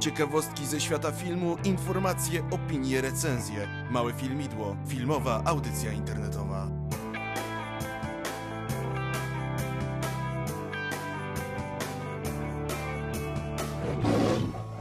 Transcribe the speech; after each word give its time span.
Ciekawostki 0.00 0.66
ze 0.66 0.80
świata 0.80 1.12
filmu, 1.12 1.56
informacje, 1.64 2.48
opinie, 2.50 3.00
recenzje. 3.00 3.86
Małe 3.90 4.12
Filmidło, 4.12 4.76
filmowa 4.88 5.42
audycja 5.44 5.92
internetowa. 5.92 6.68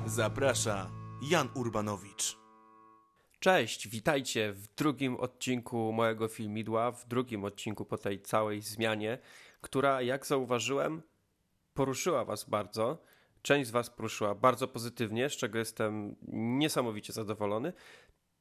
Zaprasza 0.05 0.91
Jan 1.29 1.49
Urbanowicz. 1.55 2.37
Cześć, 3.39 3.87
witajcie 3.87 4.53
w 4.53 4.67
drugim 4.75 5.15
odcinku 5.15 5.91
mojego 5.93 6.27
filmidła, 6.27 6.91
w 6.91 7.07
drugim 7.07 7.45
odcinku 7.45 7.85
po 7.85 7.97
tej 7.97 8.21
całej 8.21 8.61
zmianie, 8.61 9.19
która, 9.61 10.01
jak 10.01 10.25
zauważyłem, 10.25 11.01
poruszyła 11.73 12.25
Was 12.25 12.49
bardzo. 12.49 13.03
Część 13.41 13.67
z 13.67 13.71
Was 13.71 13.89
poruszyła 13.89 14.35
bardzo 14.35 14.67
pozytywnie, 14.67 15.29
z 15.29 15.33
czego 15.33 15.59
jestem 15.59 16.15
niesamowicie 16.33 17.13
zadowolony. 17.13 17.73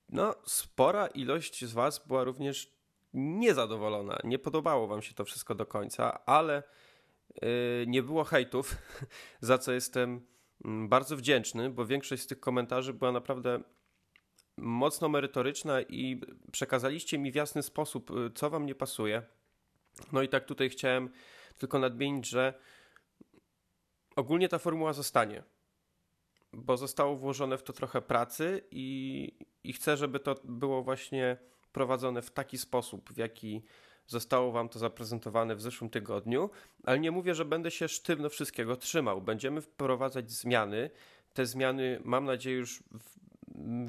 No, 0.09 0.35
spora 0.47 1.07
ilość 1.07 1.65
z 1.65 1.73
Was 1.73 2.07
była 2.07 2.25
również 2.25 2.77
niezadowolona. 3.15 4.19
Nie 4.25 4.39
podobało 4.39 4.87
Wam 4.87 5.03
się 5.03 5.15
to 5.15 5.25
wszystko 5.25 5.55
do 5.55 5.67
końca, 5.67 6.25
ale 6.27 6.63
yy, 7.43 7.49
nie 7.87 8.03
było 8.03 8.25
hejtów, 8.25 8.77
za 9.41 9.59
co 9.59 9.73
jestem 9.73 10.27
mm, 10.65 10.89
bardzo 10.89 11.17
wdzięczny, 11.17 11.71
bo 11.71 11.87
większość 11.87 12.23
z 12.23 12.27
tych 12.27 12.41
komentarzy 12.41 12.95
była 12.95 13.13
naprawdę 13.13 13.63
mocno 14.57 15.09
merytoryczna 15.09 15.83
i 15.83 16.21
przekazaliście 16.53 17.19
mi 17.19 17.33
w 17.33 17.35
jasny 17.35 17.63
sposób, 17.63 18.11
y, 18.11 18.31
co 18.35 18.51
Wam 18.51 18.67
nie 18.67 18.75
pasuje. 18.75 19.23
No 20.13 20.23
i 20.23 20.29
tak 20.29 20.45
tutaj 20.45 20.71
chciałem 20.71 21.11
tylko 21.59 21.79
nadmienić, 21.79 22.29
że 22.29 22.55
ogólnie 24.17 24.49
ta 24.49 24.59
formuła 24.59 24.93
zostanie, 24.93 25.43
bo 26.53 26.77
zostało 26.77 27.17
włożone 27.17 27.59
w 27.59 27.63
to 27.63 27.73
trochę 27.73 28.03
pracy 28.03 28.63
i, 28.71 29.33
i 29.65 29.73
chcę, 29.73 29.97
żeby 29.97 30.21
to 30.21 30.35
było 30.45 30.83
właśnie 30.83 31.37
prowadzone 31.73 32.23
w 32.23 32.31
taki 32.31 32.59
sposób, 32.59 33.13
w 33.13 33.17
jaki 33.17 33.63
zostało 34.07 34.53
Wam 34.53 34.69
to 34.69 34.79
zaprezentowane 34.79 35.57
w 35.57 35.63
zeszłym 35.63 35.91
tygodniu, 35.91 36.51
ale 36.85 36.99
nie 36.99 37.11
mówię, 37.11 37.35
że 37.35 37.45
będę 37.45 37.71
się 37.71 37.89
sztywno 37.89 38.29
wszystkiego 38.29 38.77
trzymał. 38.77 39.23
Będziemy 39.23 39.61
wprowadzać 39.61 40.31
zmiany. 40.31 40.91
Te 41.33 41.47
zmiany, 41.47 42.01
mam 42.05 42.25
nadzieję, 42.25 42.57
już 42.57 42.79
w, 42.79 43.17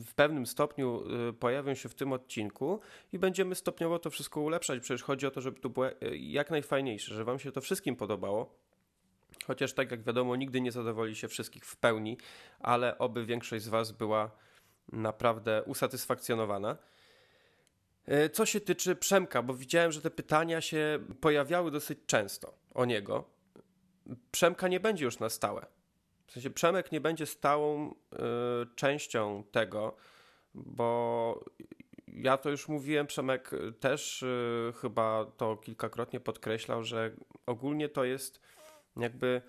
w 0.06 0.14
pewnym 0.16 0.46
stopniu 0.46 1.04
y, 1.30 1.34
pojawią 1.34 1.74
się 1.74 1.90
w 1.90 1.96
tym 1.96 2.14
odcinku 2.14 2.80
i 3.14 3.20
będziemy 3.20 3.56
stopniowo 3.56 4.00
to 4.00 4.10
wszystko 4.10 4.42
ulepszać. 4.42 4.80
Przecież 4.80 5.04
chodzi 5.04 5.28
o 5.28 5.32
to, 5.32 5.42
żeby 5.42 5.60
to 5.60 5.70
było 5.70 5.90
y, 5.90 6.18
jak 6.18 6.52
najfajniejsze, 6.52 7.14
żeby 7.14 7.26
Wam 7.26 7.40
się 7.40 7.52
to 7.52 7.62
wszystkim 7.62 7.96
podobało. 7.96 8.67
Chociaż 9.46 9.74
tak 9.74 9.92
jak 9.92 10.04
wiadomo, 10.04 10.36
nigdy 10.36 10.62
nie 10.62 10.72
zadowoli 10.72 11.16
się 11.16 11.28
wszystkich 11.28 11.66
w 11.66 11.76
pełni, 11.76 12.18
ale 12.60 12.98
oby 12.98 13.26
większość 13.26 13.64
z 13.64 13.68
Was 13.68 13.92
była 13.92 14.32
naprawdę 14.92 15.64
usatysfakcjonowana. 15.64 16.78
E, 18.06 18.30
co 18.30 18.46
się 18.46 18.62
tyczy 18.62 18.96
Przemka, 18.96 19.44
bo 19.44 19.54
widziałem, 19.54 19.92
że 19.92 20.02
te 20.02 20.12
pytania 20.12 20.62
się 20.62 21.00
pojawiały 21.22 21.72
dosyć 21.72 22.00
często 22.06 22.54
o 22.74 22.86
niego. 22.86 23.24
Przemka 24.32 24.68
nie 24.68 24.80
będzie 24.80 25.06
już 25.06 25.20
na 25.20 25.30
stałe. 25.30 25.66
W 26.28 26.32
sensie 26.32 26.50
Przemek 26.50 26.92
nie 26.92 27.02
będzie 27.02 27.26
stałą 27.26 27.92
y, 27.92 27.96
częścią 28.76 29.44
tego, 29.52 29.96
bo 30.56 31.46
ja 32.08 32.38
to 32.38 32.50
już 32.50 32.68
mówiłem, 32.68 33.08
Przemek 33.08 33.52
też 33.80 34.24
y, 34.24 34.74
chyba 34.82 35.26
to 35.38 35.58
kilkakrotnie 35.58 36.20
podkreślał, 36.20 36.84
że 36.84 37.12
ogólnie 37.46 37.90
to 37.90 38.04
jest 38.04 38.42
jakby 39.00 39.42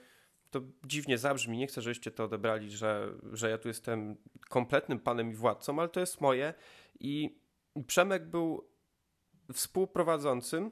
to 0.50 0.60
dziwnie 0.84 1.18
zabrzmi, 1.18 1.58
nie 1.58 1.66
chcę, 1.66 1.82
żebyście 1.82 2.10
to 2.10 2.24
odebrali, 2.24 2.70
że, 2.70 3.12
że 3.32 3.50
ja 3.50 3.58
tu 3.58 3.68
jestem 3.68 4.16
kompletnym 4.48 5.00
panem 5.00 5.30
i 5.30 5.34
władcą, 5.34 5.78
ale 5.78 5.88
to 5.88 6.00
jest 6.00 6.20
moje 6.20 6.54
i 7.00 7.38
Przemek 7.86 8.26
był 8.26 8.68
współprowadzącym, 9.52 10.70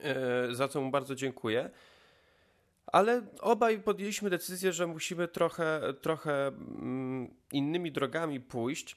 e, 0.00 0.54
za 0.54 0.68
co 0.68 0.80
mu 0.80 0.90
bardzo 0.90 1.14
dziękuję. 1.14 1.70
Ale 2.86 3.26
obaj 3.40 3.82
podjęliśmy 3.82 4.30
decyzję, 4.30 4.72
że 4.72 4.86
musimy 4.86 5.28
trochę, 5.28 5.80
trochę 6.00 6.46
mm, 6.46 7.34
innymi 7.52 7.92
drogami 7.92 8.40
pójść. 8.40 8.96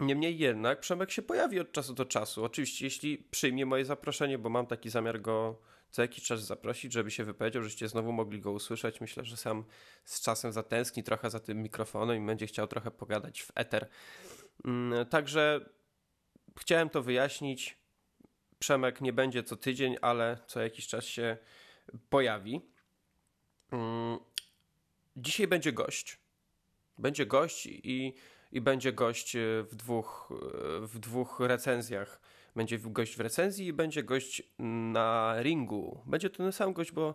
Niemniej 0.00 0.38
jednak 0.38 0.80
Przemek 0.80 1.10
się 1.10 1.22
pojawi 1.22 1.60
od 1.60 1.72
czasu 1.72 1.94
do 1.94 2.04
czasu. 2.04 2.44
Oczywiście, 2.44 2.84
jeśli 2.84 3.18
przyjmie 3.18 3.66
moje 3.66 3.84
zaproszenie, 3.84 4.38
bo 4.38 4.48
mam 4.48 4.66
taki 4.66 4.90
zamiar 4.90 5.20
go 5.20 5.60
co 5.90 6.02
jakiś 6.02 6.24
czas 6.24 6.46
zaprosić, 6.46 6.92
żeby 6.92 7.10
się 7.10 7.24
wypowiedział, 7.24 7.62
żeście 7.62 7.88
znowu 7.88 8.12
mogli 8.12 8.40
go 8.40 8.52
usłyszeć. 8.52 9.00
Myślę, 9.00 9.24
że 9.24 9.36
sam 9.36 9.64
z 10.04 10.20
czasem 10.20 10.52
zatęskni 10.52 11.02
trochę 11.04 11.30
za 11.30 11.40
tym 11.40 11.62
mikrofonem 11.62 12.22
i 12.22 12.26
będzie 12.26 12.46
chciał 12.46 12.66
trochę 12.66 12.90
pogadać 12.90 13.42
w 13.42 13.52
eter. 13.54 13.88
Mm, 14.64 15.06
także 15.06 15.70
chciałem 16.60 16.90
to 16.90 17.02
wyjaśnić. 17.02 17.78
Przemek 18.58 19.00
nie 19.00 19.12
będzie 19.12 19.42
co 19.42 19.56
tydzień, 19.56 19.96
ale 20.02 20.38
co 20.46 20.60
jakiś 20.60 20.86
czas 20.86 21.04
się 21.04 21.36
pojawi. 22.10 22.60
Mm, 23.70 24.18
dzisiaj 25.16 25.46
będzie 25.46 25.72
gość. 25.72 26.18
Będzie 26.98 27.26
gość 27.26 27.66
i, 27.66 28.14
i 28.52 28.60
będzie 28.60 28.92
gość 28.92 29.36
w 29.62 29.74
dwóch, 29.74 30.32
w 30.80 30.98
dwóch 30.98 31.40
recenzjach 31.40 32.20
będzie 32.60 32.78
gość 32.78 33.16
w 33.16 33.20
recenzji 33.20 33.66
i 33.66 33.72
będzie 33.72 34.02
gość 34.02 34.42
na 34.92 35.34
ringu. 35.42 36.02
Będzie 36.06 36.30
to 36.30 36.36
ten 36.36 36.52
sam 36.52 36.72
gość, 36.72 36.92
bo 36.92 37.14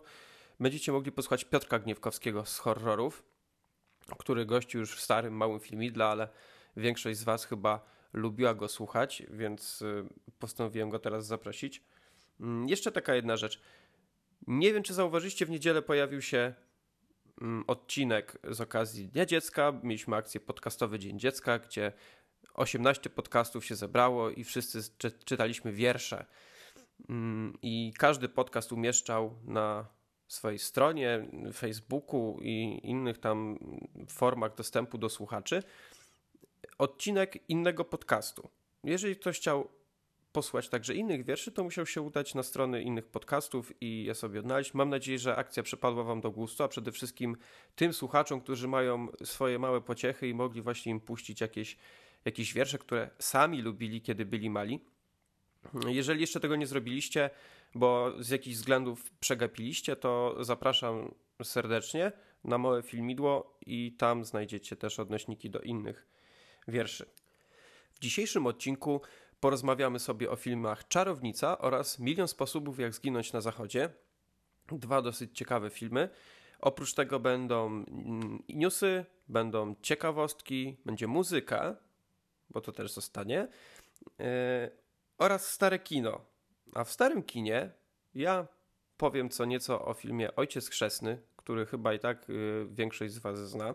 będziecie 0.60 0.92
mogli 0.92 1.12
posłuchać 1.12 1.44
Piotrka 1.44 1.78
Gniewkowskiego 1.78 2.44
z 2.44 2.58
horrorów, 2.58 3.24
który 4.18 4.46
gościł 4.46 4.80
już 4.80 4.96
w 4.96 5.00
starym, 5.00 5.34
małym 5.34 5.60
filmidle, 5.60 6.04
ale 6.04 6.28
większość 6.76 7.18
z 7.18 7.24
Was 7.24 7.44
chyba 7.44 7.86
lubiła 8.12 8.54
go 8.54 8.68
słuchać, 8.68 9.22
więc 9.30 9.82
y, 9.82 10.04
postanowiłem 10.38 10.90
go 10.90 10.98
teraz 10.98 11.26
zaprosić. 11.26 11.82
Mm, 12.40 12.68
jeszcze 12.68 12.92
taka 12.92 13.14
jedna 13.14 13.36
rzecz. 13.36 13.60
Nie 14.46 14.72
wiem, 14.72 14.82
czy 14.82 14.94
zauważyliście, 14.94 15.46
w 15.46 15.50
niedzielę 15.50 15.82
pojawił 15.82 16.22
się 16.22 16.54
mm, 17.40 17.64
odcinek 17.66 18.38
z 18.50 18.60
okazji 18.60 19.08
Dnia 19.08 19.26
Dziecka. 19.26 19.72
Mieliśmy 19.82 20.16
akcję 20.16 20.40
Podcastowy 20.40 20.98
Dzień 20.98 21.18
Dziecka, 21.18 21.58
gdzie 21.58 21.92
18 22.54 23.10
podcastów 23.10 23.64
się 23.64 23.76
zebrało 23.76 24.30
i 24.30 24.44
wszyscy 24.44 24.80
czytaliśmy 25.24 25.72
wiersze. 25.72 26.26
Mm, 27.08 27.58
I 27.62 27.92
każdy 27.98 28.28
podcast 28.28 28.72
umieszczał 28.72 29.38
na 29.44 29.86
swojej 30.28 30.58
stronie, 30.58 31.28
Facebooku 31.54 32.38
i 32.42 32.80
innych 32.82 33.18
tam 33.18 33.58
formach 34.08 34.54
dostępu 34.54 34.98
do 34.98 35.08
słuchaczy 35.08 35.62
odcinek 36.78 37.48
innego 37.48 37.84
podcastu. 37.84 38.50
Jeżeli 38.84 39.16
ktoś 39.16 39.36
chciał 39.36 39.68
posłuchać 40.32 40.68
także 40.68 40.94
innych 40.94 41.24
wierszy, 41.24 41.52
to 41.52 41.64
musiał 41.64 41.86
się 41.86 42.02
udać 42.02 42.34
na 42.34 42.42
strony 42.42 42.82
innych 42.82 43.06
podcastów 43.06 43.72
i 43.82 44.04
je 44.04 44.14
sobie 44.14 44.40
odnaleźć. 44.40 44.74
Mam 44.74 44.88
nadzieję, 44.88 45.18
że 45.18 45.36
akcja 45.36 45.62
przypadła 45.62 46.04
Wam 46.04 46.20
do 46.20 46.30
gustu, 46.30 46.64
a 46.64 46.68
przede 46.68 46.92
wszystkim 46.92 47.36
tym 47.76 47.92
słuchaczom, 47.92 48.40
którzy 48.40 48.68
mają 48.68 49.08
swoje 49.24 49.58
małe 49.58 49.80
pociechy 49.80 50.28
i 50.28 50.34
mogli 50.34 50.62
właśnie 50.62 50.92
im 50.92 51.00
puścić 51.00 51.40
jakieś 51.40 51.76
jakieś 52.26 52.54
wiersze, 52.54 52.78
które 52.78 53.10
sami 53.18 53.62
lubili, 53.62 54.02
kiedy 54.02 54.26
byli 54.26 54.50
mali. 54.50 54.80
Jeżeli 55.86 56.20
jeszcze 56.20 56.40
tego 56.40 56.56
nie 56.56 56.66
zrobiliście, 56.66 57.30
bo 57.74 58.12
z 58.18 58.28
jakichś 58.28 58.56
względów 58.56 59.10
przegapiliście, 59.20 59.96
to 59.96 60.36
zapraszam 60.40 61.14
serdecznie 61.42 62.12
na 62.44 62.58
małe 62.58 62.82
filmidło 62.82 63.58
i 63.66 63.92
tam 63.92 64.24
znajdziecie 64.24 64.76
też 64.76 64.98
odnośniki 64.98 65.50
do 65.50 65.60
innych 65.60 66.06
wierszy. 66.68 67.06
W 67.92 67.98
dzisiejszym 67.98 68.46
odcinku 68.46 69.00
porozmawiamy 69.40 69.98
sobie 69.98 70.30
o 70.30 70.36
filmach 70.36 70.88
Czarownica 70.88 71.58
oraz 71.58 71.98
Milion 71.98 72.28
sposobów 72.28 72.78
jak 72.78 72.94
zginąć 72.94 73.32
na 73.32 73.40
zachodzie. 73.40 73.90
Dwa 74.72 75.02
dosyć 75.02 75.38
ciekawe 75.38 75.70
filmy. 75.70 76.08
Oprócz 76.60 76.94
tego 76.94 77.20
będą 77.20 77.84
newsy, 78.48 79.04
będą 79.28 79.74
ciekawostki, 79.82 80.76
będzie 80.84 81.06
muzyka, 81.06 81.76
bo 82.56 82.60
to 82.60 82.72
też 82.72 82.92
zostanie, 82.92 83.48
yy, 84.18 84.26
oraz 85.18 85.50
stare 85.52 85.78
kino. 85.78 86.20
A 86.74 86.84
w 86.84 86.90
starym 86.92 87.22
kinie 87.22 87.70
ja 88.14 88.46
powiem 88.96 89.30
co 89.30 89.44
nieco 89.44 89.84
o 89.84 89.94
filmie 89.94 90.36
Ojciec 90.36 90.68
Chrzestny, 90.68 91.22
który 91.36 91.66
chyba 91.66 91.94
i 91.94 91.98
tak 91.98 92.28
yy, 92.28 92.66
większość 92.70 93.14
z 93.14 93.18
Was 93.18 93.38
zna. 93.50 93.74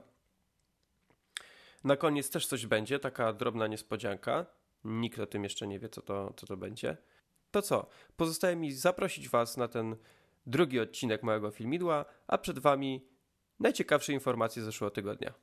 Na 1.83 1.95
koniec 1.95 2.29
też 2.29 2.47
coś 2.47 2.65
będzie, 2.65 2.99
taka 2.99 3.33
drobna 3.33 3.67
niespodzianka. 3.67 4.45
Nikt 4.83 5.19
o 5.19 5.25
tym 5.25 5.43
jeszcze 5.43 5.67
nie 5.67 5.79
wie, 5.79 5.89
co 5.89 6.01
to, 6.01 6.33
co 6.37 6.47
to 6.47 6.57
będzie. 6.57 6.97
To 7.51 7.61
co? 7.61 7.87
Pozostaje 8.17 8.55
mi 8.55 8.73
zaprosić 8.73 9.29
Was 9.29 9.57
na 9.57 9.67
ten 9.67 9.95
drugi 10.45 10.79
odcinek 10.79 11.23
małego 11.23 11.51
filmidła, 11.51 12.05
a 12.27 12.37
przed 12.37 12.59
Wami 12.59 13.05
najciekawsze 13.59 14.13
informacje 14.13 14.61
z 14.61 14.65
zeszłego 14.65 14.91
tygodnia. 14.91 15.33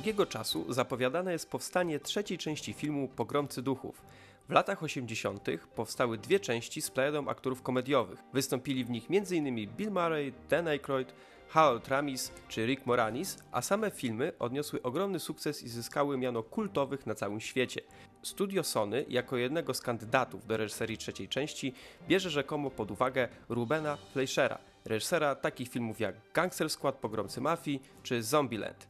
Długiego 0.00 0.26
czasu 0.26 0.72
zapowiadane 0.72 1.32
jest 1.32 1.50
powstanie 1.50 2.00
trzeciej 2.00 2.38
części 2.38 2.72
filmu 2.72 3.08
Pogromcy 3.08 3.62
Duchów. 3.62 4.02
W 4.48 4.52
latach 4.52 4.82
80. 4.82 5.48
powstały 5.74 6.18
dwie 6.18 6.40
części 6.40 6.82
z 6.82 6.90
plejadą 6.90 7.28
aktorów 7.28 7.62
komediowych. 7.62 8.18
Wystąpili 8.32 8.84
w 8.84 8.90
nich 8.90 9.04
m.in. 9.10 9.68
Bill 9.76 9.90
Murray, 9.90 10.32
Dan 10.48 10.68
Aykroyd, 10.68 11.14
Harold 11.48 11.88
Ramis 11.88 12.32
czy 12.48 12.66
Rick 12.66 12.86
Moranis, 12.86 13.38
a 13.52 13.62
same 13.62 13.90
filmy 13.90 14.32
odniosły 14.38 14.82
ogromny 14.82 15.20
sukces 15.20 15.62
i 15.62 15.68
zyskały 15.68 16.18
miano 16.18 16.42
kultowych 16.42 17.06
na 17.06 17.14
całym 17.14 17.40
świecie. 17.40 17.80
Studio 18.22 18.64
Sony, 18.64 19.04
jako 19.08 19.36
jednego 19.36 19.74
z 19.74 19.80
kandydatów 19.80 20.46
do 20.46 20.56
reżyserii 20.56 20.98
trzeciej 20.98 21.28
części, 21.28 21.74
bierze 22.08 22.30
rzekomo 22.30 22.70
pod 22.70 22.90
uwagę 22.90 23.28
Rubena 23.48 23.96
Fleischera, 24.12 24.58
reżysera 24.84 25.34
takich 25.34 25.68
filmów 25.68 26.00
jak 26.00 26.14
Gangster 26.34 26.70
Squad, 26.70 26.94
Pogromcy 26.94 27.40
Mafii 27.40 27.82
czy 28.02 28.22
Zombieland. 28.22 28.89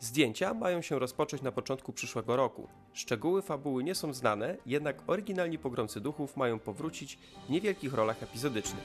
Zdjęcia 0.00 0.54
mają 0.54 0.82
się 0.82 0.98
rozpocząć 0.98 1.42
na 1.42 1.52
początku 1.52 1.92
przyszłego 1.92 2.36
roku. 2.36 2.68
Szczegóły 2.92 3.42
fabuły 3.42 3.84
nie 3.84 3.94
są 3.94 4.14
znane, 4.14 4.56
jednak 4.66 5.02
oryginalni 5.06 5.58
pogromcy 5.58 6.00
duchów 6.00 6.36
mają 6.36 6.58
powrócić 6.58 7.18
w 7.46 7.50
niewielkich 7.50 7.94
rolach 7.94 8.22
epizodycznych. 8.22 8.84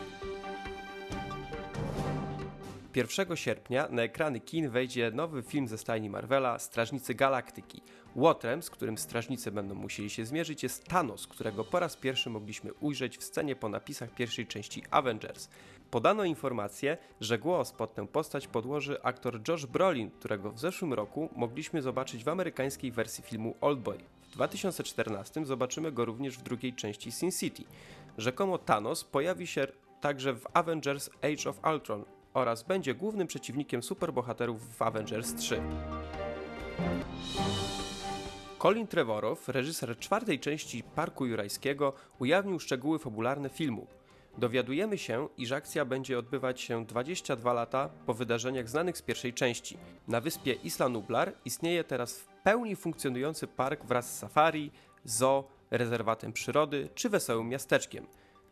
1 2.95 3.35
sierpnia 3.35 3.87
na 3.91 4.01
ekrany 4.01 4.39
kin 4.39 4.69
wejdzie 4.69 5.11
nowy 5.11 5.43
film 5.43 5.67
ze 5.67 5.77
stajni 5.77 6.09
Marvela 6.09 6.59
Strażnicy 6.59 7.13
Galaktyki. 7.15 7.81
Łotrem, 8.15 8.63
z 8.63 8.69
którym 8.69 8.97
strażnicy 8.97 9.51
będą 9.51 9.75
musieli 9.75 10.09
się 10.09 10.25
zmierzyć, 10.25 10.63
jest 10.63 10.87
Thanos, 10.87 11.27
którego 11.27 11.63
po 11.63 11.79
raz 11.79 11.95
pierwszy 11.95 12.29
mogliśmy 12.29 12.73
ujrzeć 12.73 13.17
w 13.17 13.23
scenie 13.23 13.55
po 13.55 13.69
napisach 13.69 14.13
pierwszej 14.13 14.47
części 14.47 14.83
Avengers. 14.91 15.49
Podano 15.91 16.23
informację, 16.23 16.97
że 17.21 17.37
głos 17.37 17.71
pod 17.71 17.93
tę 17.93 18.07
postać 18.07 18.47
podłoży 18.47 19.03
aktor 19.03 19.39
Josh 19.47 19.65
Brolin, 19.65 20.11
którego 20.11 20.51
w 20.51 20.59
zeszłym 20.59 20.93
roku 20.93 21.29
mogliśmy 21.35 21.81
zobaczyć 21.81 22.23
w 22.23 22.27
amerykańskiej 22.29 22.91
wersji 22.91 23.23
filmu 23.23 23.55
Oldboy. 23.61 23.97
W 24.21 24.31
2014 24.31 25.45
zobaczymy 25.45 25.91
go 25.91 26.05
również 26.05 26.37
w 26.37 26.43
drugiej 26.43 26.73
części 26.73 27.11
Sin 27.11 27.31
City. 27.31 27.63
Rzekomo 28.17 28.57
Thanos 28.57 29.03
pojawi 29.03 29.47
się 29.47 29.67
także 30.01 30.33
w 30.33 30.47
Avengers 30.53 31.09
Age 31.21 31.49
of 31.49 31.59
Ultron 31.73 32.05
oraz 32.33 32.63
będzie 32.63 32.93
głównym 32.93 33.27
przeciwnikiem 33.27 33.83
superbohaterów 33.83 34.75
w 34.75 34.81
Avengers 34.81 35.35
3. 35.35 35.61
Colin 38.59 38.87
Trevorrow, 38.87 39.49
reżyser 39.49 39.99
czwartej 39.99 40.39
części 40.39 40.83
Parku 40.95 41.25
Jurajskiego, 41.25 41.93
ujawnił 42.19 42.59
szczegóły 42.59 42.99
fabularne 42.99 43.49
filmu. 43.49 43.87
Dowiadujemy 44.37 44.97
się, 44.97 45.27
iż 45.37 45.51
akcja 45.51 45.85
będzie 45.85 46.19
odbywać 46.19 46.61
się 46.61 46.85
22 46.85 47.53
lata 47.53 47.89
po 48.05 48.13
wydarzeniach 48.13 48.69
znanych 48.69 48.97
z 48.97 49.01
pierwszej 49.01 49.33
części. 49.33 49.77
Na 50.07 50.21
wyspie 50.21 50.53
Isla 50.53 50.89
Nublar 50.89 51.33
istnieje 51.45 51.83
teraz 51.83 52.19
w 52.19 52.27
pełni 52.27 52.75
funkcjonujący 52.75 53.47
park 53.47 53.85
wraz 53.85 54.13
z 54.13 54.19
safari, 54.19 54.71
zoo, 55.03 55.47
rezerwatem 55.71 56.33
przyrody 56.33 56.89
czy 56.95 57.09
wesołym 57.09 57.49
miasteczkiem. 57.49 58.07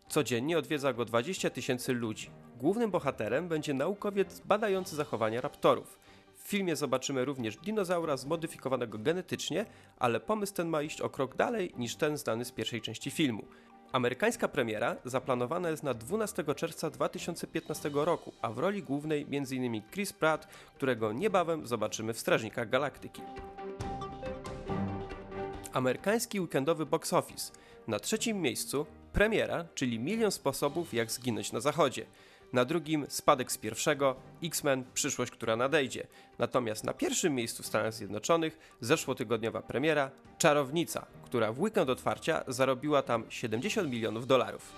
Codziennie 0.07 0.57
odwiedza 0.57 0.93
go 0.93 1.05
20 1.05 1.49
tysięcy 1.49 1.93
ludzi. 1.93 2.29
Głównym 2.59 2.91
bohaterem 2.91 3.47
będzie 3.47 3.73
naukowiec 3.73 4.39
badający 4.39 4.95
zachowania 4.95 5.41
raptorów. 5.41 5.99
W 6.35 6.47
filmie 6.47 6.75
zobaczymy 6.75 7.25
również 7.25 7.57
dinozaura 7.57 8.17
zmodyfikowanego 8.17 8.97
genetycznie, 8.97 9.65
ale 9.99 10.19
pomysł 10.19 10.53
ten 10.53 10.67
ma 10.67 10.81
iść 10.81 11.01
o 11.01 11.09
krok 11.09 11.35
dalej 11.35 11.73
niż 11.77 11.95
ten 11.95 12.17
znany 12.17 12.45
z 12.45 12.51
pierwszej 12.51 12.81
części 12.81 13.11
filmu. 13.11 13.45
Amerykańska 13.93 14.47
premiera 14.47 14.95
zaplanowana 15.05 15.69
jest 15.69 15.83
na 15.83 15.93
12 15.93 16.43
czerwca 16.55 16.89
2015 16.89 17.91
roku, 17.93 18.33
a 18.41 18.51
w 18.51 18.57
roli 18.57 18.83
głównej 18.83 19.27
m.in. 19.31 19.81
Chris 19.91 20.13
Pratt, 20.13 20.47
którego 20.75 21.13
niebawem 21.13 21.67
zobaczymy 21.67 22.13
w 22.13 22.19
Strażnikach 22.19 22.69
Galaktyki. 22.69 23.21
Amerykański 25.73 26.39
weekendowy 26.39 26.85
box 26.85 27.13
office. 27.13 27.51
Na 27.87 27.99
trzecim 27.99 28.41
miejscu 28.41 28.85
premiera, 29.13 29.65
czyli 29.75 29.99
Milion 29.99 30.31
sposobów 30.31 30.93
jak 30.93 31.11
zginąć 31.11 31.51
na 31.51 31.59
zachodzie. 31.59 32.05
Na 32.53 32.65
drugim 32.65 33.05
spadek 33.09 33.51
z 33.51 33.57
pierwszego 33.57 34.15
X-Men 34.43 34.83
Przyszłość, 34.93 35.31
która 35.31 35.55
nadejdzie. 35.55 36.07
Natomiast 36.39 36.83
na 36.83 36.93
pierwszym 36.93 37.35
miejscu 37.35 37.63
w 37.63 37.65
Stanach 37.65 37.93
Zjednoczonych 37.93 38.75
zeszłotygodniowa 38.81 39.61
premiera 39.61 40.11
Czarownica, 40.37 41.05
która 41.25 41.53
w 41.53 41.59
weekend 41.59 41.89
otwarcia 41.89 42.43
zarobiła 42.47 43.01
tam 43.01 43.23
70 43.29 43.89
milionów 43.91 44.27
dolarów. 44.27 44.73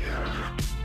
Yeah. 0.00 0.75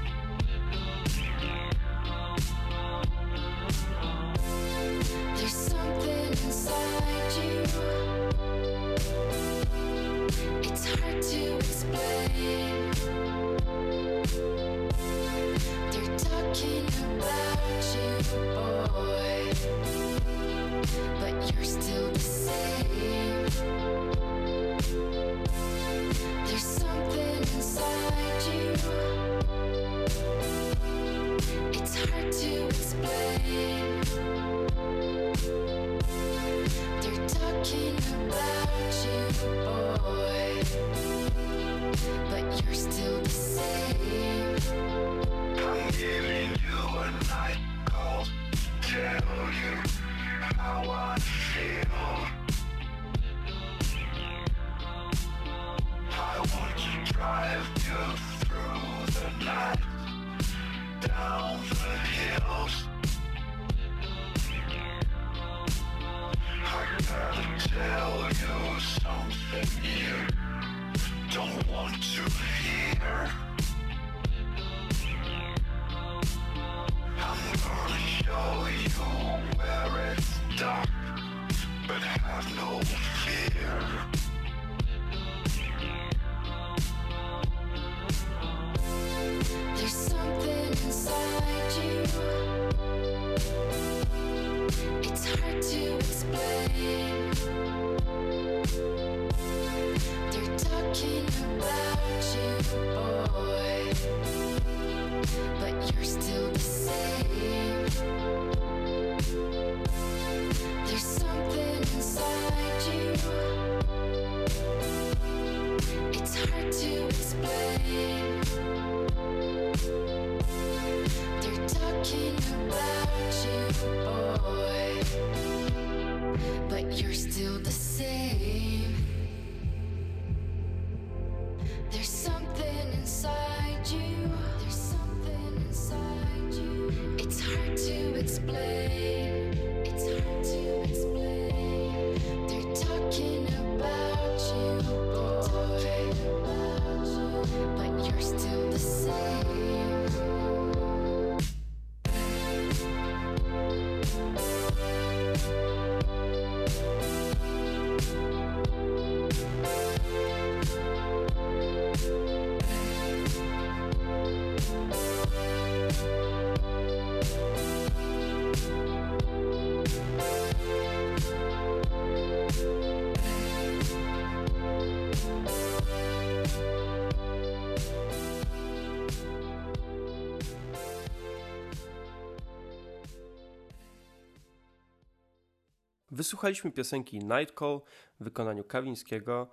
Wysłuchaliśmy 186.22 186.72
piosenki 186.72 187.20
Night 187.20 187.60
Call 187.60 187.82
w 188.20 188.24
wykonaniu 188.24 188.63
Kawińskiego. 188.63 189.51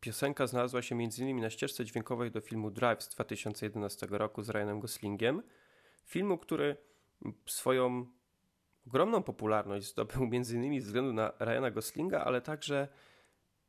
Piosenka 0.00 0.46
znalazła 0.46 0.82
się 0.82 0.94
m.in. 0.94 1.40
na 1.40 1.50
ścieżce 1.50 1.84
dźwiękowej 1.84 2.30
do 2.30 2.40
filmu 2.40 2.70
Drive 2.70 3.02
z 3.02 3.08
2011 3.08 4.06
roku 4.10 4.42
z 4.42 4.50
Ryanem 4.50 4.80
Goslingiem. 4.80 5.42
Filmu, 6.04 6.38
który 6.38 6.76
swoją 7.46 8.06
ogromną 8.86 9.22
popularność 9.22 9.86
zdobył 9.86 10.22
m.in. 10.32 10.80
ze 10.80 10.86
względu 10.86 11.12
na 11.12 11.32
Ryana 11.38 11.70
Goslinga, 11.70 12.24
ale 12.24 12.40
także 12.40 12.88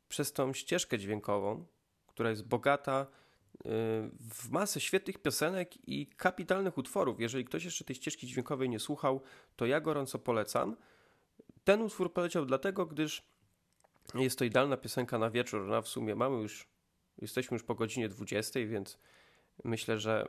przez 0.08 0.32
tą 0.32 0.52
ścieżkę 0.52 0.98
dźwiękową, 0.98 1.66
która 2.06 2.30
jest 2.30 2.48
bogata 2.48 3.06
y, 3.06 3.58
w 4.20 4.50
masę 4.50 4.80
świetnych 4.80 5.18
piosenek 5.18 5.88
i 5.88 6.06
kapitalnych 6.06 6.78
utworów. 6.78 7.20
Jeżeli 7.20 7.44
ktoś 7.44 7.64
jeszcze 7.64 7.84
tej 7.84 7.96
ścieżki 7.96 8.26
dźwiękowej 8.26 8.68
nie 8.68 8.78
słuchał, 8.78 9.22
to 9.56 9.66
ja 9.66 9.80
gorąco 9.80 10.18
polecam. 10.18 10.76
Ten 11.64 11.82
utwór 11.82 12.12
poleciał 12.12 12.46
dlatego, 12.46 12.86
gdyż 12.86 13.22
jest 14.14 14.38
to 14.38 14.44
idealna 14.44 14.76
piosenka 14.76 15.18
na 15.18 15.30
wieczór. 15.30 15.66
No, 15.66 15.82
w 15.82 15.88
sumie 15.88 16.14
mamy 16.14 16.36
już, 16.36 16.66
jesteśmy 17.18 17.54
już 17.54 17.62
po 17.62 17.74
godzinie 17.74 18.08
20, 18.08 18.60
więc 18.66 18.98
myślę, 19.64 19.98
że 19.98 20.28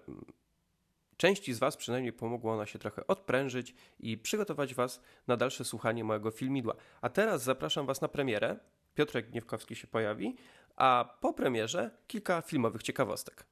części 1.17 1.53
z 1.53 1.59
Was 1.59 1.77
przynajmniej 1.77 2.13
pomogło 2.13 2.53
ona 2.53 2.65
się 2.65 2.79
trochę 2.79 3.07
odprężyć 3.07 3.75
i 3.99 4.17
przygotować 4.17 4.73
Was 4.73 5.01
na 5.27 5.37
dalsze 5.37 5.65
słuchanie 5.65 6.03
mojego 6.03 6.31
filmidła. 6.31 6.75
A 7.01 7.09
teraz 7.09 7.43
zapraszam 7.43 7.85
Was 7.85 8.01
na 8.01 8.07
premierę. 8.07 8.59
Piotrek 8.95 9.29
Gniewkowski 9.29 9.75
się 9.75 9.87
pojawi, 9.87 10.35
a 10.75 11.17
po 11.21 11.33
premierze 11.33 11.91
kilka 12.07 12.41
filmowych 12.41 12.83
ciekawostek. 12.83 13.45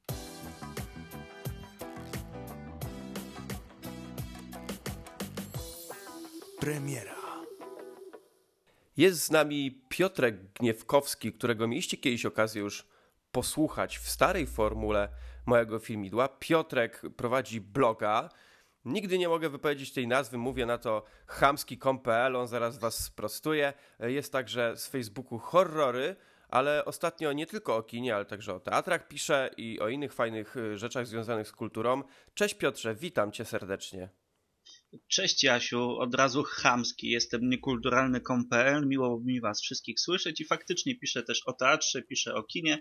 Premiera. 6.60 7.21
Jest 8.96 9.24
z 9.24 9.30
nami 9.30 9.82
Piotrek 9.88 10.52
Gniewkowski, 10.52 11.32
którego 11.32 11.68
mieliście 11.68 11.96
kiedyś 11.96 12.26
okazję 12.26 12.62
już 12.62 12.86
posłuchać 13.32 13.98
w 13.98 14.08
starej 14.08 14.46
formule 14.46 15.08
mojego 15.46 15.78
filmidła. 15.78 16.28
Piotrek 16.28 17.02
prowadzi 17.16 17.60
bloga. 17.60 18.28
Nigdy 18.84 19.18
nie 19.18 19.28
mogę 19.28 19.48
wypowiedzieć 19.48 19.92
tej 19.92 20.08
nazwy, 20.08 20.38
mówię 20.38 20.66
na 20.66 20.78
to 20.78 21.04
chamski.com.pl, 21.26 22.36
on 22.36 22.48
zaraz 22.48 22.78
was 22.78 23.04
sprostuje. 23.04 23.72
Jest 24.00 24.32
także 24.32 24.76
z 24.76 24.86
Facebooku 24.86 25.38
horrory, 25.38 26.16
ale 26.48 26.84
ostatnio 26.84 27.32
nie 27.32 27.46
tylko 27.46 27.76
o 27.76 27.82
kinie, 27.82 28.14
ale 28.14 28.24
także 28.24 28.54
o 28.54 28.60
teatrach 28.60 29.08
pisze 29.08 29.50
i 29.56 29.80
o 29.80 29.88
innych 29.88 30.14
fajnych 30.14 30.54
rzeczach 30.74 31.06
związanych 31.06 31.48
z 31.48 31.52
kulturą. 31.52 32.02
Cześć 32.34 32.54
Piotrze, 32.54 32.94
witam 32.94 33.32
cię 33.32 33.44
serdecznie. 33.44 34.21
Cześć 35.08 35.44
Jasiu, 35.44 35.98
od 35.98 36.14
razu 36.14 36.42
chamski, 36.42 37.10
jestem 37.10 37.48
niekulturalny.pl, 37.48 38.86
miło 38.86 39.20
mi 39.20 39.40
was 39.40 39.62
wszystkich 39.62 40.00
słyszeć 40.00 40.40
i 40.40 40.44
faktycznie 40.44 40.98
piszę 40.98 41.22
też 41.22 41.42
o 41.46 41.52
teatrze, 41.52 42.02
piszę 42.02 42.34
o 42.34 42.42
kinie, 42.42 42.78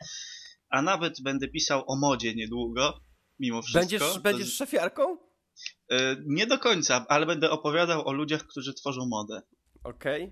a 0.69 0.81
nawet 0.81 1.21
będę 1.21 1.47
pisał 1.47 1.83
o 1.87 1.95
modzie 1.95 2.35
niedługo, 2.35 3.01
mimo 3.39 3.61
wszystko. 3.61 3.79
Będziesz, 3.79 4.19
będziesz 4.19 4.53
szafiarką? 4.53 5.17
E, 5.91 6.15
Nie 6.25 6.47
do 6.47 6.57
końca, 6.59 7.05
ale 7.09 7.25
będę 7.25 7.49
opowiadał 7.49 8.07
o 8.07 8.13
ludziach, 8.13 8.47
którzy 8.47 8.73
tworzą 8.73 9.05
modę. 9.05 9.41
Okej. 9.83 10.31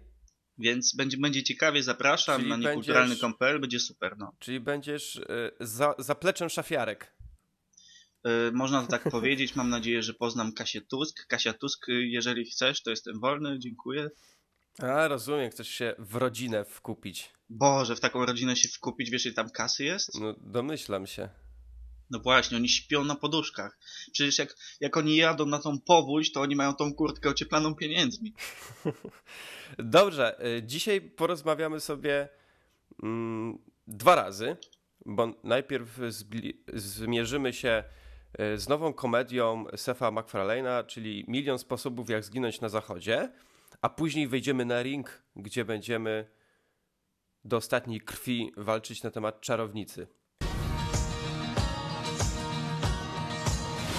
Więc 0.57 0.95
będzie, 0.95 1.17
będzie 1.17 1.43
ciekawie, 1.43 1.83
zapraszam 1.83 2.37
Czyli 2.37 2.49
na 2.49 2.57
niekulturalny.pl, 2.57 3.59
będzie 3.59 3.79
super, 3.79 4.17
no. 4.17 4.35
Czyli 4.39 4.59
będziesz 4.59 5.15
y, 5.15 5.51
za, 5.59 5.95
zapleczem 5.97 6.49
szafiarek. 6.49 7.18
E, 8.23 8.51
Można 8.51 8.81
to 8.81 8.87
tak 8.97 9.09
powiedzieć, 9.09 9.55
mam 9.55 9.69
nadzieję, 9.69 10.03
że 10.03 10.13
poznam 10.13 10.53
Kasię 10.53 10.81
Tusk. 10.81 11.27
Kasia 11.27 11.53
Tusk, 11.53 11.89
y, 11.89 12.07
jeżeli 12.07 12.45
chcesz, 12.45 12.83
to 12.83 12.89
jestem 12.89 13.19
wolny, 13.19 13.59
dziękuję. 13.59 14.09
A, 14.79 15.07
rozumiem, 15.07 15.51
chcesz 15.51 15.69
się 15.69 15.95
w 15.99 16.15
rodzinę 16.15 16.65
wkupić. 16.65 17.29
Boże, 17.49 17.95
w 17.95 17.99
taką 17.99 18.25
rodzinę 18.25 18.55
się 18.55 18.69
wkupić, 18.69 19.09
wiesz 19.09 19.25
ile 19.25 19.35
tam 19.35 19.49
kasy 19.49 19.83
jest? 19.83 20.19
No, 20.19 20.35
domyślam 20.41 21.07
się. 21.07 21.29
No 22.09 22.19
właśnie, 22.19 22.57
oni 22.57 22.69
śpią 22.69 23.03
na 23.03 23.15
poduszkach. 23.15 23.79
Przecież 24.11 24.37
jak, 24.37 24.55
jak 24.81 24.97
oni 24.97 25.15
jadą 25.15 25.45
na 25.45 25.59
tą 25.59 25.79
powódź, 25.79 26.31
to 26.31 26.41
oni 26.41 26.55
mają 26.55 26.73
tą 26.73 26.93
kurtkę 26.93 27.29
ocieplaną 27.29 27.75
pieniędzmi. 27.75 28.33
Dobrze, 29.77 30.45
y, 30.57 30.63
dzisiaj 30.63 31.01
porozmawiamy 31.01 31.79
sobie 31.79 32.29
mm, 33.03 33.57
dwa 33.87 34.15
razy, 34.15 34.57
bo 35.05 35.33
najpierw 35.43 35.99
zmierzymy 36.73 37.53
się 37.53 37.83
z 38.37 38.69
nową 38.69 38.93
komedią 38.93 39.65
Sefa 39.75 40.11
MacFarlane'a, 40.11 40.85
czyli 40.85 41.25
Milion 41.27 41.59
sposobów 41.59 42.09
jak 42.09 42.23
zginąć 42.23 42.61
na 42.61 42.69
zachodzie, 42.69 43.29
a 43.81 43.89
później 43.89 44.27
wejdziemy 44.27 44.65
na 44.65 44.81
ring, 44.81 45.23
gdzie 45.35 45.65
będziemy 45.65 46.29
do 47.45 47.57
ostatniej 47.57 48.01
krwi 48.01 48.51
walczyć 48.57 49.03
na 49.03 49.11
temat 49.11 49.41
czarownicy. 49.41 50.07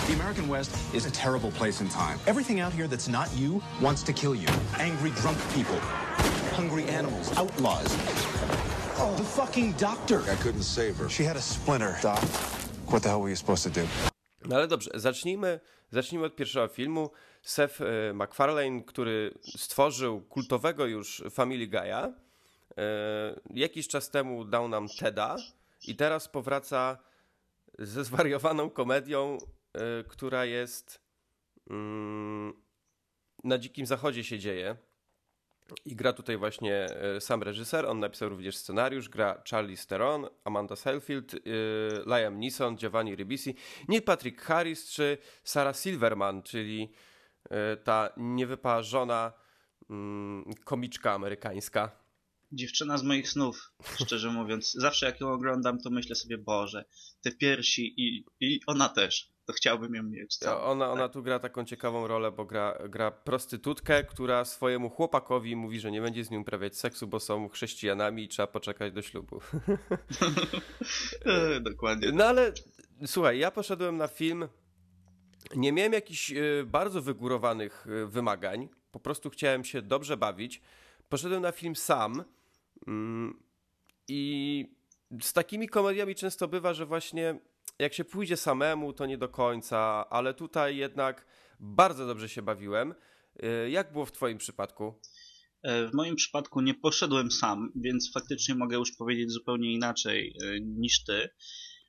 The 0.07 0.17
American 0.17 0.49
West 0.49 0.95
is 0.95 1.07
a 1.07 1.11
terrible 1.11 1.53
place 1.53 1.81
in 1.85 1.89
time. 1.89 2.19
Everything 2.27 2.61
out 2.61 2.73
here 2.73 2.89
that's 2.89 3.09
not 3.09 3.29
you 3.39 3.61
wants 3.81 4.03
to 4.03 4.13
kill 4.13 4.35
you. 4.35 4.49
Angry 4.79 5.11
drunk 5.11 5.39
people, 5.55 5.79
hungry 6.57 6.89
animals, 6.89 7.39
outlaws. 7.39 7.97
Oh, 8.99 9.15
the 9.17 9.25
fucking 9.25 9.75
doctor. 9.79 10.21
I 10.33 10.37
couldn't 10.43 10.65
save 10.65 10.97
her. 10.97 11.09
She 11.09 11.25
had 11.25 11.37
a 11.37 11.41
splinter. 11.41 11.97
Doc, 12.03 12.19
what 12.89 13.03
the 13.03 13.09
hell 13.09 13.21
were 13.21 13.29
you 13.29 13.37
supposed 13.37 13.63
to 13.63 13.71
do? 13.71 14.10
No 14.45 14.57
ale 14.57 14.67
dobrze, 14.69 14.91
zacznijmy, 14.95 15.61
zacznijmy 15.91 16.27
od 16.27 16.37
pierwszego 16.37 16.69
filmu. 16.69 17.11
Seth 17.43 17.81
e, 17.81 18.13
MacFarlane, 18.13 18.83
który 18.83 19.35
stworzył 19.57 20.21
kultowego 20.21 20.87
już 20.87 21.23
Family 21.31 21.69
Guy'a, 21.69 22.13
e, 22.79 23.41
jakiś 23.51 23.89
czas 23.89 24.11
temu 24.11 24.45
dał 24.45 24.69
nam 24.69 24.89
Teda 24.99 25.37
i 25.89 25.97
teraz 25.97 26.29
powraca 26.29 26.99
ze 27.79 28.05
zwariowaną 28.05 28.71
komedią, 28.71 29.39
e, 29.73 30.05
która 30.05 30.45
jest 30.45 31.01
mm, 31.71 32.53
na 33.45 33.59
Dzikim 33.59 33.87
Zachodzie 33.87 34.25
się 34.25 34.39
dzieje. 34.39 34.77
I 35.85 35.97
gra 35.97 36.13
tutaj 36.13 36.37
właśnie 36.37 36.75
e, 36.75 37.21
sam 37.21 37.43
reżyser, 37.43 37.87
on 37.87 38.01
napisał 38.01 38.29
również 38.29 38.57
scenariusz, 38.57 39.09
gra 39.09 39.43
Charlie 39.51 39.77
Theron, 39.77 40.27
Amanda 40.45 40.77
Seyfield, 40.77 41.33
yy, 41.33 41.41
Liam 42.07 42.41
Neeson, 42.41 42.79
Giovanni 42.79 43.17
Ribisi, 43.17 43.55
Neil 43.89 44.03
Patrick 44.03 44.43
Harris 44.43 44.91
czy 44.91 45.19
Sarah 45.45 45.77
Silverman, 45.77 46.43
czyli 46.43 46.81
yy, 47.51 47.57
ta 47.85 48.11
niewyparzona 48.17 49.33
mm, 49.91 50.45
komiczka 50.65 51.13
amerykańska. 51.13 51.91
Dziewczyna 52.53 52.99
z 52.99 53.03
moich 53.03 53.29
snów, 53.29 53.73
szczerze 54.05 54.31
mówiąc. 54.41 54.73
Zawsze 54.73 55.07
jak 55.07 55.21
ją 55.21 55.33
oglądam, 55.33 55.79
to 55.81 55.91
myślę 55.91 56.17
sobie, 56.17 56.39
Boże, 56.39 56.85
te 57.23 57.33
piersi 57.33 57.95
i, 57.97 58.25
i 58.41 58.61
ona 58.67 58.89
też. 58.89 59.31
To 59.51 59.55
chciałbym 59.55 59.95
ją 59.95 60.03
mieć. 60.03 60.37
całą. 60.37 60.63
Ona, 60.63 60.91
ona 60.91 61.09
tu 61.09 61.23
gra 61.23 61.39
taką 61.39 61.65
ciekawą 61.65 62.07
rolę, 62.07 62.33
bo 62.33 62.45
gra, 62.45 62.79
gra 62.89 63.11
prostytutkę, 63.11 64.05
która 64.05 64.45
swojemu 64.45 64.91
chłopakowi 64.91 65.57
mówi, 65.57 65.81
że 65.81 65.91
nie 65.91 66.01
będzie 66.01 66.25
z 66.25 66.31
nim 66.31 66.41
uprawiać 66.41 66.77
seksu, 66.77 67.07
bo 67.07 67.21
są 67.21 67.49
chrześcijanami 67.49 68.25
i 68.25 68.29
trzeba 68.29 68.47
poczekać 68.47 68.93
do 68.93 69.03
ślubu. 69.03 69.41
E, 71.25 71.61
Dokładnie. 71.61 72.13
No 72.13 72.25
ale 72.25 72.53
słuchaj, 73.07 73.39
ja 73.39 73.51
poszedłem 73.51 73.97
na 73.97 74.09
film. 74.09 74.49
Nie 75.57 75.73
miałem 75.73 75.93
jakichś 75.93 76.33
e, 76.33 76.35
bardzo 76.67 77.03
wygórowanych 77.03 77.87
e, 78.03 78.07
wymagań. 78.07 78.69
Po 78.93 79.01
prostu 79.01 79.31
chciałem 79.31 79.65
się 79.65 79.83
dobrze 79.83 80.17
bawić. 80.17 80.61
Poszedłem 81.09 81.43
na 81.43 81.53
film 81.53 81.77
sam. 81.77 82.25
mm, 82.87 83.43
I 84.09 84.67
z 85.23 85.33
takimi 85.33 85.69
komediami 85.69 86.15
często 86.15 86.49
bywa, 86.49 86.75
że 86.75 86.87
właśnie 86.87 87.39
jak 87.81 87.95
się 87.95 88.05
pójdzie 88.05 88.37
samemu, 88.37 88.93
to 88.93 89.07
nie 89.07 89.19
do 89.19 89.29
końca, 89.29 90.09
ale 90.11 90.35
tutaj 90.35 90.77
jednak 90.77 91.27
bardzo 91.61 92.07
dobrze 92.07 92.29
się 92.29 92.43
bawiłem. 92.43 92.95
E, 93.43 93.71
Jak 93.71 93.93
było 93.93 94.07
w 94.07 94.13
Twoim 94.13 94.39
przypadku? 94.39 95.01
E, 95.63 95.87
W 95.89 95.95
moim 95.95 96.17
przypadku 96.17 96.61
nie 96.61 96.75
poszedłem 96.75 97.31
sam, 97.31 97.73
więc 97.77 98.13
faktycznie 98.15 98.55
mogę 98.55 98.77
już 98.77 98.93
powiedzieć 98.97 99.31
zupełnie 99.31 99.73
inaczej 99.73 100.37
e, 100.45 100.61
niż 100.61 101.05
ty. 101.05 101.29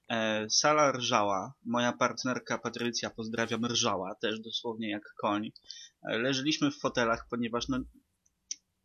E, 0.10 0.50
Sala 0.50 0.92
rżała, 0.92 1.54
moja 1.66 1.94
partnerka 1.94 2.58
Patrycja, 2.58 3.10
pozdrawiam, 3.10 3.66
rżała, 3.66 4.16
też 4.16 4.40
dosłownie 4.40 4.90
jak 4.90 5.14
koń. 5.22 5.52
Leżeliśmy 6.04 6.72
w 6.72 6.80
fotelach, 6.80 7.28
ponieważ 7.30 7.68
no, 7.68 7.80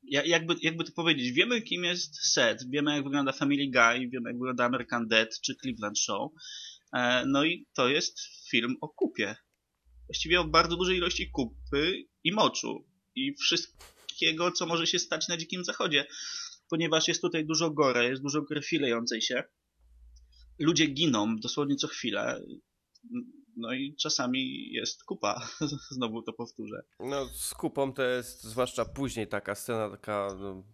ja- 0.03 0.25
jakby, 0.25 0.55
jakby 0.63 0.85
to 0.85 0.93
powiedzieć, 0.93 1.33
wiemy 1.33 1.63
kim 1.63 1.85
jest 1.85 2.33
Seth, 2.33 2.65
wiemy 2.71 2.95
jak 2.95 3.05
wygląda 3.05 3.33
Family 3.33 3.71
Guy, 3.71 4.09
wiemy 4.09 4.29
jak 4.31 4.39
wygląda 4.39 4.65
American 4.65 5.09
Dead 5.09 5.41
czy 5.41 5.55
Cleveland 5.55 5.99
Show. 5.99 6.33
E, 6.93 7.27
No 7.27 7.45
i 7.45 7.67
to 7.75 7.89
jest 7.89 8.19
film 8.51 8.77
o 8.81 8.89
kupie. 8.89 9.37
Właściwie 10.09 10.41
o 10.41 10.45
bardzo 10.45 10.77
dużej 10.77 10.97
ilości 10.97 11.31
kupy 11.31 12.05
i 12.25 12.33
moczu. 12.33 12.87
I 13.15 13.35
wszystkiego, 13.35 14.53
co 14.53 14.67
może 14.67 14.87
się 14.87 14.99
stać 14.99 15.29
na 15.29 15.37
Dzikim 15.37 15.65
Zachodzie. 15.65 16.07
Ponieważ 16.71 17.09
jest 17.09 17.21
tutaj 17.21 17.47
dużo 17.47 17.71
gore, 17.71 18.09
jest 18.09 18.23
dużo 18.23 18.43
krwi 18.43 18.79
lejącej 18.79 19.23
się. 19.23 19.45
Ludzie 20.59 20.87
giną 20.87 21.37
dosłownie 21.37 21.77
co 21.77 21.89
chwilę. 21.89 22.41
No 23.57 23.73
i 23.73 23.97
czasami 23.97 24.73
jest 24.73 25.05
kupa. 25.05 25.49
Znowu 25.91 26.23
to 26.23 26.33
powtórzę. 26.33 26.83
No, 27.01 27.27
z 27.27 27.55
kupą 27.55 27.93
to 27.93 28.03
jest 28.03 28.45
zwłaszcza 28.45 28.85
później 28.85 29.29
taka 29.29 29.55
scena, 29.55 29.91
taka 29.91 30.29
no, 30.41 30.65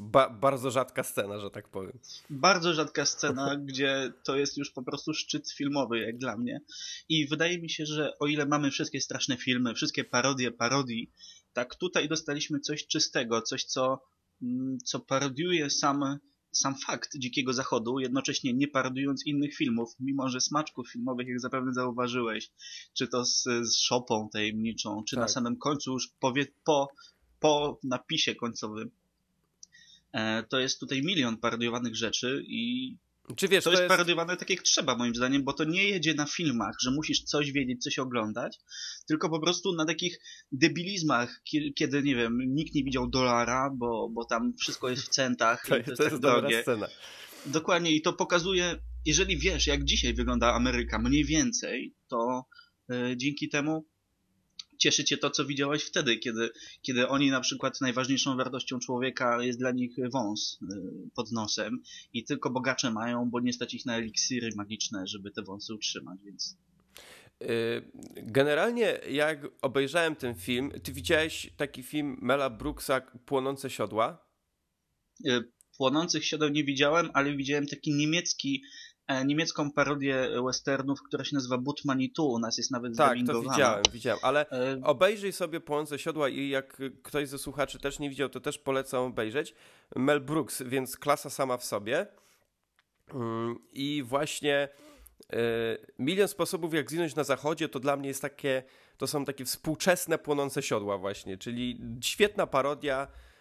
ba 0.00 0.30
bardzo 0.30 0.70
rzadka 0.70 1.02
scena, 1.02 1.38
że 1.40 1.50
tak 1.50 1.68
powiem. 1.68 1.98
bardzo 2.30 2.74
rzadka 2.74 3.06
scena, 3.06 3.56
gdzie 3.68 4.12
to 4.24 4.36
jest 4.36 4.56
już 4.56 4.70
po 4.70 4.82
prostu 4.82 5.14
szczyt 5.14 5.50
filmowy, 5.50 5.98
jak 6.00 6.18
dla 6.18 6.36
mnie. 6.36 6.60
I 7.08 7.26
wydaje 7.26 7.58
mi 7.58 7.70
się, 7.70 7.86
że 7.86 8.18
o 8.18 8.26
ile 8.26 8.46
mamy 8.46 8.70
wszystkie 8.70 9.00
straszne 9.00 9.36
filmy, 9.36 9.74
wszystkie 9.74 10.04
parodie 10.04 10.50
parodii, 10.50 11.10
tak 11.52 11.74
tutaj 11.76 12.08
dostaliśmy 12.08 12.60
coś 12.60 12.86
czystego, 12.86 13.42
coś, 13.42 13.64
co, 13.64 14.02
mm, 14.42 14.78
co 14.84 15.00
parodiuje 15.00 15.70
sam, 15.70 16.18
sam 16.52 16.74
fakt 16.86 17.10
Dzikiego 17.18 17.52
Zachodu, 17.52 17.98
jednocześnie 17.98 18.52
nie 18.52 18.68
parodiując 18.68 19.26
innych 19.26 19.54
filmów, 19.56 19.88
mimo 20.00 20.28
że 20.28 20.40
smaczków 20.40 20.90
filmowych, 20.90 21.28
jak 21.28 21.40
zapewne 21.40 21.72
zauważyłeś, 21.72 22.50
czy 22.94 23.08
to 23.08 23.24
z, 23.24 23.42
z 23.62 23.76
szopą 23.76 24.28
tajemniczą, 24.32 25.04
czy 25.08 25.16
na 25.16 25.22
Tak. 25.22 25.30
samym 25.30 25.56
końcu 25.56 25.92
już 25.92 26.08
powie, 26.20 26.46
po, 26.64 26.88
po 27.40 27.80
napisie 27.84 28.34
końcowym, 28.34 28.90
to 30.50 30.60
jest 30.60 30.80
tutaj 30.80 31.02
milion 31.02 31.36
parodiowanych 31.36 31.96
rzeczy 31.96 32.42
i 32.46 32.96
Czy 33.36 33.48
wiesz, 33.48 33.64
to, 33.64 33.70
to 33.70 33.74
jest, 33.74 33.82
jest, 33.82 33.88
parodiowane 33.88 34.36
tak 34.36 34.50
jak 34.50 34.62
trzeba 34.62 34.96
moim 34.96 35.14
zdaniem, 35.14 35.44
bo 35.44 35.52
to 35.52 35.64
nie 35.64 35.88
jedzie 35.88 36.14
na 36.14 36.26
filmach, 36.26 36.74
że 36.82 36.90
musisz 36.90 37.22
coś 37.22 37.52
wiedzieć, 37.52 37.82
coś 37.82 37.98
oglądać, 37.98 38.58
tylko 39.08 39.30
po 39.30 39.40
prostu 39.40 39.74
na 39.74 39.84
takich 39.84 40.18
debilizmach, 40.52 41.42
kie- 41.52 41.72
kiedy, 41.74 42.02
nie 42.02 42.16
wiem, 42.16 42.38
nikt 42.46 42.74
nie 42.74 42.84
widział 42.84 43.10
dolara, 43.10 43.70
bo, 43.76 44.08
bo 44.14 44.24
tam 44.24 44.52
wszystko 44.60 44.88
jest 44.90 45.02
w 45.02 45.08
centach 45.08 45.66
to, 45.66 45.78
i 45.78 45.84
to 45.84 45.90
jest 45.90 45.98
to 45.98 46.04
tak 46.04 46.12
jest 46.12 46.22
dobra 46.22 46.40
drogie. 46.40 46.62
scena. 46.62 46.88
Dokładnie 47.46 47.92
i 47.92 48.02
to 48.02 48.12
pokazuje, 48.12 48.78
jeżeli 49.04 49.38
wiesz, 49.38 49.66
jak 49.66 49.84
dzisiaj 49.84 50.14
wygląda 50.14 50.54
Ameryka 50.54 50.98
mniej 50.98 51.24
więcej, 51.24 51.94
to 52.08 52.44
e, 52.92 53.16
dzięki 53.16 53.48
temu 53.48 53.86
cieszy 54.82 55.04
cię 55.04 55.16
to, 55.16 55.30
co 55.30 55.44
widziałeś 55.44 55.82
wtedy, 55.84 56.18
kiedy, 56.18 56.50
kiedy 56.82 57.08
oni 57.08 57.30
na 57.30 57.40
przykład 57.40 57.80
najważniejszą 57.80 58.36
wartością 58.36 58.78
człowieka 58.78 59.42
jest 59.42 59.58
dla 59.58 59.70
nich 59.70 59.96
wąs 60.12 60.58
e, 60.62 60.76
pod 61.14 61.32
nosem 61.32 61.82
i 62.12 62.24
tylko 62.24 62.50
bogacze 62.50 62.90
mają, 62.90 63.30
bo 63.30 63.40
nie 63.40 63.52
stać 63.52 63.74
ich 63.74 63.86
na 63.86 63.96
eliksiry 63.96 64.50
magiczne, 64.56 65.06
żeby 65.06 65.30
te 65.30 65.42
wąsy 65.42 65.74
utrzymać, 65.74 66.18
więc 66.24 66.56
Y, 67.42 67.82
Generalnie 68.16 69.00
jak 69.10 69.38
obejrzałem 69.62 70.16
ten 70.16 70.34
film, 70.34 70.72
ty 70.82 70.92
widziałeś 70.92 71.50
taki 71.56 71.82
film 71.82 72.18
Mela 72.22 72.50
Brooksa 72.50 73.00
Płonące 73.00 73.70
siodła? 73.70 74.26
e, 75.28 75.42
płonących 75.76 76.24
siodeł 76.24 76.48
nie 76.48 76.64
widziałem, 76.64 77.10
ale 77.14 77.36
widziałem 77.36 77.66
taki 77.66 77.94
niemiecki 77.94 78.62
niemiecką 79.24 79.70
parodię 79.70 80.28
westernów, 80.46 81.02
która 81.02 81.24
się 81.24 81.34
nazywa 81.36 81.58
But 81.58 81.84
Manitou, 81.84 82.26
u 82.32 82.38
nas 82.38 82.58
jest 82.58 82.70
nawet 82.70 82.96
Tak, 82.96 83.08
to 83.08 83.14
zdubbingowana. 83.14 83.52
widziałem, 83.54 83.82
widziałem, 83.92 84.18
ale 84.22 84.50
E, 84.50 84.80
obejrzyj 84.84 85.32
sobie 85.32 85.60
Płonące 85.60 85.98
siodła 85.98 86.28
i 86.28 86.48
jak 86.48 86.82
ktoś 87.02 87.28
ze 87.28 87.38
słuchaczy 87.38 87.78
też 87.78 87.98
nie 87.98 88.10
widział, 88.10 88.28
to 88.28 88.40
też 88.40 88.58
polecam 88.58 89.02
obejrzeć. 89.04 89.54
Mel 89.96 90.20
Brooks, 90.20 90.62
więc 90.62 90.96
klasa 90.96 91.30
sama 91.30 91.56
w 91.56 91.64
sobie. 91.64 92.06
Mm, 93.14 93.58
I 93.72 94.02
właśnie 94.06 94.68
y, 95.22 95.36
milion 95.98 96.28
sposobów, 96.28 96.74
jak 96.74 96.90
zginąć 96.90 97.14
na 97.14 97.24
zachodzie, 97.24 97.68
to 97.68 97.80
dla 97.80 97.96
mnie 97.96 98.08
jest 98.08 98.22
takie, 98.22 98.62
to 98.96 99.06
są 99.06 99.24
takie 99.24 99.44
współczesne 99.44 100.18
płonące 100.18 100.62
siodła 100.62 100.98
właśnie, 100.98 101.38
czyli 101.38 101.80
świetna 102.00 102.46
parodia 102.46 103.02
e, 103.02 103.31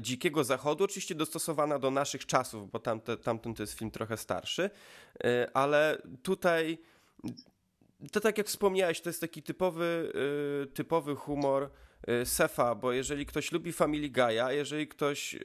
Dzikiego 0.00 0.44
Zachodu, 0.44 0.84
oczywiście 0.84 1.14
dostosowana 1.14 1.78
do 1.78 1.90
naszych 1.90 2.26
czasów, 2.26 2.70
bo 2.70 2.78
tamte, 2.78 3.16
tamten 3.16 3.54
to 3.54 3.62
jest 3.62 3.78
film 3.78 3.90
trochę 3.90 4.16
starszy, 4.16 4.70
e, 5.24 5.50
ale 5.54 6.02
tutaj 6.22 6.78
to 8.12 8.20
tak 8.20 8.38
jak 8.38 8.46
wspomniałeś, 8.46 9.00
to 9.00 9.08
jest 9.08 9.20
taki 9.20 9.42
typowy, 9.42 10.12
y, 10.64 10.72
typowy 10.72 11.14
humor 11.14 11.70
Sefa, 12.24 12.74
bo 12.74 12.92
jeżeli 12.92 13.26
ktoś 13.26 13.52
lubi 13.52 13.72
Family 13.72 14.10
Guy'a, 14.10 14.50
jeżeli 14.50 14.88
ktoś 14.88 15.38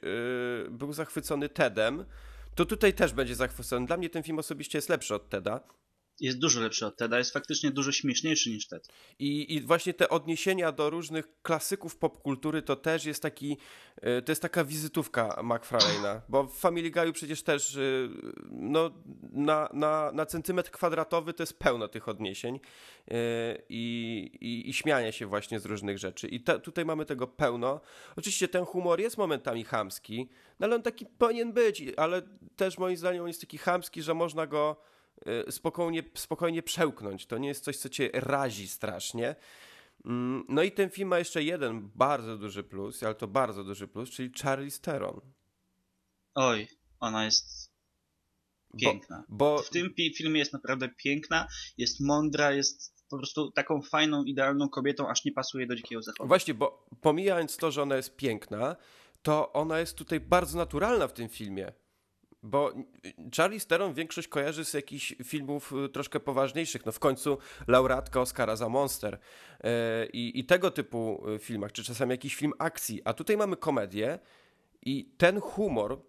był 0.70 0.92
zachwycony 0.92 1.48
Tedem, 1.48 2.04
to 2.54 2.64
tutaj 2.64 2.94
też 2.94 3.12
będzie 3.12 3.34
zachwycony. 3.34 3.86
Dla 3.86 3.96
mnie 3.96 4.10
ten 4.10 4.22
film 4.22 4.38
osobiście 4.38 4.78
jest 4.78 4.88
lepszy 4.88 5.14
od 5.14 5.28
Teda. 5.28 5.60
Jest 6.22 6.38
dużo 6.38 6.60
lepszy 6.60 6.86
od 6.86 6.96
Teda, 6.96 7.18
jest 7.18 7.32
faktycznie 7.32 7.70
dużo 7.70 7.92
śmieszniejszy 7.92 8.50
niż 8.50 8.66
Ted. 8.66 8.88
I, 9.18 9.54
I 9.54 9.60
właśnie 9.60 9.94
te 9.94 10.08
odniesienia 10.08 10.72
do 10.72 10.90
różnych 10.90 11.42
klasyków 11.42 11.96
popkultury 11.96 12.62
to 12.62 12.76
też 12.76 13.04
jest 13.04 13.22
taki, 13.22 13.56
y, 14.18 14.22
to 14.22 14.32
jest 14.32 14.42
taka 14.42 14.64
wizytówka 14.64 15.28
McFarlane'a, 15.42 16.20
bo 16.28 16.44
w 16.44 16.58
Family 16.58 16.90
Guy'u 16.90 17.12
przecież 17.12 17.42
też 17.42 17.76
y, 17.76 18.08
no, 18.50 18.90
na, 19.32 19.68
na, 19.72 20.12
na 20.14 20.26
centymetr 20.26 20.70
kwadratowy 20.70 21.32
to 21.32 21.42
jest 21.42 21.58
pełno 21.58 21.88
tych 21.88 22.08
odniesień 22.08 22.54
y, 22.54 23.12
i, 23.68 24.30
i, 24.40 24.70
i 24.70 24.72
śmiania 24.72 25.12
się 25.12 25.26
właśnie 25.26 25.60
z 25.60 25.66
różnych 25.66 25.98
rzeczy. 25.98 26.28
I 26.28 26.40
te, 26.40 26.60
tutaj 26.60 26.84
mamy 26.84 27.06
tego 27.06 27.26
pełno. 27.26 27.80
Oczywiście 28.16 28.48
ten 28.48 28.64
humor 28.64 29.00
jest 29.00 29.18
momentami 29.18 29.64
chamski, 29.64 30.28
no 30.60 30.66
ale 30.66 30.76
on 30.76 30.82
taki 30.82 31.06
powinien 31.06 31.52
być, 31.52 31.82
ale 31.96 32.22
też 32.56 32.78
moim 32.78 32.96
zdaniem 32.96 33.22
on 33.22 33.28
jest 33.28 33.40
taki 33.40 33.58
chamski, 33.58 34.02
że 34.02 34.14
można 34.14 34.46
go 34.46 34.91
spokojnie, 35.50 36.02
spokojnie 36.14 36.62
przełknąć. 36.62 37.26
To 37.26 37.38
nie 37.38 37.48
jest 37.48 37.64
coś, 37.64 37.76
co 37.76 37.88
cię 37.88 38.10
razi 38.12 38.68
strasznie. 38.68 39.34
Mm, 40.04 40.44
No 40.48 40.62
i 40.62 40.72
ten 40.72 40.90
film 40.90 41.08
ma 41.08 41.18
jeszcze 41.18 41.42
jeden 41.42 41.90
bardzo 41.94 42.38
duży 42.38 42.64
plus, 42.64 43.02
ale 43.02 43.14
to 43.14 43.28
bardzo 43.28 43.64
duży 43.64 43.88
plus, 43.88 44.10
czyli 44.10 44.32
Charlize 44.42 44.80
Theron. 44.80 45.20
Oj, 46.34 46.68
ona 47.00 47.24
jest 47.24 47.72
piękna. 48.80 49.24
Bo 49.28 49.58
W 49.62 49.70
tym 49.70 49.94
filmie 50.16 50.38
jest 50.38 50.52
naprawdę 50.52 50.88
piękna, 50.88 51.48
jest 51.78 52.00
mądra, 52.00 52.52
jest 52.52 52.92
po 53.10 53.16
prostu 53.18 53.50
taką 53.50 53.82
fajną, 53.82 54.24
idealną 54.24 54.68
kobietą, 54.68 55.08
aż 55.08 55.24
nie 55.24 55.32
pasuje 55.32 55.66
do 55.66 55.76
Dzikiego 55.76 56.02
Zachodu. 56.02 56.28
właśnie, 56.28 56.54
bo 56.54 56.86
pomijając 57.00 57.56
to, 57.56 57.70
że 57.70 57.82
ona 57.82 57.96
jest 57.96 58.16
piękna, 58.16 58.76
to 59.22 59.52
ona 59.52 59.78
jest 59.80 59.96
tutaj 59.96 60.20
bardzo 60.20 60.58
naturalna 60.58 61.08
w 61.08 61.12
tym 61.12 61.28
filmie. 61.28 61.72
Bo 62.42 62.72
Charlize 63.36 63.66
Theron 63.66 63.94
większość 63.94 64.28
kojarzy 64.28 64.64
z 64.64 64.74
jakichś 64.74 65.14
filmów 65.24 65.72
y, 65.84 65.88
troszkę 65.88 66.20
poważniejszych. 66.20 66.86
No 66.86 66.92
w 66.92 66.98
końcu 66.98 67.38
laureatka 67.66 68.20
Oscara 68.20 68.56
za 68.56 68.68
Monster 68.68 69.18
i, 70.12 70.32
i 70.34 70.44
tego 70.44 70.70
typu 70.70 71.24
y, 71.28 71.38
filmach, 71.38 71.72
czy 71.72 71.84
czasami 71.84 72.10
jakiś 72.10 72.34
film 72.34 72.52
akcji. 72.58 73.02
A 73.04 73.12
tutaj 73.12 73.36
mamy 73.36 73.56
komedię 73.56 74.18
i 74.82 75.04
ten 75.18 75.40
humor, 75.40 76.02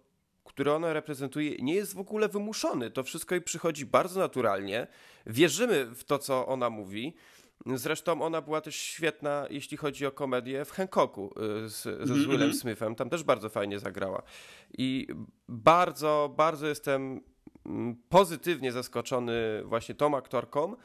który 0.44 0.72
ona 0.72 0.92
reprezentuje, 0.92 1.56
nie 1.56 1.74
jest 1.74 1.94
w 1.94 1.98
ogóle 1.98 2.28
wymuszony. 2.28 2.90
To 2.90 3.02
wszystko 3.02 3.34
jej 3.34 3.42
przychodzi 3.42 3.86
bardzo 3.86 4.20
naturalnie. 4.20 4.86
Wierzymy 5.26 5.86
w 5.94 6.04
to, 6.04 6.18
co 6.18 6.46
ona 6.46 6.70
mówi. 6.70 7.14
Zresztą 7.66 8.22
ona 8.22 8.42
była 8.42 8.60
też 8.60 8.76
świetna, 8.76 9.46
jeśli 9.50 9.76
chodzi 9.76 10.06
o 10.06 10.12
komedię 10.12 10.64
w 10.64 10.70
Hancocku 10.70 11.34
y, 11.64 11.68
z, 11.68 11.82
ze 11.82 11.90
Mhm, 11.90 12.20
Willem 12.20 12.34
mhm. 12.34 12.54
Smithem. 12.54 12.94
Tam 12.94 13.10
też 13.10 13.22
bardzo 13.22 13.48
fajnie 13.48 13.78
zagrała. 13.78 14.22
I 14.78 15.06
bardzo, 15.48 16.34
bardzo 16.36 16.66
jestem 16.66 17.20
mm, 17.66 17.96
pozytywnie 18.08 18.72
zaskoczony 18.72 19.62
właśnie 19.64 19.94
tą 19.94 20.16
aktorką. 20.16 20.76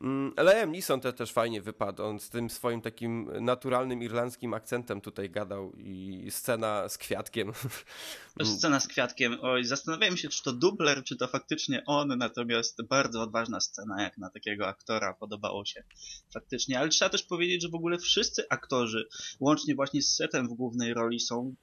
Mm, 0.00 0.32
Liam 0.38 0.72
Neeson 0.72 1.00
te 1.00 1.12
też 1.12 1.32
fajnie 1.32 1.62
wypadł. 1.62 2.02
On 2.02 2.20
z 2.20 2.30
tym 2.30 2.50
swoim 2.50 2.80
takim 2.80 3.30
naturalnym 3.40 4.02
irlandzkim 4.02 4.54
akcentem 4.54 5.00
tutaj 5.00 5.30
gadał 5.30 5.72
i 5.72 6.26
scena 6.30 6.88
z 6.88 6.98
kwiatkiem. 6.98 7.52
Scena 8.56 8.80
z 8.80 8.88
kwiatkiem. 8.88 9.36
Oj, 9.42 9.64
zastanawiałem 9.64 10.16
się, 10.16 10.28
czy 10.28 10.42
to 10.42 10.52
dubler, 10.52 11.04
czy 11.04 11.16
to 11.16 11.28
faktycznie 11.28 11.82
on, 11.86 12.18
natomiast 12.18 12.82
bardzo 12.82 13.22
odważna 13.22 13.60
scena, 13.60 14.02
jak 14.02 14.18
na 14.18 14.30
takiego 14.30 14.68
aktora 14.68 15.14
podobało 15.14 15.64
się 15.64 15.84
faktycznie. 16.32 16.78
Ale 16.78 16.88
trzeba 16.88 17.08
też 17.08 17.22
powiedzieć, 17.22 17.62
że 17.62 17.68
w 17.68 17.74
ogóle 17.74 17.98
wszyscy 17.98 18.44
aktorzy, 18.50 19.08
łącznie 19.40 19.74
właśnie 19.74 20.02
z 20.02 20.14
Setem 20.14 20.48
w 20.48 20.52
głównej 20.52 20.94
roli, 20.94 21.20
są 21.20 21.54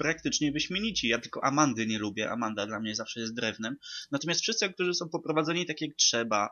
praktycznie 0.00 0.52
wyśmienici. 0.52 1.08
Ja 1.08 1.18
tylko 1.18 1.44
Amandy 1.44 1.86
nie 1.86 1.98
lubię. 1.98 2.30
Amanda 2.30 2.66
dla 2.66 2.80
mnie 2.80 2.94
zawsze 2.94 3.20
jest 3.20 3.34
drewnem. 3.34 3.76
Natomiast 4.10 4.40
wszyscy 4.40 4.64
aktorzy 4.64 4.94
są 4.94 5.08
poprowadzeni 5.08 5.66
tak 5.66 5.80
jak 5.80 5.94
trzeba. 5.96 6.48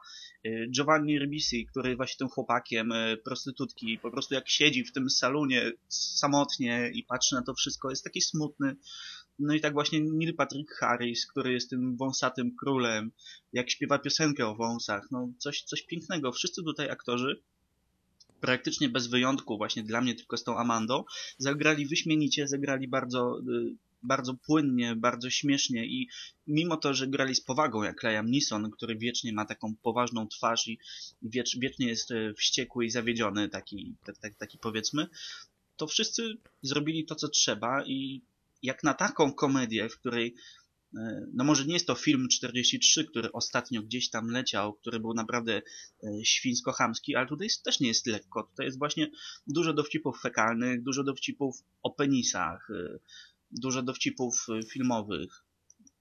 Y, 0.46 0.68
Giovanni 0.70 1.18
Ribisi, 1.18 1.66
który 1.66 1.96
właśnie 1.96 2.18
tym 2.18 2.28
chłopakiem 2.28 2.92
y, 2.92 3.16
prostytutki, 3.24 3.98
po 3.98 4.10
prostu 4.10 4.34
jak 4.34 4.48
siedzi 4.48 4.84
w 4.84 4.92
tym 4.92 5.10
salonie 5.10 5.72
samotnie 5.88 6.90
i 6.94 7.04
patrzy 7.04 7.34
na 7.34 7.42
to 7.42 7.54
wszystko, 7.54 7.90
jest 7.90 8.04
taki 8.04 8.20
smutny. 8.20 8.76
No 9.38 9.54
i 9.54 9.60
tak 9.60 9.72
właśnie 9.72 10.00
Neil 10.00 10.34
Patrick 10.34 10.74
Harris, 10.74 11.26
który 11.26 11.52
jest 11.52 11.70
tym 11.70 11.96
wąsatym 11.96 12.56
królem, 12.56 13.12
jak 13.52 13.70
śpiewa 13.70 13.98
piosenkę 13.98 14.46
o 14.46 14.54
wąsach, 14.54 15.08
no 15.10 15.32
coś, 15.38 15.62
coś 15.62 15.82
pięknego. 15.82 16.32
Wszyscy 16.32 16.62
tutaj 16.62 16.90
aktorzy, 16.90 17.42
praktycznie 18.40 18.88
bez 18.88 19.06
wyjątku, 19.06 19.56
właśnie 19.56 19.82
dla 19.82 20.00
mnie 20.00 20.14
tylko 20.14 20.36
z 20.36 20.44
tą 20.44 20.58
Amandą, 20.58 21.04
zagrali 21.38 21.86
wyśmienicie, 21.86 22.48
zagrali 22.48 22.88
bardzo, 22.88 23.40
y, 23.40 23.74
bardzo 24.02 24.34
płynnie, 24.34 24.96
bardzo 24.96 25.30
śmiesznie 25.30 25.86
i 25.86 26.08
mimo 26.46 26.76
to, 26.76 26.94
że 26.94 27.06
grali 27.06 27.34
z 27.34 27.40
powagą, 27.40 27.82
jak 27.82 28.02
Liam 28.02 28.30
Neeson, 28.30 28.70
który 28.70 28.96
wiecznie 28.96 29.32
ma 29.32 29.44
taką 29.44 29.74
poważną 29.82 30.28
twarz 30.28 30.68
i 30.68 30.78
wiecz, 31.22 31.58
wiecznie 31.58 31.88
jest 31.88 32.10
y, 32.10 32.34
wściekły 32.36 32.86
i 32.86 32.90
zawiedziony, 32.90 33.48
taki, 33.48 33.94
tak, 34.06 34.18
tak, 34.18 34.34
taki 34.34 34.58
powiedzmy, 34.58 35.06
to 35.76 35.86
wszyscy 35.86 36.34
zrobili 36.62 37.04
to, 37.04 37.14
co 37.14 37.28
trzeba 37.28 37.84
i 37.84 38.22
jak 38.62 38.84
na 38.84 38.94
taką 38.94 39.32
komedię, 39.32 39.88
w 39.88 39.98
której 39.98 40.34
no 41.34 41.44
może 41.44 41.64
nie 41.64 41.74
jest 41.74 41.86
to 41.86 41.94
film 41.94 42.28
43, 42.28 43.04
który 43.04 43.32
ostatnio 43.32 43.82
gdzieś 43.82 44.10
tam 44.10 44.30
leciał, 44.30 44.74
który 44.74 45.00
był 45.00 45.14
naprawdę 45.14 45.62
e, 46.02 46.24
świńsko-chamski, 46.24 47.14
ale 47.16 47.26
tutaj 47.26 47.48
też 47.64 47.80
nie 47.80 47.88
jest 47.88 48.06
lekko. 48.06 48.42
Tutaj 48.42 48.66
jest 48.66 48.78
właśnie 48.78 49.10
dużo 49.46 49.72
dowcipów 49.72 50.20
fekalnych, 50.20 50.82
dużo 50.82 51.04
dowcipów 51.04 51.56
o 51.82 51.90
penisach, 51.90 52.70
e, 52.70 52.98
dużo 53.50 53.82
dowcipów 53.82 54.46
e, 54.48 54.62
filmowych. 54.62 55.44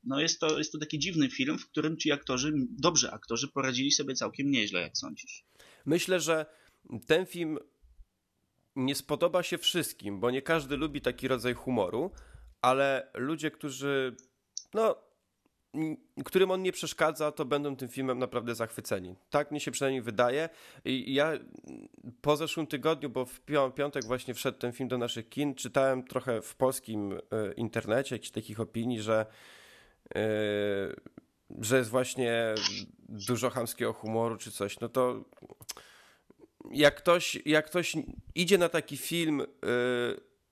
No 0.03 0.19
jest 0.19 0.39
to, 0.39 0.57
jest 0.57 0.71
to 0.71 0.77
taki 0.77 0.99
dziwny 0.99 1.29
film, 1.29 1.59
w 1.59 1.69
którym 1.69 1.97
ci 1.97 2.11
aktorzy, 2.11 2.53
dobrzy 2.69 3.11
aktorzy, 3.11 3.47
poradzili 3.47 3.91
sobie 3.91 4.13
całkiem 4.13 4.51
nieźle, 4.51 4.81
jak 4.81 4.97
sądzisz. 4.97 5.45
Myślę, 5.85 6.19
że 6.19 6.45
ten 7.07 7.25
film 7.25 7.57
nie 8.75 8.95
spodoba 8.95 9.43
się 9.43 9.57
wszystkim, 9.57 10.19
bo 10.19 10.31
nie 10.31 10.41
każdy 10.41 10.77
lubi 10.77 11.01
taki 11.01 11.27
rodzaj 11.27 11.53
humoru, 11.53 12.11
ale 12.61 13.11
ludzie, 13.13 13.51
którzy, 13.51 14.15
no, 14.73 14.95
którym 16.25 16.51
on 16.51 16.61
nie 16.61 16.71
przeszkadza, 16.71 17.31
to 17.31 17.45
będą 17.45 17.75
tym 17.75 17.89
filmem 17.89 18.19
naprawdę 18.19 18.55
zachwyceni. 18.55 19.15
Tak 19.29 19.51
mi 19.51 19.59
się 19.59 19.71
przynajmniej 19.71 20.01
wydaje. 20.01 20.49
I 20.85 21.13
ja 21.13 21.27
mm, 21.27 21.41
po 22.21 22.37
zeszłym 22.37 22.67
tygodniu, 22.67 23.09
bo 23.09 23.25
w 23.25 23.41
pią- 23.41 23.71
piątek 23.71 24.05
właśnie 24.05 24.33
wszedł 24.33 24.57
ten 24.57 24.71
film 24.71 24.89
do 24.89 24.97
naszych 24.97 25.29
kin, 25.29 25.55
czytałem 25.55 26.03
trochę 26.03 26.41
w 26.41 26.55
polskim 26.55 27.13
e, 27.13 27.19
internecie 27.53 28.15
jakichś 28.15 28.31
takich 28.31 28.59
opinii, 28.59 29.01
że 29.01 29.25
e, 30.15 30.21
że 31.61 31.77
jest 31.77 31.89
właśnie 31.89 32.55
dużo 33.09 33.49
chamskiego 33.49 33.93
humoru 33.93 34.37
czy 34.37 34.51
coś, 34.51 34.79
no 34.79 34.89
to 34.89 35.23
jak 36.71 36.95
ktoś, 36.95 37.37
jak 37.45 37.65
ktoś 37.65 37.95
idzie 38.35 38.57
na 38.57 38.69
taki 38.69 38.97
film, 38.97 39.41
y, 39.41 39.45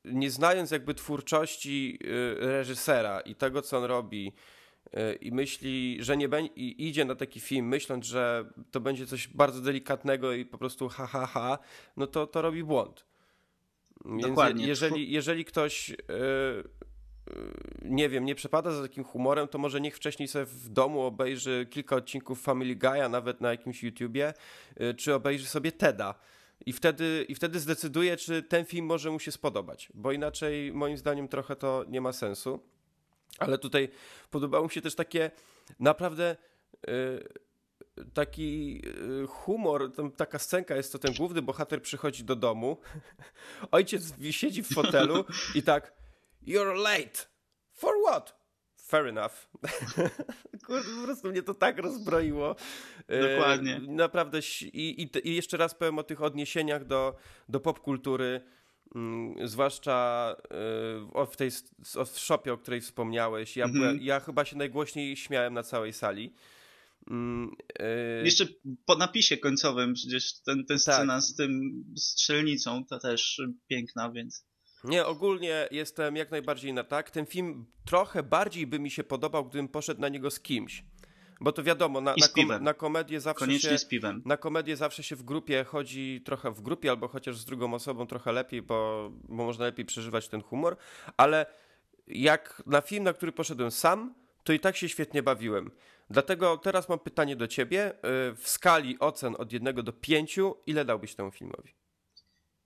nie 0.06 0.32
znając 0.32 0.72
jakby 0.72 0.94
twórczości 0.94 2.00
y, 2.04 2.36
reżysera 2.40 3.20
i 3.20 3.36
tego, 3.36 3.62
co 3.62 3.78
on 3.78 3.84
robi, 3.84 4.34
y, 4.88 5.16
i 5.16 5.32
myśli, 5.32 5.98
że 6.00 6.18
nie 6.18 6.30
będzie, 6.30 6.52
i 6.56 6.88
idzie 6.88 7.06
na 7.06 7.16
taki 7.16 7.40
film, 7.40 7.68
myśląc, 7.68 8.06
że 8.06 8.46
to 8.72 8.80
będzie 8.80 9.08
coś 9.08 9.28
bardzo 9.28 9.62
delikatnego 9.62 10.34
i 10.34 10.46
po 10.46 10.58
prostu 10.58 10.90
ha, 10.90 11.08
ha, 11.08 11.26
ha, 11.26 11.58
no 11.98 12.08
to, 12.08 12.28
to 12.28 12.42
robi 12.42 12.64
błąd. 12.64 13.06
Więc 14.06 14.22
Dokładnie. 14.22 14.68
Jeżeli, 14.68 15.12
jeżeli 15.12 15.46
ktoś, 15.46 15.90
y, 15.90 15.94
y, 15.94 16.66
nie 17.82 18.10
wiem, 18.10 18.26
nie 18.26 18.36
przepada 18.36 18.72
za 18.72 18.82
takim 18.82 19.04
humorem, 19.04 19.48
to 19.48 19.58
może 19.58 19.82
niech 19.82 19.96
wcześniej 19.96 20.28
sobie 20.28 20.46
w 20.46 20.70
domu 20.70 21.02
obejrzy 21.02 21.68
kilka 21.70 21.96
odcinków 21.96 22.42
Family 22.42 22.76
Guy'a, 22.76 23.10
nawet 23.10 23.42
na 23.42 23.50
jakimś 23.50 23.84
YouTubie, 23.84 24.34
y, 24.82 24.94
czy 24.94 25.14
obejrzy 25.14 25.46
sobie 25.46 25.72
Teda. 25.72 26.16
I 26.66 26.74
wtedy, 26.74 27.26
I 27.30 27.36
wtedy 27.36 27.60
zdecyduje, 27.60 28.18
czy 28.18 28.44
ten 28.44 28.66
film 28.66 28.86
może 28.86 29.12
mu 29.12 29.20
się 29.20 29.32
spodobać, 29.32 29.90
bo 29.94 30.12
inaczej 30.12 30.74
moim 30.74 30.98
zdaniem 30.98 31.28
trochę 31.28 31.56
to 31.56 31.86
nie 31.88 32.02
ma 32.02 32.14
sensu. 32.14 32.60
Ale 33.40 33.58
tutaj 33.58 33.90
podobało 34.30 34.64
mi 34.64 34.72
się 34.72 34.82
też 34.82 34.96
takie 34.96 35.32
naprawdę 35.80 36.36
y, 36.90 37.28
taki 38.14 38.82
y, 39.24 39.28
humor, 39.28 39.94
tam 39.96 40.12
taka 40.12 40.40
scenka 40.40 40.76
jest 40.76 40.92
to 40.92 41.00
ten 41.00 41.14
główny 41.14 41.42
bohater 41.42 41.82
przychodzi 41.82 42.24
do 42.24 42.36
domu, 42.36 42.78
ojciec 43.72 44.14
siedzi 44.32 44.64
w 44.64 44.74
fotelu 44.74 45.26
i 45.56 45.64
tak 45.64 45.94
you're 46.48 46.76
late. 46.76 47.26
For 47.74 47.94
what? 48.08 48.45
Fair 48.88 49.08
enough. 49.08 49.32
Kurde, 50.66 50.90
po 51.00 51.04
prostu 51.04 51.30
mnie 51.30 51.44
to 51.44 51.54
tak 51.54 51.78
rozbroiło. 51.78 52.56
E, 53.08 53.36
Dokładnie. 53.36 53.82
Naprawdę. 53.88 54.40
I, 54.62 55.02
i, 55.04 55.30
I 55.30 55.36
jeszcze 55.36 55.58
raz 55.58 55.76
powiem 55.76 56.00
o 56.00 56.04
tych 56.04 56.22
odniesieniach 56.22 56.86
do, 56.86 57.16
do 57.50 57.60
popkultury. 57.60 58.42
Mm, 58.96 59.48
zwłaszcza 59.48 60.36
o- 61.14 61.26
w 61.26 61.38
tej 61.38 61.52
w 62.06 62.20
shopie, 62.20 62.54
o 62.54 62.58
której 62.58 62.82
wspomniałeś. 62.82 63.58
Ja, 63.58 63.66
Mhm. 63.66 63.82
byłem, 63.84 64.02
ja 64.02 64.20
chyba 64.20 64.46
się 64.46 64.58
najgłośniej 64.58 65.18
śmiałem 65.18 65.54
na 65.54 65.64
całej 65.64 65.94
sali. 65.94 66.34
Mm, 67.10 67.52
y, 67.82 68.26
Jeszcze 68.26 68.48
po 68.86 68.96
napisie 68.96 69.38
końcowym 69.38 69.94
przecież 69.94 70.34
ten, 70.42 70.66
ten 70.66 70.78
Tak. 70.78 70.96
scena 70.96 71.22
z 71.22 71.36
tym 71.36 71.84
strzelnicą 71.98 72.86
to 72.86 73.00
też 73.00 73.42
piękna, 73.68 74.12
więc 74.12 74.46
Nie, 74.90 75.06
ogólnie 75.06 75.68
jestem 75.72 76.16
jak 76.16 76.32
najbardziej 76.32 76.74
na 76.74 76.84
tak. 76.84 77.12
Ten 77.12 77.26
film 77.26 77.66
trochę 77.86 78.24
bardziej 78.24 78.68
by 78.68 78.80
mi 78.80 78.92
się 78.92 79.04
podobał, 79.04 79.46
gdybym 79.46 79.68
poszedł 79.68 80.02
na 80.02 80.10
niego 80.10 80.32
z 80.32 80.40
kimś. 80.40 80.84
Bo 81.42 81.52
to 81.52 81.64
wiadomo, 81.64 82.02
na, 82.02 82.16
na, 82.18 82.28
piwem. 82.28 82.64
na 82.64 82.74
komedię 82.74 83.20
zawsze 83.20 83.46
koniecznie 83.46 83.70
się... 83.70 83.78
z 83.78 83.86
piwem. 83.86 84.22
Na 84.26 84.38
komedię 84.38 84.76
zawsze 84.76 85.04
się 85.04 85.16
w 85.16 85.24
grupie 85.24 85.64
chodzi 85.64 86.22
trochę 86.26 86.52
w 86.52 86.62
grupie, 86.62 86.90
albo 86.90 87.08
chociaż 87.08 87.38
z 87.38 87.46
drugą 87.46 87.74
osobą 87.74 88.08
trochę 88.08 88.32
lepiej, 88.32 88.62
bo, 88.62 89.10
bo 89.24 89.46
można 89.46 89.66
lepiej 89.66 89.86
przeżywać 89.86 90.28
ten 90.28 90.42
humor, 90.42 90.78
ale 91.18 91.46
jak 92.08 92.64
na 92.66 92.82
film, 92.82 93.04
na 93.04 93.14
który 93.14 93.32
poszedłem 93.32 93.72
sam, 93.72 94.14
to 94.44 94.54
i 94.54 94.60
tak 94.60 94.78
się 94.78 94.90
świetnie 94.90 95.24
bawiłem. 95.24 95.72
Dlatego 96.10 96.58
teraz 96.58 96.90
mam 96.90 97.00
pytanie 97.00 97.36
do 97.36 97.48
ciebie. 97.48 97.92
Y, 97.92 98.36
W 98.36 98.50
skali 98.50 99.00
ocen 99.00 99.36
od 99.38 99.54
1 99.54 99.76
do 99.76 99.94
5, 99.94 100.40
ile 100.66 100.86
dałbyś 100.86 101.16
temu 101.16 101.32
filmowi? 101.32 101.76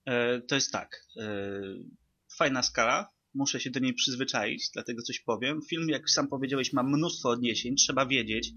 E, 0.06 0.42
to 0.42 0.56
jest 0.56 0.72
tak. 0.72 1.06
Fajna 2.40 2.64
skala. 2.64 3.10
Muszę 3.34 3.60
się 3.60 3.70
do 3.70 3.80
niej 3.80 3.94
przyzwyczaić, 3.94 4.70
dlatego 4.74 5.02
coś 5.02 5.20
powiem. 5.20 5.62
Film, 5.70 5.90
jak 5.90 6.10
sam 6.10 6.28
powiedziałeś, 6.28 6.74
ma 6.74 6.84
mnóstwo 6.84 7.30
odniesień. 7.30 7.76
Trzeba 7.76 8.06
wiedzieć, 8.06 8.52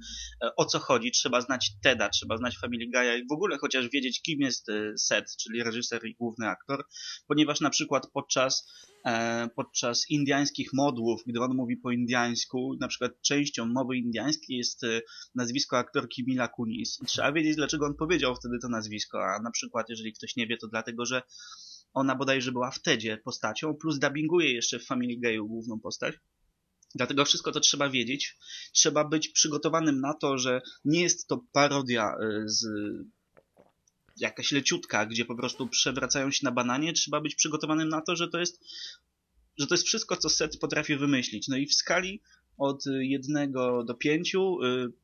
e, 0.45 0.57
o 0.57 0.65
co 0.65 0.79
chodzi. 0.79 1.11
Trzeba 1.11 1.41
znać 1.41 1.71
Teda, 1.83 2.09
trzeba 2.09 2.37
znać 2.37 2.59
Family 2.59 2.87
Guy'a 2.95 3.19
i 3.19 3.27
w 3.31 3.33
ogóle 3.33 3.59
chociaż 3.59 3.89
wiedzieć, 3.89 4.23
kim 4.23 4.41
jest 4.41 4.69
e, 4.69 4.99
Seth, 4.99 5.37
czyli 5.37 5.63
reżyser 5.63 6.07
i 6.07 6.15
główny 6.15 6.49
aktor. 6.49 6.85
Ponieważ 7.27 7.61
na 7.61 7.71
przykład 7.71 8.11
podczas, 8.13 8.69
e, 9.07 9.49
podczas 9.57 10.11
indiańskich 10.11 10.73
modłów, 10.73 11.23
gdy 11.27 11.41
on 11.41 11.57
mówi 11.57 11.77
po 11.77 11.91
indiańsku, 11.91 12.77
na 12.81 12.89
przykład 12.89 13.13
częścią 13.23 13.67
mowy 13.67 13.97
indiańskiej 13.97 14.57
jest 14.57 14.83
nazwisko 15.35 15.79
aktorki 15.79 16.25
Mila 16.27 16.49
Kunis. 16.49 16.99
Trzeba 17.07 17.33
wiedzieć, 17.33 17.57
dlaczego 17.57 17.87
on 17.87 17.95
powiedział 17.95 18.37
wtedy 18.37 18.59
to 18.63 18.69
nazwisko. 18.69 19.19
A 19.25 19.43
na 19.43 19.51
przykład, 19.51 19.89
jeżeli 19.89 20.13
ktoś 20.13 20.37
nie 20.37 20.47
wie, 20.47 20.57
to 20.57 20.69
dlatego, 20.69 21.07
że 21.07 21.23
ona 21.93 22.15
bodajże 22.15 22.53
była 22.53 22.71
w 22.71 22.79
Tedzie 22.79 23.17
postacią, 23.17 23.75
plus 23.75 23.99
dubbinguje 23.99 24.53
jeszcze 24.53 24.79
w 24.79 24.87
Family 24.87 25.21
Guy'u 25.21 25.47
główną 25.47 25.81
postać. 25.81 26.15
Dlatego 26.95 27.25
wszystko 27.25 27.53
to 27.53 27.61
trzeba 27.61 27.91
wiedzieć. 27.91 28.39
Trzeba 28.73 29.05
być 29.05 29.29
przygotowanym 29.29 30.01
na 30.01 30.15
to, 30.15 30.39
że 30.39 30.63
nie 30.85 31.03
jest 31.03 31.27
to 31.27 31.45
parodia 31.53 32.15
y, 32.15 32.49
z 32.49 32.67
jakaś 34.17 34.53
leciutka, 34.53 35.07
gdzie 35.07 35.25
po 35.25 35.35
prostu 35.35 35.69
przewracają 35.69 36.31
się 36.31 36.41
na 36.45 36.53
bananie. 36.53 36.93
Trzeba 36.93 37.21
być 37.21 37.35
przygotowanym 37.35 37.89
na 37.89 38.01
to, 38.01 38.17
że 38.17 38.29
to 38.29 38.39
jest, 38.39 38.65
że 39.59 39.67
to 39.67 39.75
jest 39.75 39.87
wszystko, 39.87 40.17
co 40.17 40.29
Seth 40.29 40.59
potrafi 40.59 40.97
wymyślić. 40.97 41.49
No 41.49 41.57
i 41.57 41.67
w 41.67 41.75
skali 41.75 42.23
od 42.59 42.85
1 42.87 43.53
do 43.87 43.95
5 43.95 44.37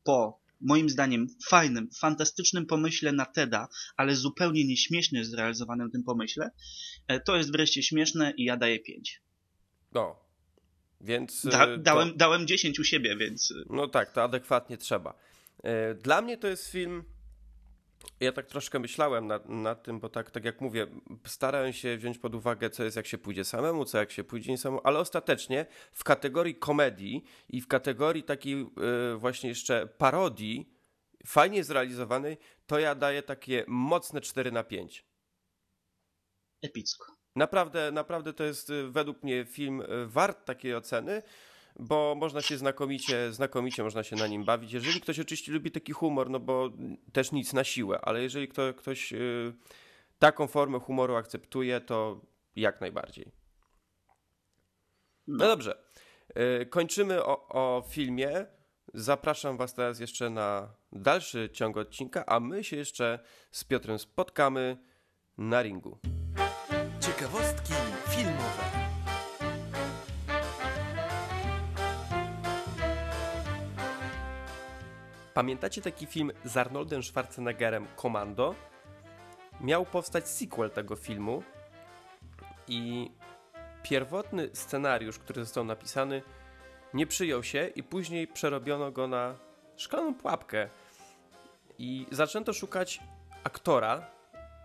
po 0.03 0.39
moim 0.61 0.89
zdaniem 0.89 1.27
fajnym, 1.47 1.89
fantastycznym 1.99 2.65
pomyśle 2.65 3.11
na 3.11 3.25
TEDa, 3.25 3.67
ale 3.97 4.15
zupełnie 4.15 4.67
nieśmiesznie 4.67 5.25
zrealizowanym 5.25 5.91
tym 5.91 6.03
pomyśle, 6.03 6.51
e, 7.07 7.19
to 7.19 7.37
jest 7.37 7.51
wreszcie 7.51 7.83
śmieszne 7.83 8.33
i 8.37 8.43
ja 8.43 8.57
daję 8.57 8.79
5. 8.79 9.21
No. 9.91 10.19
Więc. 11.01 11.45
Da, 11.45 11.65
e, 11.65 11.77
dałem, 11.77 12.11
to, 12.11 12.17
dałem 12.17 12.47
10 12.47 12.79
u 12.79 12.83
siebie, 12.83 13.15
więc. 13.17 13.51
e, 13.51 13.55
no 13.69 13.87
tak, 13.87 14.11
to 14.11 14.23
adekwatnie 14.23 14.77
trzeba. 14.77 15.13
Dla 16.03 16.21
mnie 16.21 16.37
to 16.37 16.47
jest 16.47 16.71
film. 16.71 17.03
Ja 18.19 18.31
tak 18.31 18.45
troszkę 18.45 18.79
myślałem 18.79 19.27
nad, 19.27 19.49
nad 19.49 19.83
tym, 19.83 19.99
bo 19.99 20.09
tak, 20.09 20.31
tak 20.31 20.45
jak 20.45 20.61
mówię, 20.61 20.87
starałem 21.25 21.73
się 21.73 21.97
wziąć 21.97 22.17
pod 22.17 22.35
uwagę, 22.35 22.69
co 22.69 22.83
jest 22.83 22.97
jak 22.97 23.07
się 23.07 23.17
pójdzie 23.17 23.43
samemu, 23.43 23.85
co 23.85 23.97
jak 23.97 24.11
się 24.11 24.23
pójdzie 24.23 24.51
nie 24.51 24.57
samemu, 24.57 24.81
ale 24.83 24.99
ostatecznie 24.99 25.65
w 25.93 26.03
kategorii 26.03 26.55
komedii 26.55 27.23
i 27.49 27.61
w 27.61 27.67
kategorii 27.67 28.23
takiej 28.23 28.61
e, 28.61 28.67
właśnie 29.17 29.49
jeszcze 29.49 29.87
parodii, 29.87 30.73
fajnie 31.25 31.63
zrealizowanej, 31.63 32.37
to 32.67 32.79
ja 32.79 32.95
daję 32.95 33.23
takie 33.23 33.63
mocne 33.67 34.21
4 34.21 34.51
na 34.51 34.63
5. 34.63 35.05
Epicko. 36.61 37.19
Naprawdę, 37.35 37.91
naprawdę 37.91 38.33
to 38.33 38.43
jest 38.43 38.69
y, 38.69 38.91
według 38.91 39.23
mnie 39.23 39.45
film 39.45 39.81
y, 39.81 39.85
wart 40.07 40.45
takiej 40.45 40.75
oceny, 40.75 41.21
bo 41.79 42.15
można 42.17 42.41
się 42.41 42.57
znakomicie, 42.57 43.33
znakomicie 43.33 43.83
można 43.83 44.03
się 44.03 44.15
na 44.15 44.27
nim 44.27 44.45
bawić. 44.45 44.73
Jeżeli 44.73 45.01
ktoś 45.01 45.19
oczywiście 45.19 45.51
lubi 45.51 45.71
taki 45.71 45.93
humor, 45.93 46.29
no 46.29 46.39
bo 46.39 46.69
też 47.13 47.31
nic 47.31 47.53
na 47.53 47.63
siłę, 47.63 47.99
ale 48.01 48.23
jeżeli 48.23 48.47
kto, 48.47 48.73
ktoś 48.73 49.13
y, 49.13 49.53
taką 50.19 50.47
formę 50.47 50.79
humoru 50.79 51.15
akceptuje, 51.15 51.81
to 51.81 52.21
jak 52.55 52.81
najbardziej. 52.81 53.31
No 55.27 55.47
dobrze. 55.47 55.83
Y, 56.61 56.65
Kończymy 56.65 57.23
o, 57.23 57.47
o 57.47 57.83
filmie. 57.89 58.45
Zapraszam 58.93 59.57
Was 59.57 59.73
teraz 59.73 59.99
jeszcze 59.99 60.29
na 60.29 60.73
dalszy 60.91 61.49
ciąg 61.53 61.77
odcinka, 61.77 62.25
a 62.25 62.39
my 62.39 62.63
się 62.63 62.77
jeszcze 62.77 63.19
z 63.51 63.63
Piotrem 63.63 63.99
spotkamy 63.99 64.77
na 65.37 65.61
ringu. 65.61 65.99
Ciekawostki 66.99 67.73
filmowe. 68.09 68.98
Pamiętacie 75.39 75.81
taki 75.81 76.05
film 76.05 76.31
z 76.43 76.57
Arnoldem 76.57 77.03
Schwarzeneggerem 77.03 77.87
Commando? 78.01 78.55
Miał 79.61 79.85
powstać 79.85 80.27
sequel 80.27 80.71
tego 80.71 80.95
filmu 80.95 81.43
i 82.67 83.11
pierwotny 83.83 84.49
scenariusz, 84.53 85.19
który 85.19 85.45
został 85.45 85.63
napisany, 85.63 86.21
nie 86.93 87.07
przyjął 87.07 87.43
się 87.43 87.67
i 87.75 87.83
później 87.83 88.27
przerobiono 88.27 88.91
go 88.91 89.07
na 89.07 89.35
szklaną 89.77 90.15
pułapkę. 90.15 90.69
I 91.77 92.07
zaczęto 92.11 92.53
szukać 92.53 92.99
aktora, 93.43 94.07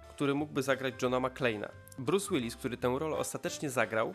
który 0.09 0.35
mógłby 0.35 0.63
zagrać 0.63 0.95
Johna 1.03 1.21
McClane'a. 1.21 1.69
Bruce 1.99 2.31
Willis, 2.31 2.57
który 2.57 2.77
tę 2.77 2.97
rolę 2.99 3.17
ostatecznie 3.17 3.71
zagrał, 3.71 4.15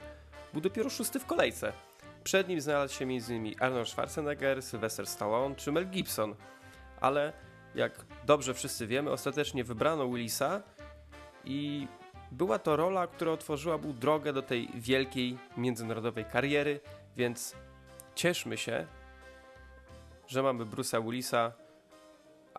był 0.54 0.62
dopiero 0.62 0.89
szósty 0.89 1.19
w 1.19 1.26
kolejce. 1.26 1.74
Przed 2.23 2.47
nim 2.47 2.62
znalazł 2.62 2.93
się 2.93 3.05
m.in. 3.05 3.55
Arnold 3.60 3.89
Schwarzenegger, 3.89 4.62
Sylvester 4.62 5.08
Stallone 5.08 5.55
czy 5.55 5.71
Mel 5.71 5.89
Gibson. 5.89 6.36
Ale 7.01 7.34
jak 7.75 8.05
dobrze 8.25 8.53
wszyscy 8.53 8.88
wiemy, 8.88 9.12
ostatecznie 9.12 9.63
wybrano 9.63 10.08
Willisa 10.08 10.62
i 11.45 11.88
była 12.32 12.60
to 12.60 12.75
rola, 12.75 13.08
która 13.08 13.32
otworzyła 13.32 13.77
mu 13.77 13.93
drogę 13.93 14.34
do 14.34 14.41
tej 14.41 14.69
wielkiej 14.75 15.38
międzynarodowej 15.58 16.25
kariery, 16.25 16.79
więc 17.17 17.55
cieszmy 18.15 18.58
się, 18.58 18.88
że 20.27 20.43
mamy 20.43 20.65
Bruce'a 20.65 21.03
Willisa, 21.03 21.51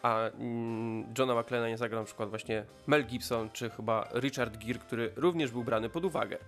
a 0.03 0.19
mm, 0.19 1.15
Johna 1.19 1.41
McClana 1.41 1.69
nie 1.69 1.79
zagrał 1.79 2.01
na 2.01 2.07
przykład 2.07 2.31
właśnie 2.31 2.65
Mel 2.87 3.05
Gibson 3.07 3.51
czy 3.51 3.71
chyba 3.71 4.09
Richard 4.15 4.65
Gere, 4.65 4.79
który 4.79 5.13
również 5.17 5.51
był 5.51 5.65
brany 5.65 5.89
pod 5.89 6.05
uwagę. 6.05 6.39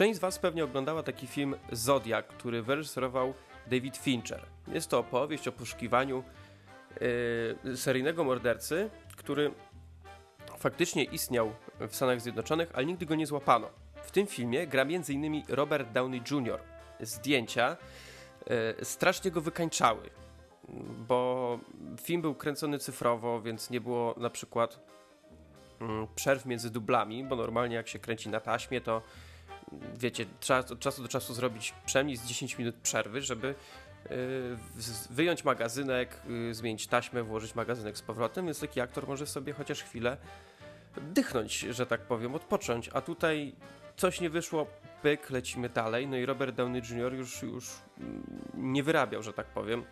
Część 0.00 0.16
z 0.16 0.20
Was 0.20 0.38
pewnie 0.38 0.64
oglądała 0.64 1.02
taki 1.02 1.26
film 1.26 1.54
Zodiak, 1.72 2.26
który 2.26 2.62
wyreżyserował 2.62 3.34
David 3.66 3.96
Fincher. 3.96 4.46
Jest 4.68 4.90
to 4.90 4.98
opowieść 4.98 5.48
o 5.48 5.52
poszukiwaniu 5.52 6.24
yy, 7.64 7.76
seryjnego 7.76 8.24
mordercy, 8.24 8.90
który 9.16 9.50
faktycznie 10.58 11.04
istniał 11.04 11.52
w 11.80 11.96
Stanach 11.96 12.20
Zjednoczonych, 12.20 12.70
ale 12.74 12.86
nigdy 12.86 13.06
go 13.06 13.14
nie 13.14 13.26
złapano. 13.26 13.68
W 14.02 14.10
tym 14.10 14.26
filmie 14.26 14.66
gra 14.66 14.82
m.in. 14.82 15.42
Robert 15.48 15.92
Downey 15.92 16.22
Jr. 16.30 16.60
Zdjęcia 17.00 17.76
yy, 18.46 18.84
strasznie 18.84 19.30
go 19.30 19.40
wykańczały, 19.40 20.10
bo 21.08 21.58
film 22.02 22.22
był 22.22 22.34
kręcony 22.34 22.78
cyfrowo, 22.78 23.42
więc 23.42 23.70
nie 23.70 23.80
było 23.80 24.14
na 24.16 24.30
przykład 24.30 24.80
mm, 25.80 26.06
przerw 26.14 26.46
między 26.46 26.70
dublami, 26.70 27.24
bo 27.24 27.36
normalnie 27.36 27.76
jak 27.76 27.88
się 27.88 27.98
kręci 27.98 28.28
na 28.28 28.40
taśmie, 28.40 28.80
to 28.80 29.02
wiecie, 29.98 30.26
trzeba 30.40 30.58
od 30.58 30.80
czasu 30.80 31.02
do 31.02 31.08
czasu 31.08 31.34
zrobić 31.34 31.74
przynajmniej 31.86 32.16
z 32.16 32.26
10 32.26 32.58
minut 32.58 32.74
przerwy, 32.74 33.22
żeby 33.22 33.54
z- 34.76 35.06
wyjąć 35.08 35.44
magazynek, 35.44 36.16
yy, 36.28 36.54
zmienić 36.54 36.86
taśmę, 36.86 37.22
włożyć 37.22 37.54
magazynek 37.54 37.98
z 37.98 38.02
powrotem, 38.02 38.44
więc 38.44 38.60
taki 38.60 38.80
aktor 38.80 39.08
może 39.08 39.26
sobie 39.26 39.52
chociaż 39.52 39.82
chwilę 39.82 40.16
dychnąć, 40.96 41.58
że 41.58 41.86
tak 41.86 42.00
powiem, 42.00 42.34
odpocząć, 42.34 42.90
a 42.92 43.00
tutaj 43.00 43.52
coś 43.96 44.20
nie 44.20 44.30
wyszło, 44.30 44.66
pyk, 45.02 45.30
lecimy 45.30 45.68
dalej, 45.68 46.06
no 46.08 46.16
i 46.16 46.26
Robert 46.26 46.56
Downey 46.56 46.82
Jr. 46.90 47.14
już, 47.14 47.42
już 47.42 47.68
mm, 48.00 48.22
nie 48.54 48.82
wyrabiał, 48.82 49.22
że 49.22 49.32
tak 49.32 49.46
powiem, 49.46 49.84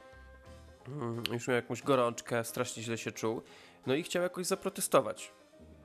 Mm, 0.88 1.22
już 1.32 1.48
miał 1.48 1.54
jakąś 1.54 1.82
gorączkę, 1.82 2.44
strasznie 2.44 2.82
źle 2.82 2.98
się 2.98 3.12
czuł, 3.12 3.42
no 3.86 3.94
i 3.94 4.02
chciał 4.02 4.22
jakoś 4.22 4.46
zaprotestować, 4.46 5.32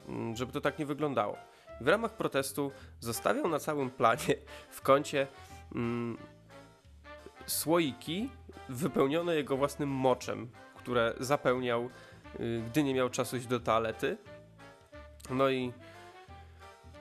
mm, 0.08 0.36
żeby 0.36 0.52
to 0.52 0.62
tak 0.62 0.80
nie 0.80 0.86
wyglądało. 0.86 1.38
W 1.82 1.88
ramach 1.88 2.14
protestu 2.14 2.72
zostawiał 3.00 3.48
na 3.48 3.60
całym 3.60 3.90
planie 3.90 4.36
w 4.70 4.82
kącie 4.82 5.28
mm, 5.76 6.18
słoiki 7.46 8.30
wypełnione 8.70 9.36
jego 9.36 9.58
własnym 9.58 9.90
moczem, 9.90 10.52
które 10.76 11.14
zapełniał, 11.20 11.90
y, 12.40 12.64
gdy 12.68 12.84
nie 12.84 12.94
miał 12.94 13.10
czasu 13.10 13.38
iść 13.38 13.48
do 13.48 13.60
toalety. 13.60 14.18
No 15.30 15.50
i 15.50 15.74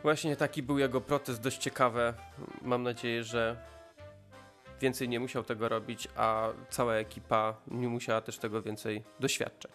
właśnie 0.03 0.37
taki 0.37 0.63
był 0.63 0.79
jego 0.79 1.01
protest, 1.01 1.41
dość 1.41 1.59
ciekawe. 1.59 2.15
Mam 2.63 2.83
nadzieję, 2.83 3.25
że 3.25 3.57
więcej 4.81 5.09
nie 5.09 5.21
musiał 5.21 5.45
tego 5.45 5.69
robić, 5.69 6.09
a 6.17 6.49
cała 6.71 6.95
ekipa 6.95 7.55
nie 7.67 7.89
musiała 7.89 8.21
też 8.21 8.39
tego 8.39 8.63
więcej 8.63 9.05
doświadczać. 9.21 9.73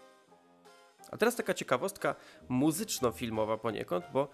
A 1.12 1.17
teraz 1.17 1.36
taka 1.36 1.53
ciekawostka 1.53 2.15
muzyczno-filmowa 2.49 3.57
poniekąd, 3.57 4.05
bo 4.13 4.29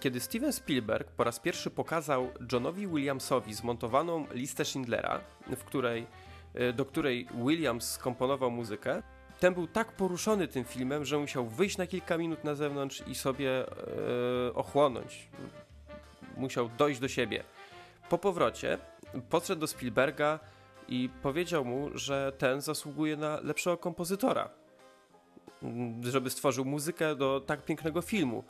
kiedy 0.00 0.20
Steven 0.20 0.52
Spielberg 0.52 1.10
po 1.10 1.24
raz 1.24 1.40
pierwszy 1.40 1.70
pokazał 1.70 2.30
Johnowi 2.52 2.86
Williamsowi 2.86 3.54
zmontowaną 3.54 4.26
listę 4.30 4.64
Schindlera, 4.64 5.20
w 5.46 5.64
której, 5.64 6.06
y, 6.60 6.72
do 6.72 6.84
której 6.84 7.28
Williams 7.34 7.90
skomponował 7.90 8.50
muzykę, 8.50 9.02
ten 9.40 9.54
był 9.54 9.66
tak 9.66 9.92
poruszony 9.92 10.48
tym 10.48 10.64
filmem, 10.64 11.04
że 11.04 11.18
musiał 11.18 11.46
wyjść 11.46 11.76
na 11.76 11.86
kilka 11.86 12.18
minut 12.18 12.44
na 12.44 12.54
zewnątrz 12.54 13.02
i 13.06 13.14
sobie 13.14 13.50
e, 13.50 14.54
ochłonąć. 14.54 15.28
Musiał 16.36 16.70
dojść 16.78 17.00
do 17.00 17.08
siebie. 17.08 17.44
Po 18.08 18.18
powrocie 18.18 18.78
podszedł 19.30 19.60
do 19.60 19.66
Spielberga 19.66 20.38
i 20.88 21.08
powiedział 21.22 21.64
mu, 21.64 21.90
że 21.94 22.32
ten 22.38 22.60
zasługuje 22.60 23.16
na 23.16 23.40
lepszego 23.40 23.76
kompozytora, 23.76 24.50
mm, 25.62 26.04
żeby 26.04 26.30
stworzył 26.30 26.64
muzykę 26.64 27.16
do 27.16 27.40
tak 27.40 27.64
pięknego 27.64 28.02
filmu. 28.02 28.44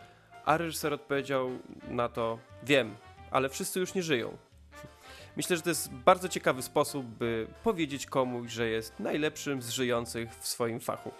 A 0.48 0.56
reżyser 0.56 0.92
odpowiedział 0.92 1.50
na 1.88 2.08
to: 2.08 2.38
Wiem, 2.62 2.96
ale 3.30 3.48
wszyscy 3.48 3.80
już 3.80 3.94
nie 3.94 4.02
żyją. 4.02 4.37
Myślę, 5.37 5.56
że 5.56 5.62
to 5.62 5.68
jest 5.68 5.92
bardzo 5.92 6.28
ciekawy 6.28 6.62
sposób, 6.62 7.06
by 7.06 7.46
powiedzieć 7.64 8.06
komuś, 8.06 8.50
że 8.52 8.68
jest 8.68 9.00
najlepszym 9.00 9.62
z 9.62 9.68
żyjących 9.68 10.34
w 10.34 10.48
swoim 10.48 10.80
fachu. 10.80 11.11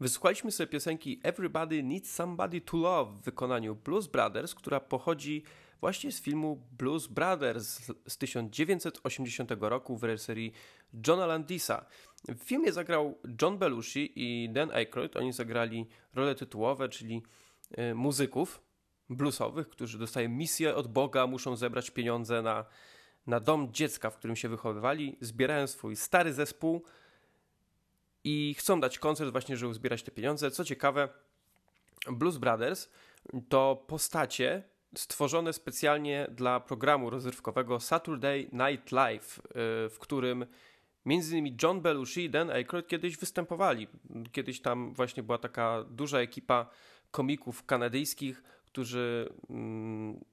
Wysłuchaliśmy 0.00 0.52
sobie 0.52 0.66
piosenki 0.66 1.20
Everybody 1.22 1.82
Needs 1.82 2.14
Somebody 2.14 2.60
to 2.60 2.76
Love 2.76 3.12
w 3.12 3.24
wykonaniu 3.24 3.74
Blues 3.74 4.06
Brothers, 4.06 4.54
która 4.54 4.80
pochodzi 4.80 5.42
właśnie 5.80 6.12
z 6.12 6.20
filmu 6.20 6.66
Blues 6.78 7.06
Brothers 7.06 7.80
z 8.06 8.18
1980 8.18 9.50
roku 9.60 9.96
w 9.96 10.04
reżyserii 10.04 10.52
Johna 11.06 11.26
Landisa. 11.26 11.86
W 12.28 12.38
filmie 12.44 12.72
zagrał 12.72 13.18
John 13.42 13.58
Belushi 13.58 14.12
i 14.16 14.50
Dan 14.50 14.70
Aykroyd. 14.70 15.16
Oni 15.16 15.32
zagrali 15.32 15.86
role 16.14 16.34
tytułowe, 16.34 16.88
czyli 16.88 17.22
y, 17.78 17.94
muzyków 17.94 18.62
bluesowych, 19.10 19.68
którzy 19.68 19.98
dostają 19.98 20.28
misję 20.28 20.74
od 20.74 20.88
Boga, 20.88 21.26
muszą 21.26 21.56
zebrać 21.56 21.90
pieniądze 21.90 22.42
na, 22.42 22.64
na 23.26 23.40
dom 23.40 23.72
dziecka, 23.72 24.10
w 24.10 24.16
którym 24.16 24.36
się 24.36 24.48
wychowywali. 24.48 25.16
Zbierają 25.20 25.66
swój 25.66 25.96
stary 25.96 26.32
zespół 26.32 26.84
i 28.24 28.54
chcą 28.58 28.80
dać 28.80 28.98
koncert 28.98 29.32
właśnie, 29.32 29.56
żeby 29.56 29.70
uzbierać 29.70 30.02
te 30.02 30.10
pieniądze. 30.10 30.50
Co 30.50 30.64
ciekawe, 30.64 31.08
Blues 32.10 32.38
Brothers 32.38 32.90
to 33.48 33.84
postacie 33.86 34.62
stworzone 34.96 35.52
specjalnie 35.52 36.26
dla 36.30 36.60
programu 36.60 37.10
rozrywkowego 37.10 37.80
Saturday 37.80 38.48
Night 38.52 38.92
Live, 38.92 39.38
y, 39.38 39.42
w 39.88 39.96
którym 39.98 40.46
między 41.04 41.32
innymi 41.32 41.56
John 41.62 41.80
Belushi 41.80 42.24
i 42.24 42.30
Dan 42.30 42.50
Aykroyd 42.50 42.88
kiedyś 42.88 43.16
występowali. 43.16 43.88
Kiedyś 44.32 44.60
tam 44.60 44.94
właśnie 44.94 45.22
była 45.22 45.38
taka 45.38 45.84
duża 45.90 46.18
ekipa 46.18 46.70
komików 47.10 47.66
kanadyjskich, 47.66 48.42
którzy 48.66 49.32
mm, 49.50 50.24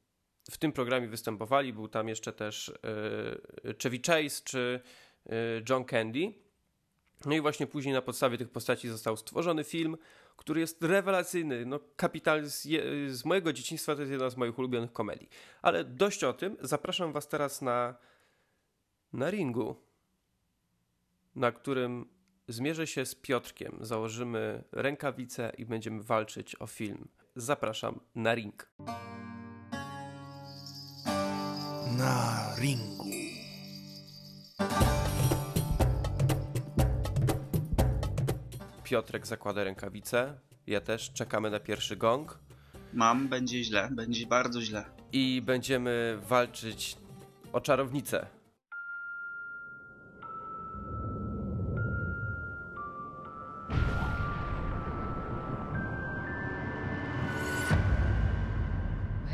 w 0.51 0.57
tym 0.57 0.71
programie 0.71 1.07
występowali. 1.07 1.73
Był 1.73 1.87
tam 1.87 2.09
jeszcze 2.09 2.33
też 2.33 2.69
y, 3.65 3.75
Chevy 3.83 3.99
Chase 4.07 4.43
czy 4.43 4.79
y, 5.25 5.31
John 5.69 5.85
Candy. 5.85 6.33
No 7.25 7.35
i 7.35 7.41
właśnie 7.41 7.67
później 7.67 7.93
na 7.93 8.01
podstawie 8.01 8.37
tych 8.37 8.49
postaci 8.49 8.89
został 8.89 9.17
stworzony 9.17 9.63
film, 9.63 9.97
który 10.37 10.61
jest 10.61 10.83
rewelacyjny. 10.83 11.65
No, 11.65 11.79
kapital 11.95 12.45
z, 12.45 12.65
je, 12.65 12.83
z 13.09 13.25
mojego 13.25 13.53
dzieciństwa 13.53 13.95
to 13.95 14.01
jest 14.01 14.11
jedna 14.11 14.29
z 14.29 14.37
moich 14.37 14.59
ulubionych 14.59 14.93
komedii. 14.93 15.29
Ale 15.61 15.83
dość 15.83 16.23
o 16.23 16.33
tym. 16.33 16.57
Zapraszam 16.61 17.11
Was 17.11 17.27
teraz 17.27 17.61
na, 17.61 17.95
na 19.13 19.31
ringu, 19.31 19.75
na 21.35 21.51
którym 21.51 22.09
zmierzę 22.47 22.87
się 22.87 23.05
z 23.05 23.15
Piotrkiem. 23.15 23.77
Założymy 23.81 24.63
rękawice 24.71 25.51
i 25.57 25.65
będziemy 25.65 26.03
walczyć 26.03 26.55
o 26.55 26.67
film. 26.67 27.07
Zapraszam 27.35 27.99
na 28.15 28.35
ring. 28.35 28.69
Na 31.97 32.55
ringu. 32.59 33.05
Piotrek 38.85 39.27
zakłada 39.27 39.63
rękawice. 39.63 40.39
Ja 40.67 40.81
też. 40.81 41.11
Czekamy 41.13 41.49
na 41.49 41.59
pierwszy 41.59 41.95
gong. 41.95 42.39
Mam, 42.93 43.27
będzie 43.27 43.63
źle, 43.63 43.89
będzie 43.91 44.27
bardzo 44.27 44.61
źle. 44.61 44.85
I 45.13 45.41
będziemy 45.45 46.17
walczyć 46.27 46.97
o 47.53 47.61
czarownicę. 47.61 48.27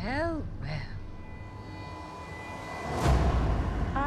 Well, 0.04 0.42
well. 0.60 0.96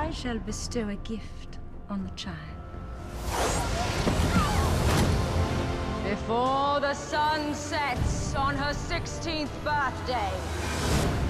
I 0.09 0.13
shall 0.13 0.39
bestow 0.39 0.89
a 0.89 0.95
gift 0.95 1.59
on 1.89 2.07
the 2.07 2.15
child. 2.15 2.64
Before 6.27 6.79
the 6.79 6.93
sun 6.95 7.53
sets 7.53 8.33
on 8.35 8.55
her 8.55 8.73
16th 8.73 9.53
birthday, 9.63 10.31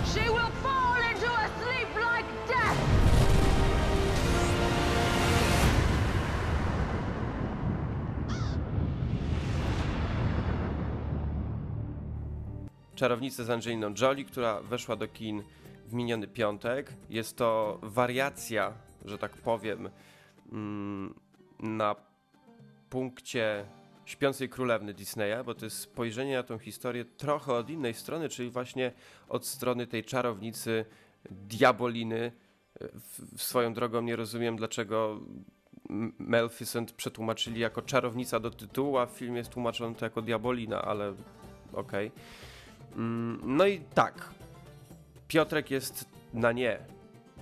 she 0.06 0.30
will 0.30 0.52
fall 0.64 0.96
into 1.12 1.28
a 1.28 1.50
sleep 1.60 1.90
like 1.96 2.26
death. 2.48 2.78
Czarownicę 12.96 13.44
z 13.44 13.50
Angeliną 13.50 13.94
Jolie, 14.02 14.26
która 14.26 14.62
weszła 14.62 14.96
do 14.96 15.08
kin 15.08 15.44
w 15.88 15.94
miniony 15.94 16.28
piątek. 16.28 16.94
Jest 17.10 17.38
to 17.38 17.80
wariacja, 17.84 18.74
że 19.06 19.18
tak 19.18 19.32
powiem, 19.38 19.90
mm, 20.52 21.14
na 21.60 21.96
punkcie 22.90 23.66
Śpiącej 24.06 24.50
Królewny 24.50 24.94
Disneya, 24.94 25.44
bo 25.46 25.56
to 25.56 25.66
jest 25.66 25.80
spojrzenie 25.80 26.36
na 26.36 26.44
tą 26.44 26.58
historię 26.58 27.06
trochę 27.06 27.54
od 27.54 27.70
innej 27.70 27.94
strony, 27.94 28.30
czyli 28.30 28.50
właśnie 28.50 28.92
od 29.30 29.46
strony 29.46 29.88
tej 29.88 30.04
czarownicy, 30.04 30.86
diaboliny. 31.32 32.32
W, 32.82 33.42
swoją 33.42 33.74
drogą 33.74 34.02
nie 34.02 34.16
rozumiem, 34.16 34.56
dlaczego 34.56 35.20
Maleficent 36.20 36.92
przetłumaczyli 36.92 37.60
jako 37.60 37.82
czarownica 37.82 38.40
do 38.40 38.52
tytułu, 38.52 38.98
a 38.98 39.06
w 39.06 39.12
filmie 39.12 39.38
jest 39.38 39.50
tłumaczony 39.50 39.96
to 39.96 40.06
jako 40.06 40.22
diabolina, 40.22 40.82
ale 40.82 41.14
okej. 41.74 42.12
Mm, 42.96 43.40
No 43.44 43.68
i 43.68 43.80
tak. 43.80 44.30
Piotrek 45.28 45.72
jest 45.72 46.06
na 46.34 46.52
nie. 46.52 46.80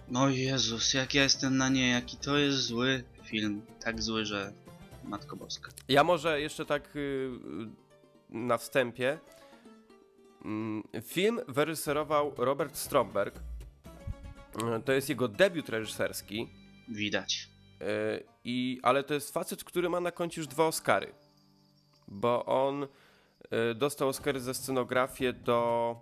No 0.09 0.29
Jezus, 0.29 0.93
jak 0.93 1.13
ja 1.13 1.23
jestem 1.23 1.57
na 1.57 1.69
nie, 1.69 1.89
jaki 1.89 2.17
to 2.17 2.37
jest 2.37 2.57
zły 2.57 3.03
film. 3.23 3.61
Tak 3.83 4.01
zły, 4.01 4.25
że 4.25 4.53
Matko 5.03 5.35
Boska. 5.35 5.71
Ja 5.87 6.03
może 6.03 6.41
jeszcze 6.41 6.65
tak 6.65 6.95
y, 6.95 7.29
na 8.29 8.57
wstępie. 8.57 9.19
Mm, 10.45 10.83
Film 11.01 11.39
wyreżyserował 11.47 12.33
Robert 12.37 12.77
Stromberg. 12.77 13.35
Y, 13.35 14.83
To 14.85 14.91
jest 14.91 15.09
jego 15.09 15.27
debiut 15.27 15.69
reżyserski. 15.69 16.49
Widać. 16.89 17.49
y, 17.81 18.23
I, 18.43 18.79
ale 18.83 19.03
to 19.03 19.13
jest 19.13 19.33
facet, 19.33 19.63
który 19.63 19.89
ma 19.89 19.99
na 19.99 20.11
koncie 20.11 20.41
już 20.41 20.47
dwa 20.47 20.65
Oscary. 20.67 21.13
Bo 22.07 22.45
on 22.45 22.87
dostał 23.75 24.07
Oscary 24.09 24.39
za 24.39 24.53
scenografię 24.53 25.33
do, 25.33 25.95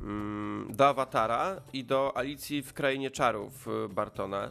mm, 0.00 0.68
do 0.76 0.88
Awatara 0.88 1.60
i 1.72 1.84
do 1.84 2.16
Alicji 2.16 2.62
w 2.62 2.72
Krainie 2.72 3.10
Czarów 3.10 3.66
Bartona. 3.90 4.50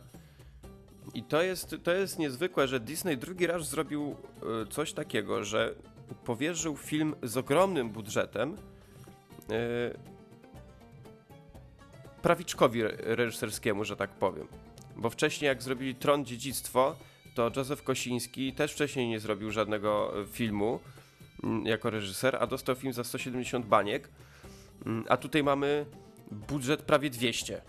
I 1.13 1.23
to 1.23 1.41
jest, 1.41 1.75
to 1.83 1.91
jest 1.91 2.19
niezwykłe, 2.19 2.67
że 2.67 2.79
Disney 2.79 3.17
drugi 3.17 3.47
raz 3.47 3.69
zrobił 3.69 4.15
y, 4.63 4.67
coś 4.67 4.93
takiego, 4.93 5.43
że 5.43 5.75
powierzył 6.25 6.77
film 6.77 7.15
z 7.23 7.37
ogromnym 7.37 7.89
budżetem 7.89 8.53
y, 8.53 8.57
prawiczkowi 12.21 12.81
re- 12.81 12.97
reżyserskiemu, 12.97 13.83
że 13.85 13.95
tak 13.95 14.09
powiem. 14.09 14.47
Bo 14.95 15.09
wcześniej 15.09 15.47
jak 15.47 15.63
zrobili 15.63 15.95
Tron 15.95 16.25
Dziedzictwo, 16.25 16.95
to 17.35 17.51
Józef 17.55 17.83
Kosiński 17.83 18.53
też 18.53 18.73
wcześniej 18.73 19.07
nie 19.07 19.19
zrobił 19.19 19.51
żadnego 19.51 20.21
e, 20.21 20.25
filmu 20.25 20.79
mm, 21.43 21.65
jako 21.65 21.89
reżyser, 21.89 22.37
a 22.39 22.47
dostał 22.47 22.75
film 22.75 22.93
za 22.93 23.03
170 23.03 23.65
baniek. 23.65 24.09
Mm, 24.85 25.05
A 25.09 25.17
tutaj 25.17 25.43
mamy 25.43 25.85
budżet 26.31 26.81
prawie 26.81 27.09
200. 27.09 27.61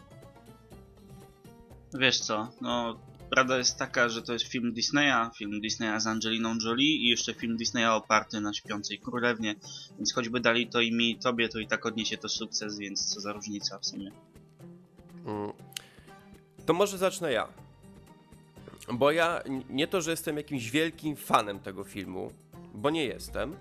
Wiesz 1.94 2.20
co, 2.20 2.48
no 2.60 2.98
prawda 3.34 3.58
jest 3.58 3.78
taka, 3.78 4.08
że 4.08 4.22
to 4.22 4.32
jest 4.32 4.44
film 4.44 4.72
Disneya, 4.72 5.30
film 5.38 5.60
Disneya 5.60 6.00
z 6.00 6.06
Angeliną 6.06 6.54
Jolie 6.64 6.96
i 6.96 7.08
jeszcze 7.08 7.34
film 7.34 7.56
Disneya 7.56 7.86
oparty 7.96 8.40
na 8.40 8.52
Śpiącej 8.52 8.98
Królewnie, 8.98 9.54
więc 9.96 10.14
choćby 10.14 10.40
dali 10.40 10.66
to 10.66 10.80
i 10.80 10.92
mi 10.92 11.10
i 11.10 11.16
tobie, 11.16 11.48
to 11.48 11.58
i 11.58 11.66
tak 11.66 11.86
odniesie 11.86 12.16
to 12.16 12.28
sukces, 12.28 12.78
więc 12.78 13.14
co 13.14 13.20
za 13.20 13.32
różnica 13.32 13.78
w 13.78 13.86
sumie. 13.86 14.10
Mm. 15.26 15.52
To 16.66 16.72
może 16.72 16.98
zacznę 16.98 17.32
ja. 17.32 17.48
Bo 18.92 19.10
ja 19.10 19.42
nie 19.70 19.86
to, 19.86 20.00
że 20.00 20.10
jestem 20.10 20.36
jakimś 20.36 20.70
wielkim 20.70 21.16
fanem 21.16 21.58
tego 21.60 21.84
filmu, 21.84 22.32
bo 22.74 22.90
nie 22.90 23.04
jestem, 23.04 23.56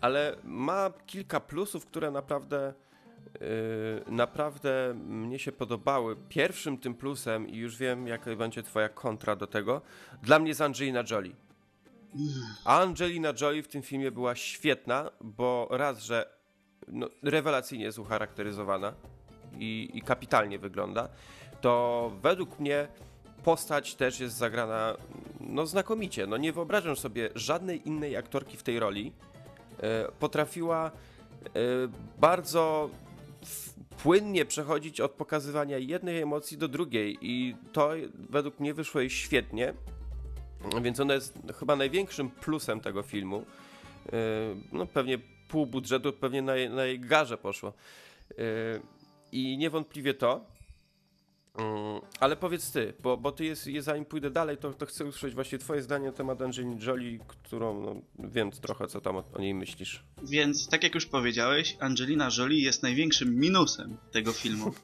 ale 0.00 0.36
ma 0.44 0.92
kilka 1.06 1.40
plusów, 1.40 1.86
które 1.86 2.10
naprawdę 2.10 2.74
naprawdę 4.06 4.94
mnie 4.94 5.38
się 5.38 5.52
podobały. 5.52 6.16
Pierwszym 6.28 6.78
tym 6.78 6.94
plusem, 6.94 7.48
i 7.48 7.56
już 7.56 7.76
wiem, 7.76 8.06
jaka 8.06 8.36
będzie 8.36 8.62
twoja 8.62 8.88
kontra 8.88 9.36
do 9.36 9.46
tego, 9.46 9.82
dla 10.22 10.38
mnie 10.38 10.48
jest 10.48 10.60
Angelina 10.60 11.04
Jolie. 11.10 11.32
Angelina 12.64 13.32
Jolie 13.40 13.62
w 13.62 13.68
tym 13.68 13.82
filmie 13.82 14.10
była 14.10 14.34
świetna, 14.34 15.10
bo 15.20 15.68
raz, 15.70 16.02
że 16.02 16.26
no, 16.88 17.08
rewelacyjnie 17.22 17.84
jest 17.84 17.98
ucharakteryzowana 17.98 18.92
i, 19.58 19.90
i 19.94 20.02
kapitalnie 20.02 20.58
wygląda, 20.58 21.08
to 21.60 22.12
według 22.22 22.58
mnie 22.58 22.88
postać 23.44 23.94
też 23.94 24.20
jest 24.20 24.36
zagrana 24.36 24.96
no, 25.40 25.66
znakomicie. 25.66 26.26
No, 26.26 26.36
nie 26.36 26.52
wyobrażam 26.52 26.96
sobie 26.96 27.30
żadnej 27.34 27.88
innej 27.88 28.16
aktorki 28.16 28.56
w 28.56 28.62
tej 28.62 28.78
roli. 28.78 29.12
E, 29.82 30.12
potrafiła 30.18 30.90
e, 31.46 31.50
bardzo 32.20 32.90
płynnie 34.02 34.44
przechodzić 34.44 35.00
od 35.00 35.12
pokazywania 35.12 35.78
jednej 35.78 36.20
emocji 36.22 36.58
do 36.58 36.68
drugiej 36.68 37.18
i 37.20 37.56
to 37.72 37.90
według 38.30 38.60
mnie 38.60 38.74
wyszło 38.74 39.00
jej 39.00 39.10
świetnie. 39.10 39.74
Więc 40.82 41.00
ona 41.00 41.14
jest 41.14 41.38
chyba 41.58 41.76
największym 41.76 42.30
plusem 42.30 42.80
tego 42.80 43.02
filmu. 43.02 43.44
no 44.72 44.86
pewnie 44.86 45.18
pół 45.48 45.66
budżetu 45.66 46.12
pewnie 46.12 46.42
na, 46.42 46.56
jej- 46.56 46.70
na 46.70 46.84
jej 46.84 47.00
garze 47.00 47.38
poszło. 47.38 47.72
Yy, 48.30 48.44
I 49.32 49.58
niewątpliwie 49.58 50.14
to. 50.14 50.44
Mm, 51.54 52.00
Ale 52.20 52.36
powiedz 52.36 52.72
ty, 52.72 52.94
bo, 53.02 53.16
bo 53.16 53.32
ty 53.32 53.44
jest, 53.44 53.66
jest, 53.66 53.86
zanim 53.86 54.04
pójdę 54.04 54.30
dalej, 54.30 54.56
to, 54.56 54.72
to 54.72 54.86
chcę 54.86 55.04
usłyszeć 55.04 55.34
właśnie 55.34 55.58
twoje 55.58 55.82
zdanie 55.82 56.06
na 56.06 56.12
temat 56.12 56.42
Angeliny 56.42 56.86
Jolie, 56.86 57.18
którą 57.28 57.80
no, 57.80 57.94
wiem 58.18 58.50
trochę, 58.50 58.86
co 58.86 59.00
tam 59.00 59.16
o, 59.16 59.24
o 59.32 59.40
niej 59.40 59.54
myślisz. 59.54 60.02
Więc, 60.22 60.68
tak 60.68 60.82
jak 60.82 60.94
już 60.94 61.06
powiedziałeś, 61.06 61.76
Angelina 61.80 62.28
Jolie 62.38 62.62
jest 62.62 62.82
największym 62.82 63.40
minusem 63.40 63.96
tego 64.12 64.32
filmu. 64.32 64.72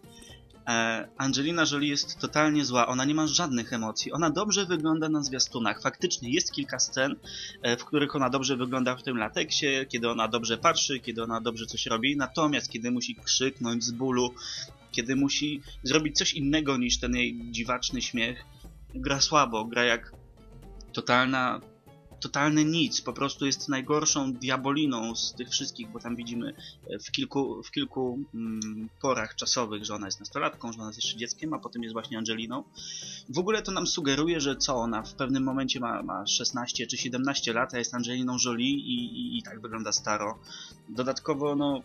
E, 0.69 1.09
Angelina 1.17 1.65
Jolie 1.73 1.89
jest 1.89 2.19
totalnie 2.19 2.65
zła, 2.65 2.87
ona 2.87 3.05
nie 3.05 3.15
ma 3.15 3.27
żadnych 3.27 3.73
emocji, 3.73 4.13
ona 4.13 4.31
dobrze 4.31 4.67
wygląda 4.67 5.09
na 5.09 5.23
zwiastunach. 5.23 5.83
Faktycznie 5.83 6.31
jest 6.31 6.53
kilka 6.53 6.79
scen, 6.79 7.17
e, 7.63 7.77
w 7.77 7.85
których 7.85 8.17
ona 8.17 8.31
dobrze 8.31 8.57
wygląda 8.57 8.97
w 8.97 9.03
tym 9.03 9.17
lateksie, 9.17 9.67
kiedy 9.89 10.11
ona 10.11 10.29
dobrze 10.29 10.59
patrzy, 10.59 11.01
kiedy 11.01 11.23
ona 11.23 11.41
dobrze 11.41 11.67
coś 11.67 11.87
robi, 11.87 12.17
natomiast 12.17 12.71
kiedy 12.71 12.91
musi 12.91 13.15
krzyknąć 13.15 13.85
z 13.85 13.91
bólu, 13.91 14.35
kiedy 14.93 15.17
musi 15.17 15.63
zrobić 15.83 16.17
coś 16.17 16.35
innego 16.35 16.77
niż 16.77 17.01
ten 17.01 17.17
jej 17.17 17.51
dziwaczny 17.51 18.03
śmiech, 18.03 18.45
gra 18.95 19.21
słabo, 19.21 19.65
gra 19.65 19.85
jak 19.85 20.13
totalna 20.93 21.61
totalny 22.21 22.65
nic, 22.65 23.01
po 23.01 23.13
prostu 23.13 23.47
jest 23.47 23.69
najgorszą 23.69 24.33
diaboliną 24.33 25.15
z 25.15 25.35
tych 25.35 25.49
wszystkich, 25.49 25.89
bo 25.91 26.01
tam 26.01 26.17
widzimy 26.17 26.55
e, 26.91 26.99
w 26.99 27.11
kilku, 27.11 27.63
w 27.63 27.71
kilku 27.71 28.19
mm, 28.35 28.89
porach 29.01 29.35
czasowych, 29.35 29.85
że 29.85 29.95
ona 29.95 30.07
jest 30.07 30.21
nastolatką, 30.21 30.73
że 30.73 30.79
ona 30.79 30.89
jest 30.89 30.99
jeszcze 30.99 31.19
dzieckiem, 31.19 31.55
a 31.55 31.59
potem 31.59 31.83
jest 31.83 31.93
właśnie 31.93 32.19
Angeliną. 32.19 32.65
W 33.29 33.39
ogóle 33.39 33.63
to 33.63 33.73
nam 33.73 33.87
sugeruje, 33.87 34.41
że 34.41 34.57
co 34.57 34.77
ona 34.77 35.03
w 35.03 35.15
pewnym 35.15 35.43
momencie 35.43 35.81
ma, 35.81 36.03
ma 36.03 36.27
16 36.27 36.87
czy 36.87 36.97
17 36.97 37.53
lat, 37.53 37.75
a 37.75 37.79
jest 37.79 37.95
Angeliną 37.95 38.37
Jolie 38.45 38.75
i, 38.75 39.05
i, 39.05 39.39
i 39.39 39.43
tak 39.43 39.61
wygląda 39.61 39.93
staro. 39.93 40.39
Dodatkowo, 40.89 41.57
no, 41.57 41.83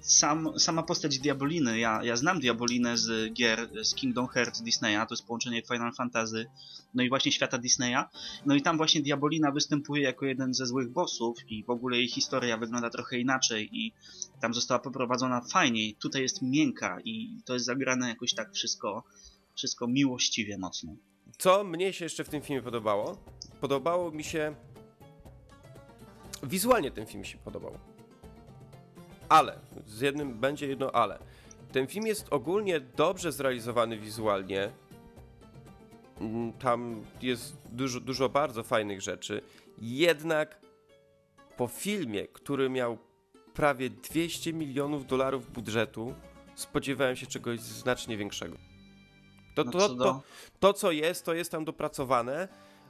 sam, 0.00 0.58
sama 0.58 0.82
postać 0.82 1.18
Diaboliny, 1.18 1.78
ja, 1.78 2.04
ja 2.04 2.16
znam 2.16 2.40
Diabolinę 2.40 2.96
z 2.96 3.32
gier 3.32 3.68
z 3.84 3.94
Kingdom 3.94 4.26
Hearts 4.26 4.62
Disneya, 4.62 5.06
to 5.08 5.14
jest 5.14 5.26
połączenie 5.26 5.62
Final 5.62 5.92
Fantasy, 5.92 6.46
no 6.94 7.02
i 7.02 7.08
właśnie 7.08 7.32
świata 7.32 7.58
Disneya. 7.58 8.04
No 8.46 8.54
i 8.54 8.62
tam 8.62 8.76
właśnie 8.76 9.02
Diabolina 9.02 9.50
występuje 9.50 10.02
jako 10.02 10.26
jeden 10.26 10.54
ze 10.54 10.66
złych 10.66 10.90
bossów 10.90 11.38
i 11.48 11.64
w 11.64 11.70
ogóle 11.70 11.96
jej 11.96 12.08
historia 12.08 12.56
wygląda 12.56 12.90
trochę 12.90 13.18
inaczej 13.18 13.68
i 13.72 13.92
tam 14.40 14.54
została 14.54 14.80
poprowadzona 14.80 15.40
fajniej. 15.40 15.94
Tutaj 15.94 16.22
jest 16.22 16.42
miękka 16.42 16.98
i 17.04 17.38
to 17.44 17.54
jest 17.54 17.66
zagrane 17.66 18.08
jakoś 18.08 18.34
tak 18.34 18.52
wszystko, 18.52 19.04
wszystko 19.54 19.86
miłościwie 19.86 20.58
mocno. 20.58 20.96
Co 21.38 21.64
mnie 21.64 21.92
się 21.92 22.04
jeszcze 22.04 22.24
w 22.24 22.28
tym 22.28 22.42
filmie 22.42 22.62
podobało? 22.62 23.24
Podobało 23.60 24.10
mi 24.10 24.24
się. 24.24 24.54
Wizualnie 26.42 26.90
ten 26.90 27.06
film 27.06 27.24
się 27.24 27.38
podobał. 27.38 27.89
Ale, 29.30 29.58
z 29.86 30.00
jednym 30.00 30.34
będzie 30.34 30.66
jedno 30.68 30.90
ale. 30.92 31.18
Ten 31.72 31.86
film 31.86 32.06
jest 32.06 32.26
ogólnie 32.30 32.80
dobrze 32.80 33.32
zrealizowany 33.32 33.98
wizualnie. 33.98 34.70
Mm, 36.20 36.52
Tam 36.52 37.04
jest 37.22 37.56
dużo, 37.72 38.00
dużo 38.00 38.28
bardzo 38.28 38.62
fajnych 38.62 39.00
rzeczy. 39.00 39.42
Jednak 39.78 40.60
po 41.56 41.66
filmie, 41.66 42.26
który 42.28 42.70
miał 42.70 42.98
prawie 43.54 43.90
200 43.90 44.52
milionów 44.52 45.06
dolarów 45.06 45.52
budżetu, 45.52 46.14
spodziewałem 46.54 47.16
się 47.16 47.26
czegoś 47.26 47.60
znacznie 47.60 48.16
większego. 48.16 48.56
To, 49.54 49.64
No 49.64 49.72
to, 49.72 49.78
co 49.78 49.88
to, 49.88 49.94
do- 49.94 50.20
to, 50.60 50.72
co 50.72 50.92
jest, 50.92 51.24
to 51.24 51.34
jest 51.34 51.50
tam 51.50 51.64
dopracowane, 51.64 52.48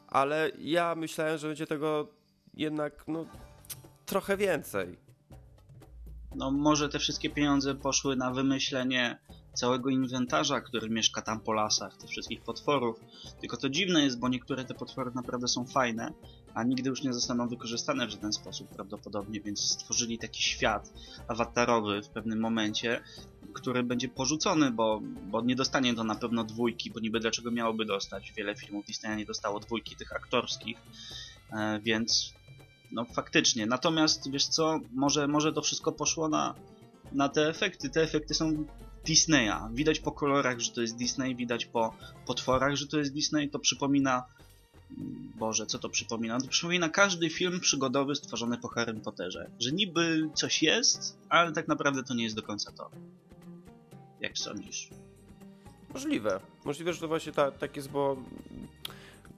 ale 0.09 0.51
ja 0.59 0.95
myślałem, 0.95 1.39
że 1.39 1.47
będzie 1.49 1.67
tego 1.67 2.09
jednak 2.55 3.05
no, 3.09 3.25
trochę 4.07 4.37
więcej. 4.37 5.10
No 6.35 6.51
może 6.51 6.89
te 6.89 6.99
wszystkie 6.99 7.31
pieniądze 7.31 7.75
poszły 7.75 8.17
na 8.17 8.31
wymyślenie 8.31 9.19
całego 9.53 9.91
inwentarza, 9.91 10.61
który 10.61 10.91
mieszka 10.91 11.23
tam 11.23 11.41
po 11.41 11.53
lasach, 11.53 11.97
tych 11.97 12.11
wszystkich 12.11 12.41
potworów. 12.41 13.01
Tylko 13.41 13.57
to 13.57 13.69
dziwne 13.69 14.03
jest, 14.03 14.19
bo 14.19 14.29
niektóre 14.29 14.65
te 14.65 14.75
potwory 14.75 15.11
naprawdę 15.15 15.49
są 15.49 15.67
fajne, 15.67 16.13
a 16.55 16.63
nigdy 16.63 16.91
już 16.91 17.03
nie 17.03 17.13
zostaną 17.13 17.49
wykorzystane 17.49 18.07
w 18.07 18.11
żaden 18.11 18.33
sposób 18.33 18.69
prawdopodobnie, 18.69 19.41
więc 19.41 19.61
stworzyli 19.61 20.19
taki 20.19 20.43
świat 20.43 20.93
awatarowy 21.29 22.03
w 22.03 22.09
pewnym 22.09 22.41
momencie, 22.41 23.01
który 23.53 23.83
będzie 23.83 24.09
porzucony, 24.09 24.71
bo, 24.71 25.01
bo 25.03 25.43
nie 25.43 25.57
dostanie 25.57 25.95
to 25.95 26.05
na 26.05 26.15
pewno 26.15 26.45
dwójki, 26.45 26.91
bo 26.91 27.01
niby 27.01 27.21
dlaczego 27.21 27.51
miałoby 27.51 27.85
dostać. 27.85 28.33
Wiele 28.37 28.57
filmów 28.57 28.87
Disneya 28.87 29.17
nie 29.17 29.27
dostało 29.27 29.61
dwójki 29.61 29.97
tych 29.97 30.13
aktorskich, 30.13 30.79
e, 31.53 31.81
więc 31.81 32.35
no 32.93 33.05
faktycznie. 33.05 33.67
Natomiast 33.67 34.31
wiesz 34.31 34.47
co, 34.47 34.81
może, 34.93 35.29
może 35.29 35.53
to 35.53 35.63
wszystko 35.63 35.93
poszło 35.93 36.29
na, 36.29 36.55
na 37.13 37.29
te 37.29 37.49
efekty. 37.49 37.91
Te 37.91 38.03
efekty 38.03 38.35
są 38.35 38.65
Disneya. 39.07 39.55
Widać 39.73 40.01
po 40.01 40.13
kolorach, 40.13 40.61
że 40.61 40.73
to 40.73 40.81
jest 40.81 40.97
Disney, 40.97 41.37
widać 41.37 41.67
po 41.67 41.95
potworach, 42.27 42.77
że 42.77 42.87
to 42.87 42.99
jest 42.99 43.13
Disney. 43.13 43.51
To 43.51 43.59
przypomina. 43.59 44.25
Boże, 45.39 45.67
co 45.67 45.79
to 45.79 45.89
przypomina? 45.89 46.41
To 46.41 46.49
przypomina 46.49 46.89
każdy 46.89 47.31
film 47.31 47.61
przygodowy 47.61 48.15
stworzony 48.15 48.59
po 48.59 48.69
Harrym 48.69 49.01
Potterze. 49.01 49.51
Że 49.59 49.73
niby 49.73 50.31
coś 50.35 50.63
jest, 50.63 51.19
ale 51.29 51.53
tak 51.53 51.69
naprawdę 51.69 52.03
to 52.03 52.15
nie 52.15 52.25
jest 52.25 52.37
do 52.37 52.43
końca 52.43 52.73
to. 52.73 52.91
Jak 54.21 54.39
sądzisz? 54.39 54.91
Możliwe. 55.95 56.41
Możliwe, 56.65 56.93
że 56.93 57.01
to 57.01 57.09
właśnie 57.09 57.33
ta, 57.33 57.51
tak 57.51 57.77
jest, 57.77 57.91
bo. 57.91 58.17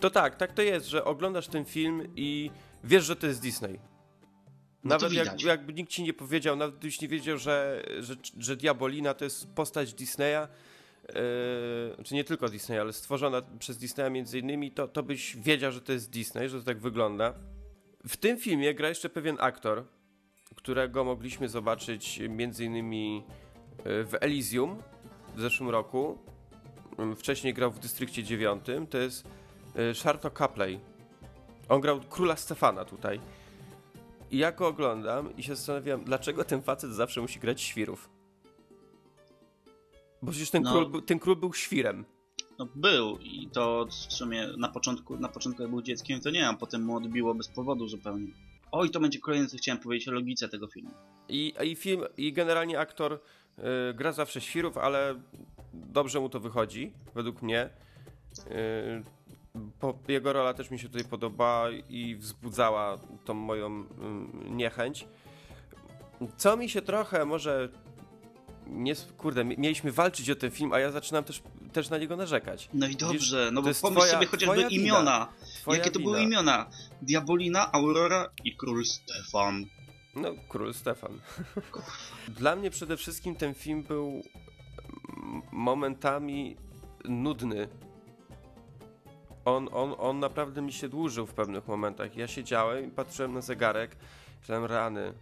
To 0.00 0.10
tak, 0.10 0.36
tak 0.36 0.52
to 0.52 0.62
jest, 0.62 0.86
że 0.86 1.04
oglądasz 1.04 1.48
ten 1.48 1.64
film 1.64 2.02
i 2.16 2.50
wiesz, 2.84 3.04
że 3.04 3.16
to 3.16 3.26
jest 3.26 3.40
Disney. 3.40 3.78
No 4.84 4.88
Nawet 4.88 5.12
jak, 5.12 5.24
widać. 5.24 5.42
jakby 5.42 5.72
nikt 5.72 5.90
ci 5.90 6.02
nie 6.02 6.12
powiedział, 6.12 6.56
nawet 6.56 6.76
gdybyś 6.76 7.00
nie 7.00 7.08
wiedział, 7.08 7.38
że, 7.38 7.84
że, 8.00 8.16
że 8.38 8.56
Diabolina 8.56 9.14
to 9.14 9.24
jest 9.24 9.54
postać 9.54 9.94
Disneya, 9.94 10.48
yy, 11.08 12.04
czy 12.04 12.14
nie 12.14 12.24
tylko 12.24 12.48
Disneya, 12.48 12.78
ale 12.78 12.92
stworzona 12.92 13.42
przez 13.58 13.78
Disneya 13.78 14.10
między 14.10 14.38
innymi, 14.38 14.70
to, 14.70 14.88
to 14.88 15.02
byś 15.02 15.36
wiedział, 15.36 15.72
że 15.72 15.80
to 15.80 15.92
jest 15.92 16.10
Disney, 16.10 16.48
że 16.48 16.58
to 16.58 16.64
tak 16.64 16.78
wygląda. 16.78 17.34
W 18.08 18.16
tym 18.16 18.38
filmie 18.38 18.74
gra 18.74 18.88
jeszcze 18.88 19.10
pewien 19.10 19.36
aktor, 19.40 19.84
którego 20.56 21.04
mogliśmy 21.04 21.48
zobaczyć 21.48 22.20
między 22.28 22.64
innymi 22.64 23.16
yy, 23.84 24.04
w 24.04 24.14
Elysium 24.20 24.82
w 25.36 25.40
zeszłym 25.40 25.68
roku. 25.70 26.18
Yy, 26.98 27.16
Wcześniej 27.16 27.54
grał 27.54 27.70
w 27.70 27.78
Dystrykcie 27.78 28.24
9. 28.24 28.64
To 28.90 28.98
jest 28.98 29.24
Sharto 29.94 30.30
Copley. 30.30 30.91
On 31.68 31.80
grał 31.80 32.00
króla 32.00 32.36
Stefana 32.36 32.84
tutaj. 32.84 33.20
I 34.30 34.38
ja 34.38 34.52
go 34.52 34.66
oglądam 34.66 35.36
i 35.36 35.42
się 35.42 35.56
zastanawiam, 35.56 36.04
dlaczego 36.04 36.44
ten 36.44 36.62
facet 36.62 36.90
zawsze 36.90 37.20
musi 37.20 37.40
grać 37.40 37.60
świrów. 37.62 38.10
Bo 40.22 40.30
przecież 40.30 40.50
ten, 40.50 40.62
No. 40.62 40.72
król, 40.72 40.90
był- 40.90 41.02
ten 41.02 41.18
król 41.18 41.36
był 41.36 41.52
świrem. 41.54 42.04
No 42.58 42.66
był 42.74 43.18
i 43.18 43.48
to 43.52 43.86
w 43.90 43.94
sumie 43.94 44.48
na 44.56 44.68
początku, 44.68 45.16
na 45.18 45.28
początku 45.28 45.62
jak 45.62 45.70
był 45.70 45.82
dzieckiem 45.82 46.20
to 46.20 46.30
nie, 46.30 46.48
a 46.48 46.54
potem 46.54 46.82
mu 46.84 46.96
odbiło 46.96 47.34
bez 47.34 47.48
powodu 47.48 47.88
zupełnie. 47.88 48.26
Oj, 48.72 48.90
to 48.90 49.00
będzie 49.00 49.18
kolejne 49.18 49.46
co 49.48 49.56
chciałem 49.56 49.80
powiedzieć 49.80 50.08
o 50.08 50.12
logice 50.12 50.48
tego 50.48 50.66
filmu. 50.66 50.90
I, 51.28 51.54
I 51.64 51.76
film, 51.76 52.00
i 52.16 52.32
generalnie 52.32 52.78
aktor 52.80 53.12
y, 53.12 53.94
gra 53.94 54.12
zawsze 54.12 54.40
świrów, 54.40 54.78
ale 54.78 55.20
dobrze 55.74 56.20
mu 56.20 56.28
to 56.28 56.40
wychodzi, 56.40 56.92
według 57.14 57.42
mnie. 57.42 57.70
Y, 58.46 59.04
po, 59.80 59.98
jego 60.08 60.32
rola 60.32 60.54
też 60.54 60.70
mi 60.70 60.78
się 60.78 60.88
tutaj 60.88 61.04
podobała 61.04 61.70
i 61.70 62.16
wzbudzała 62.16 62.98
tą 63.24 63.34
moją 63.34 63.80
y, 63.82 63.86
niechęć. 64.50 65.08
Co 66.36 66.56
mi 66.56 66.68
się 66.68 66.82
trochę 66.82 67.24
może. 67.24 67.68
Nie, 68.66 68.94
kurde, 69.18 69.44
mi- 69.44 69.56
mieliśmy 69.58 69.92
walczyć 69.92 70.30
o 70.30 70.34
ten 70.36 70.50
film, 70.50 70.72
a 70.72 70.78
ja 70.78 70.90
zaczynam 70.90 71.24
też, 71.24 71.42
też 71.72 71.90
na 71.90 71.98
niego 71.98 72.16
narzekać. 72.16 72.68
No 72.74 72.86
i 72.86 72.96
dobrze, 72.96 73.50
no 73.52 73.62
to 73.62 73.68
bo 73.68 73.74
pomyśl 73.82 74.00
twoja- 74.00 74.12
sobie 74.12 74.26
chociażby 74.26 74.54
twoja 74.54 74.68
imiona. 74.68 75.28
Twoja 75.60 75.78
Jakie 75.78 75.90
to 75.90 76.00
były 76.00 76.18
wina. 76.18 76.28
imiona? 76.28 76.66
Diabolina, 77.02 77.72
Aurora 77.72 78.30
i 78.44 78.56
Król 78.56 78.84
Stefan. 78.84 79.64
No, 80.16 80.34
król 80.48 80.74
Stefan. 80.74 81.20
Dla 82.38 82.56
mnie 82.56 82.70
przede 82.70 82.96
wszystkim 82.96 83.34
ten 83.36 83.54
film 83.54 83.82
był 83.82 84.06
mm, 84.08 85.42
momentami 85.52 86.56
nudny. 87.04 87.68
On, 89.44 89.68
on, 89.72 89.94
on 89.98 90.20
naprawdę 90.20 90.62
mi 90.62 90.72
się 90.72 90.88
dłużył 90.88 91.26
w 91.26 91.34
pewnych 91.34 91.68
momentach. 91.68 92.16
Ja 92.16 92.26
siedziałem 92.28 92.86
i 92.86 92.90
patrzyłem 92.90 93.34
na 93.34 93.40
zegarek, 93.40 93.96
myślałem 94.40 94.64
rany. 94.64 95.12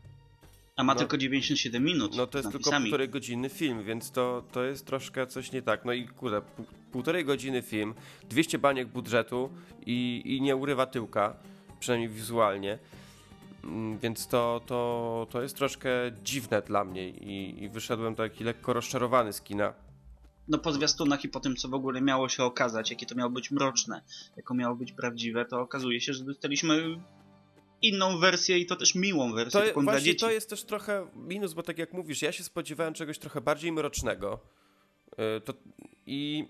A 0.76 0.84
ma 0.84 0.94
No. 0.94 0.98
tylko 0.98 1.16
97 1.18 1.84
minut. 1.84 2.16
No 2.16 2.26
to 2.26 2.38
jest 2.38 2.48
z 2.48 2.52
tylko 2.52 2.70
napisami. 2.70 2.84
półtorej 2.84 3.08
godziny 3.08 3.48
film, 3.48 3.84
więc 3.84 4.10
to, 4.10 4.42
to 4.52 4.64
jest 4.64 4.86
troszkę 4.86 5.26
coś 5.26 5.52
nie 5.52 5.62
tak. 5.62 5.84
No 5.84 5.92
i 5.92 6.08
kurde, 6.08 6.40
pół, 6.42 6.64
półtorej 6.92 7.24
godziny 7.24 7.62
film, 7.62 7.94
200 8.28 8.58
baniek 8.58 8.88
budżetu 8.88 9.50
i, 9.86 10.22
i 10.24 10.40
nie 10.42 10.56
urywa 10.56 10.86
tyłka, 10.86 11.34
przynajmniej 11.80 12.08
wizualnie. 12.10 12.78
Mm, 13.64 13.98
Więc 13.98 14.26
to, 14.28 14.60
to, 14.66 15.26
to 15.30 15.42
jest 15.42 15.56
troszkę 15.56 15.88
dziwne 16.24 16.62
dla 16.62 16.84
mnie 16.84 17.08
i, 17.08 17.62
i 17.64 17.68
wyszedłem 17.68 18.14
taki 18.14 18.44
lekko 18.44 18.72
rozczarowany 18.72 19.32
z 19.32 19.40
kina. 19.42 19.72
No 20.48 20.58
po 20.58 20.72
zwiastunach 20.72 21.24
i 21.24 21.28
po 21.28 21.40
tym, 21.40 21.56
co 21.56 21.68
w 21.68 21.74
ogóle 21.74 22.00
miało 22.00 22.28
się 22.28 22.44
okazać, 22.44 22.90
jakie 22.90 23.06
to 23.06 23.14
miało 23.14 23.30
być 23.30 23.50
mroczne, 23.50 24.02
jako 24.36 24.54
miało 24.54 24.76
być 24.76 24.92
prawdziwe, 24.92 25.44
to 25.44 25.60
okazuje 25.60 26.00
się, 26.00 26.12
że 26.12 26.24
dostaliśmy 26.24 27.00
inną 27.82 28.18
wersję 28.18 28.58
i 28.58 28.66
to 28.66 28.76
też 28.76 28.94
miłą 28.94 29.32
wersję, 29.32 29.60
To, 29.74 29.80
właśnie 29.82 30.14
to 30.14 30.30
jest 30.30 30.50
też 30.50 30.64
trochę 30.64 31.06
minus, 31.14 31.52
bo 31.52 31.62
tak 31.62 31.78
jak 31.78 31.92
mówisz, 31.92 32.22
ja 32.22 32.32
się 32.32 32.44
spodziewałem 32.44 32.94
czegoś 32.94 33.18
trochę 33.18 33.40
bardziej 33.40 33.72
mrocznego. 33.72 34.40
Y, 35.12 35.40
To, 35.40 35.54
I 36.06 36.48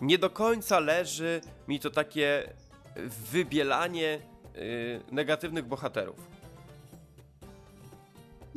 nie 0.00 0.18
do 0.18 0.30
końca 0.30 0.80
leży 0.80 1.40
mi 1.68 1.80
to 1.80 1.90
takie 1.90 2.52
wybielanie 3.32 4.20
y, 4.56 5.00
negatywnych 5.12 5.66
bohaterów. 5.66 6.16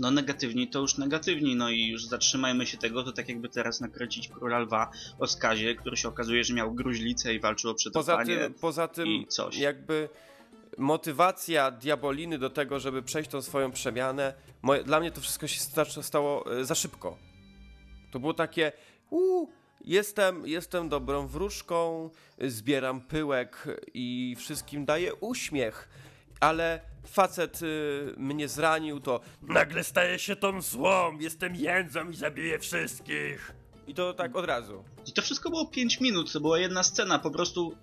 No 0.01 0.11
negatywni 0.11 0.67
to 0.67 0.79
już 0.79 0.97
negatywni, 0.97 1.55
no 1.55 1.69
i 1.69 1.87
już 1.87 2.05
zatrzymajmy 2.05 2.65
się 2.65 2.77
tego, 2.77 3.03
to 3.03 3.11
tak 3.11 3.29
jakby 3.29 3.49
teraz 3.49 3.81
nakręcić 3.81 4.27
Króla 4.27 4.59
Lwa 4.59 4.91
o 5.19 5.27
skazie, 5.27 5.75
który 5.75 5.97
się 5.97 6.07
okazuje, 6.07 6.43
że 6.43 6.53
miał 6.53 6.73
gruźlicę 6.73 7.33
i 7.33 7.39
walczył 7.39 7.69
o 7.69 7.73
Poza 7.73 7.77
przetrwanie. 8.17 8.37
tym, 8.37 8.53
poza 8.53 8.87
tym 8.87 9.07
i 9.07 9.27
coś. 9.27 9.57
jakby 9.57 10.09
motywacja 10.77 11.71
Diaboliny 11.71 12.37
do 12.37 12.49
tego, 12.49 12.79
żeby 12.79 13.03
przejść 13.03 13.29
tą 13.29 13.41
swoją 13.41 13.71
przemianę, 13.71 14.33
moje, 14.61 14.83
dla 14.83 14.99
mnie 14.99 15.11
to 15.11 15.21
wszystko 15.21 15.47
się 15.47 15.59
sta- 15.59 15.85
stało 16.03 16.57
e, 16.59 16.65
za 16.65 16.75
szybko. 16.75 17.17
To 18.11 18.19
było 18.19 18.33
takie, 18.33 18.71
u, 19.09 19.47
jestem, 19.85 20.47
jestem 20.47 20.89
dobrą 20.89 21.27
wróżką, 21.27 22.09
zbieram 22.41 23.01
pyłek 23.01 23.65
i 23.93 24.35
wszystkim 24.39 24.85
daję 24.85 25.13
uśmiech, 25.15 25.89
ale 26.39 26.81
facet 27.09 27.61
y, 27.61 28.13
mnie 28.17 28.47
zranił, 28.47 28.99
to 28.99 29.19
nagle 29.41 29.83
staje 29.83 30.19
się 30.19 30.35
tą 30.35 30.61
złą, 30.61 31.17
jestem 31.19 31.55
jędzą 31.55 32.09
i 32.09 32.15
zabiję 32.15 32.59
wszystkich. 32.59 33.53
I 33.87 33.93
to 33.93 34.13
tak 34.13 34.35
od 34.35 34.45
razu. 34.45 34.83
I 35.07 35.13
to 35.13 35.21
wszystko 35.21 35.49
było 35.49 35.65
5 35.67 36.01
minut, 36.01 36.31
to 36.31 36.39
była 36.39 36.59
jedna 36.59 36.83
scena, 36.83 37.19
po 37.19 37.31
prostu... 37.31 37.75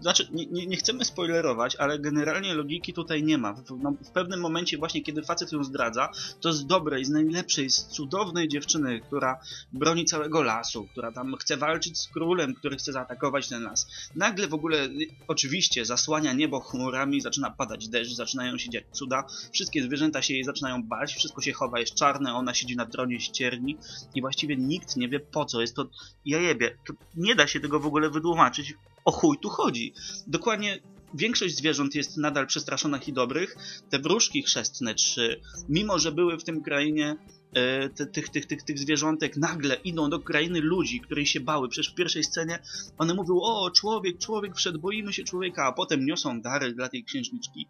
Znaczy, 0.00 0.28
nie, 0.32 0.46
nie, 0.46 0.66
nie 0.66 0.76
chcemy 0.76 1.04
spoilerować, 1.04 1.76
ale 1.76 1.98
generalnie 1.98 2.54
logiki 2.54 2.92
tutaj 2.92 3.22
nie 3.22 3.38
ma. 3.38 3.52
W, 3.52 3.62
no, 3.82 3.92
w 4.04 4.10
pewnym 4.10 4.40
momencie 4.40 4.78
właśnie, 4.78 5.02
kiedy 5.02 5.22
facet 5.22 5.52
ją 5.52 5.64
zdradza, 5.64 6.08
to 6.40 6.52
z 6.52 6.66
dobrej, 6.66 7.04
z 7.04 7.10
najlepszej, 7.10 7.70
z 7.70 7.86
cudownej 7.86 8.48
dziewczyny, 8.48 9.00
która 9.00 9.40
broni 9.72 10.04
całego 10.04 10.42
lasu, 10.42 10.86
która 10.92 11.12
tam 11.12 11.36
chce 11.36 11.56
walczyć 11.56 11.98
z 11.98 12.08
królem, 12.08 12.54
który 12.54 12.76
chce 12.76 12.92
zaatakować 12.92 13.48
ten 13.48 13.62
las. 13.62 14.10
Nagle 14.14 14.48
w 14.48 14.54
ogóle, 14.54 14.84
y, 14.84 15.06
oczywiście, 15.28 15.84
zasłania 15.84 16.32
niebo 16.32 16.60
chmurami, 16.60 17.20
zaczyna 17.20 17.50
padać 17.50 17.88
deszcz, 17.88 18.14
zaczynają 18.14 18.58
się 18.58 18.70
dziać 18.70 18.84
cuda, 18.92 19.24
wszystkie 19.52 19.82
zwierzęta 19.82 20.22
się 20.22 20.34
jej 20.34 20.44
zaczynają 20.44 20.82
bać, 20.82 21.14
wszystko 21.14 21.42
się 21.42 21.52
chowa, 21.52 21.80
jest 21.80 21.94
czarne, 21.94 22.34
ona 22.34 22.54
siedzi 22.54 22.76
na 22.76 22.86
tronie 22.86 23.20
ścierni 23.20 23.76
i 24.14 24.20
właściwie 24.20 24.56
nikt 24.56 24.96
nie 24.96 25.08
wie 25.08 25.20
po 25.20 25.44
co. 25.44 25.60
Jest 25.60 25.76
to 25.76 25.88
jajebie. 26.24 26.78
To 26.86 26.92
nie 27.16 27.34
da 27.34 27.46
się 27.46 27.60
tego 27.60 27.80
w 27.80 27.86
ogóle 27.86 28.10
wytłumaczyć. 28.10 28.74
O 29.08 29.10
chuj 29.10 29.38
tu 29.38 29.48
chodzi. 29.48 29.92
Dokładnie 30.26 30.78
większość 31.14 31.56
zwierząt 31.56 31.94
jest 31.94 32.16
nadal 32.16 32.46
przestraszonych 32.46 33.08
i 33.08 33.12
dobrych. 33.12 33.56
Te 33.90 33.98
wróżki 33.98 34.42
chrzestne 34.42 34.94
trzy, 34.94 35.40
mimo 35.68 35.98
że 35.98 36.12
były 36.12 36.38
w 36.38 36.44
tym 36.44 36.62
krainie 36.62 37.16
e, 37.52 37.88
tych, 37.88 38.28
tych, 38.28 38.46
tych, 38.46 38.62
tych 38.62 38.78
zwierzątek, 38.78 39.36
nagle 39.36 39.74
idą 39.74 40.10
do 40.10 40.20
krainy 40.20 40.60
ludzi, 40.60 41.00
której 41.00 41.26
się 41.26 41.40
bały. 41.40 41.68
Przecież 41.68 41.92
w 41.92 41.94
pierwszej 41.94 42.24
scenie 42.24 42.58
one 42.98 43.14
mówią, 43.14 43.40
o 43.40 43.70
człowiek, 43.70 44.18
człowiek 44.18 44.56
wszedł, 44.56 44.78
boimy 44.78 45.12
się 45.12 45.24
człowieka, 45.24 45.66
a 45.66 45.72
potem 45.72 46.06
niosą 46.06 46.40
dary 46.40 46.72
dla 46.72 46.88
tej 46.88 47.04
księżniczki. 47.04 47.66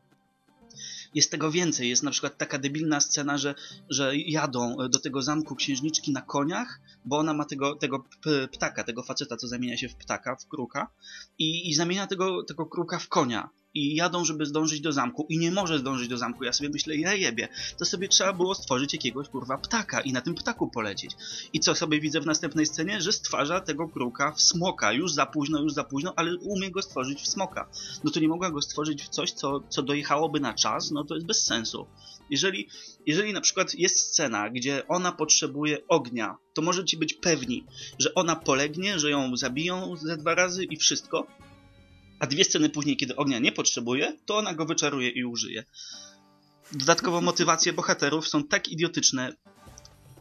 Jest 1.15 1.31
tego 1.31 1.51
więcej. 1.51 1.89
Jest 1.89 2.03
na 2.03 2.11
przykład 2.11 2.39
taka 2.39 2.59
debilna 2.59 3.01
scena, 3.01 3.39
że, 3.39 3.55
że 3.91 4.17
jadą 4.17 4.77
do 4.89 4.99
tego 4.99 5.23
zamku 5.23 5.57
księżniczki 5.57 6.13
na 6.13 6.23
koniach, 6.23 6.81
bo 7.05 7.19
ona 7.19 7.35
ma 7.35 7.45
tego, 7.45 7.77
tego 7.77 8.05
ptaka, 8.53 8.85
tego 8.85 9.03
faceta, 9.03 9.37
co 9.37 9.49
zamienia 9.49 9.77
się 9.77 9.89
w 9.89 9.95
ptaka, 9.95 10.37
w 10.37 10.49
kruka 10.49 10.91
i, 11.39 11.71
i 11.71 11.75
zamienia 11.75 12.07
tego, 12.07 12.43
tego 12.45 12.67
kruka 12.67 12.99
w 12.99 13.09
konia. 13.09 13.49
I 13.79 13.95
jadą, 13.95 14.24
żeby 14.24 14.47
zdążyć 14.47 14.81
do 14.81 14.93
zamku 14.93 15.26
i 15.29 15.39
nie 15.39 15.53
może 15.53 15.79
zdążyć 15.79 16.09
do 16.09 16.18
zamku. 16.18 16.45
Ja 16.45 16.53
sobie 16.53 16.70
myślę, 16.70 16.97
ja 16.97 17.14
jebie, 17.14 17.49
to 17.79 17.85
sobie 17.85 18.09
trzeba 18.09 18.33
było 18.33 18.55
stworzyć 18.55 18.93
jakiegoś 18.93 19.29
kurwa 19.29 19.59
ptaka 19.59 20.01
i 20.01 20.12
na 20.12 20.20
tym 20.20 20.35
ptaku 20.35 20.70
polecieć. 20.70 21.16
I 21.53 21.61
co 21.61 21.74
sobie 21.74 22.01
widzę 22.01 22.20
w 22.20 22.26
następnej 22.26 22.66
scenie? 22.66 23.01
Że 23.01 23.12
stwarza 23.12 23.61
tego 23.61 23.89
kruka 23.89 24.33
w 24.33 24.43
smoka. 24.43 24.93
Już 24.93 25.12
za 25.12 25.26
późno, 25.26 25.62
już 25.62 25.72
za 25.72 25.85
późno, 25.85 26.12
ale 26.16 26.37
umie 26.37 26.70
go 26.70 26.83
stworzyć 26.83 27.22
w 27.22 27.29
smoka. 27.29 27.68
No 28.05 28.11
to 28.11 28.20
nie 28.20 28.29
mogła 28.29 28.51
go 28.51 28.62
stworzyć 28.62 29.03
w 29.03 29.09
coś, 29.09 29.33
co, 29.33 29.61
co 29.68 29.83
dojechałoby 29.83 30.41
na 30.41 30.55
czas, 30.55 30.91
no 30.91 31.05
to 31.05 31.14
jest 31.14 31.26
bez 31.26 31.45
sensu. 31.45 31.87
Jeżeli, 32.31 32.68
jeżeli 33.07 33.33
na 33.33 33.41
przykład 33.41 33.74
jest 33.74 33.99
scena, 33.99 34.51
gdzie 34.51 34.89
ona 34.89 35.12
potrzebuje 35.12 35.89
ognia, 35.89 36.37
to 36.55 36.62
możecie 36.62 36.97
być 36.97 37.14
pewni, 37.14 37.66
że 37.99 38.14
ona 38.14 38.37
polegnie, 38.37 38.99
że 38.99 39.11
ją 39.11 39.37
zabiją 39.37 39.97
ze 39.97 40.16
dwa 40.16 40.35
razy 40.35 40.64
i 40.64 40.76
wszystko, 40.76 41.26
a 42.19 42.27
dwie 42.27 42.45
sceny 42.45 42.71
później, 42.71 42.97
kiedy 42.97 43.16
ognia 43.16 43.39
nie 43.39 43.53
potrzebuje, 43.53 44.16
to 44.27 44.37
ona 44.37 44.55
go 44.55 44.64
wyczaruje 44.64 45.09
i 45.09 45.25
użyje. 45.25 45.64
Dodatkowo 46.73 47.21
motywacje 47.21 47.73
bohaterów 47.73 48.29
są 48.29 48.45
tak 48.45 48.69
idiotyczne. 48.69 49.33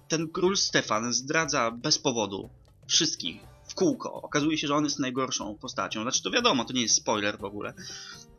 Ten 0.07 0.27
król 0.27 0.57
Stefan 0.57 1.13
zdradza 1.13 1.71
bez 1.71 1.99
powodu 1.99 2.49
wszystkich 2.87 3.41
w 3.67 3.75
kółko. 3.75 4.13
Okazuje 4.13 4.57
się, 4.57 4.67
że 4.67 4.75
on 4.75 4.83
jest 4.83 4.99
najgorszą 4.99 5.55
postacią. 5.55 6.01
Znaczy 6.01 6.23
to 6.23 6.31
wiadomo, 6.31 6.65
to 6.65 6.73
nie 6.73 6.81
jest 6.81 6.95
spoiler 6.95 7.37
w 7.37 7.43
ogóle. 7.43 7.73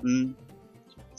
Mm. 0.05 0.35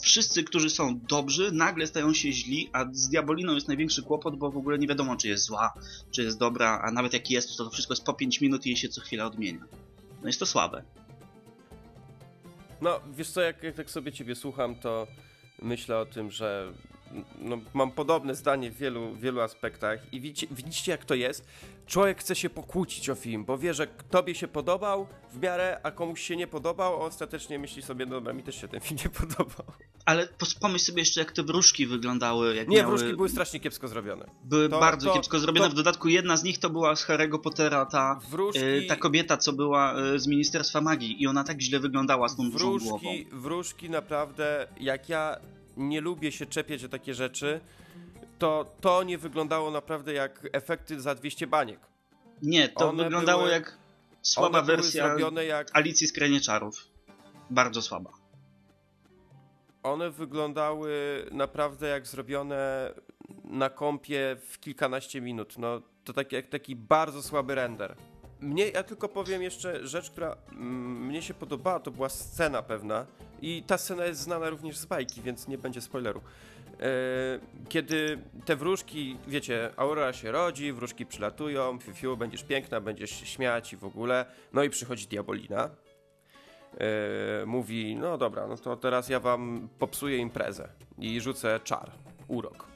Wszyscy, 0.00 0.44
którzy 0.44 0.70
są 0.70 1.00
dobrzy, 1.08 1.52
nagle 1.52 1.86
stają 1.86 2.14
się 2.14 2.32
źli, 2.32 2.70
a 2.72 2.84
z 2.92 3.08
Diaboliną 3.08 3.54
jest 3.54 3.68
największy 3.68 4.02
kłopot, 4.02 4.36
bo 4.36 4.50
w 4.50 4.56
ogóle 4.56 4.78
nie 4.78 4.86
wiadomo, 4.86 5.16
czy 5.16 5.28
jest 5.28 5.44
zła, 5.44 5.72
czy 6.10 6.22
jest 6.22 6.38
dobra, 6.38 6.80
a 6.84 6.90
nawet 6.90 7.12
jak 7.12 7.30
jest, 7.30 7.56
to 7.56 7.64
to 7.64 7.70
wszystko 7.70 7.94
jest 7.94 8.04
po 8.04 8.14
5 8.14 8.40
minut 8.40 8.66
i 8.66 8.68
jej 8.68 8.76
się 8.76 8.88
co 8.88 9.00
chwila 9.00 9.26
odmienia. 9.26 9.64
No 10.22 10.26
jest 10.26 10.38
to 10.38 10.46
słabe. 10.46 10.82
No, 12.80 13.00
wiesz 13.12 13.30
co, 13.30 13.40
jak, 13.40 13.62
jak 13.62 13.74
tak 13.74 13.90
sobie 13.90 14.12
ciebie 14.12 14.34
słucham, 14.34 14.74
to 14.74 15.06
myślę 15.62 15.98
o 15.98 16.06
tym, 16.06 16.30
że 16.30 16.72
no, 17.38 17.58
mam 17.74 17.90
podobne 17.92 18.34
zdanie 18.34 18.70
w 18.70 18.76
wielu, 18.76 19.14
wielu 19.14 19.40
aspektach 19.40 20.12
i 20.12 20.20
widzicie, 20.20 20.46
widzicie 20.54 20.92
jak 20.92 21.04
to 21.04 21.14
jest? 21.14 21.46
Człowiek 21.86 22.18
chce 22.20 22.34
się 22.36 22.50
pokłócić 22.50 23.10
o 23.10 23.14
film, 23.14 23.44
bo 23.44 23.58
wie, 23.58 23.74
że 23.74 23.86
tobie 23.86 24.34
się 24.34 24.48
podobał 24.48 25.06
w 25.32 25.42
miarę, 25.42 25.80
a 25.82 25.90
komuś 25.90 26.20
się 26.20 26.36
nie 26.36 26.46
podobał, 26.46 26.94
a 27.02 27.04
ostatecznie 27.04 27.58
myśli 27.58 27.82
sobie, 27.82 28.06
no 28.06 28.10
dobra, 28.12 28.32
mi 28.32 28.42
też 28.42 28.60
się 28.60 28.68
ten 28.68 28.80
film 28.80 29.00
nie 29.04 29.10
podobał. 29.10 29.66
Ale 30.04 30.28
pomyśl 30.60 30.84
sobie 30.84 30.98
jeszcze, 31.02 31.20
jak 31.20 31.32
te 31.32 31.42
wróżki 31.42 31.86
wyglądały. 31.86 32.54
Jak 32.56 32.68
Nie, 32.68 32.76
miały... 32.76 32.88
wróżki 32.96 33.16
były 33.16 33.28
strasznie 33.28 33.60
kiepsko 33.60 33.88
zrobione. 33.88 34.24
były 34.44 34.68
to- 34.68 34.80
bardzo 34.80 35.08
to- 35.08 35.14
kiepsko 35.14 35.38
zrobione. 35.38 35.66
to- 35.66 35.72
W 35.72 35.76
dodatku 35.76 36.08
jedna 36.08 36.36
z 36.36 36.44
nich 36.44 36.58
to 36.58 36.70
była 36.70 36.96
z 36.96 37.06
Harry'ego 37.06 37.38
Pottera, 37.38 37.86
ta, 37.86 38.18
Wróżki, 38.30 38.60
e, 38.64 38.82
ta 38.82 38.96
kobieta, 38.96 39.36
co 39.36 39.52
była 39.52 39.94
e, 39.94 40.18
z 40.18 40.26
Ministerstwa 40.26 40.80
Magii 40.80 41.22
i 41.22 41.26
ona 41.26 41.44
tak 41.44 41.60
źle 41.60 41.80
wyglądała 41.80 42.28
z 42.28 42.36
tą 42.36 42.50
dużą 42.50 42.78
głową. 42.78 42.98
wróżki, 42.98 43.26
wróżki 43.32 43.90
naprawdę, 43.90 44.66
jak 44.80 45.08
ja 45.08 45.36
nie 45.80 46.00
lubię 46.00 46.32
się 46.32 46.46
czepiać 46.46 46.84
o 46.84 46.88
takie 46.88 47.14
rzeczy, 47.14 47.60
to 48.38 48.64
to 48.80 49.02
nie 49.02 49.18
wyglądało 49.18 49.70
naprawdę 49.70 50.12
jak 50.12 50.48
efekty 50.52 51.00
za 51.00 51.14
200 51.14 51.46
baniek. 51.46 51.80
Nie, 52.42 52.68
to 52.68 52.88
One 52.88 53.04
wyglądało 53.04 53.42
były- 53.42 53.52
jak 53.52 53.78
słaba 54.22 54.62
wersja 54.62 55.16
jak 55.46 55.76
Alicji 55.76 56.06
z 56.06 56.12
Krainie 56.12 56.40
Czarów. 56.40 56.86
Bardzo 57.50 57.82
słaba. 57.82 58.10
One 59.82 60.10
wyglądały 60.10 61.26
naprawdę 61.32 61.88
jak 61.88 62.06
zrobione 62.06 62.92
na 63.44 63.70
kompie 63.70 64.36
w 64.48 64.60
kilkanaście 64.60 65.20
minut. 65.20 65.58
No 65.58 65.82
to 66.04 66.12
taki, 66.12 66.34
jak 66.36 66.48
taki 66.48 66.76
bardzo 66.76 67.22
słaby 67.22 67.54
render. 67.54 67.96
Mnie, 68.40 68.68
ja 68.68 68.82
tylko 68.82 69.08
powiem 69.08 69.42
jeszcze 69.42 69.86
rzecz, 69.86 70.10
która 70.10 70.36
mm, 70.52 71.06
mnie 71.06 71.22
się 71.22 71.34
podobała, 71.34 71.80
to 71.80 71.90
była 71.90 72.08
scena 72.08 72.62
pewna 72.62 73.06
i 73.42 73.62
ta 73.66 73.78
scena 73.78 74.04
jest 74.04 74.20
znana 74.20 74.50
również 74.50 74.78
z 74.78 74.86
bajki, 74.86 75.22
więc 75.22 75.48
nie 75.48 75.58
będzie 75.58 75.80
spoileru. 75.80 76.20
E, 76.80 76.84
kiedy 77.68 78.18
te 78.44 78.56
wróżki, 78.56 79.16
wiecie, 79.28 79.70
Aurora 79.76 80.12
się 80.12 80.32
rodzi, 80.32 80.72
wróżki 80.72 81.06
przylatują, 81.06 81.78
fiu, 81.78 81.94
fiu, 81.94 82.16
będziesz 82.16 82.44
piękna, 82.44 82.80
będziesz 82.80 83.10
się 83.10 83.26
śmiać 83.26 83.72
i 83.72 83.76
w 83.76 83.84
ogóle, 83.84 84.26
no 84.52 84.62
i 84.62 84.70
przychodzi 84.70 85.06
Diabolina, 85.06 85.70
e, 86.78 87.46
mówi, 87.46 87.96
no 87.96 88.18
dobra, 88.18 88.46
no 88.46 88.56
to 88.56 88.76
teraz 88.76 89.08
ja 89.08 89.20
wam 89.20 89.68
popsuję 89.78 90.16
imprezę 90.16 90.68
i 90.98 91.20
rzucę 91.20 91.60
czar, 91.64 91.90
urok, 92.28 92.66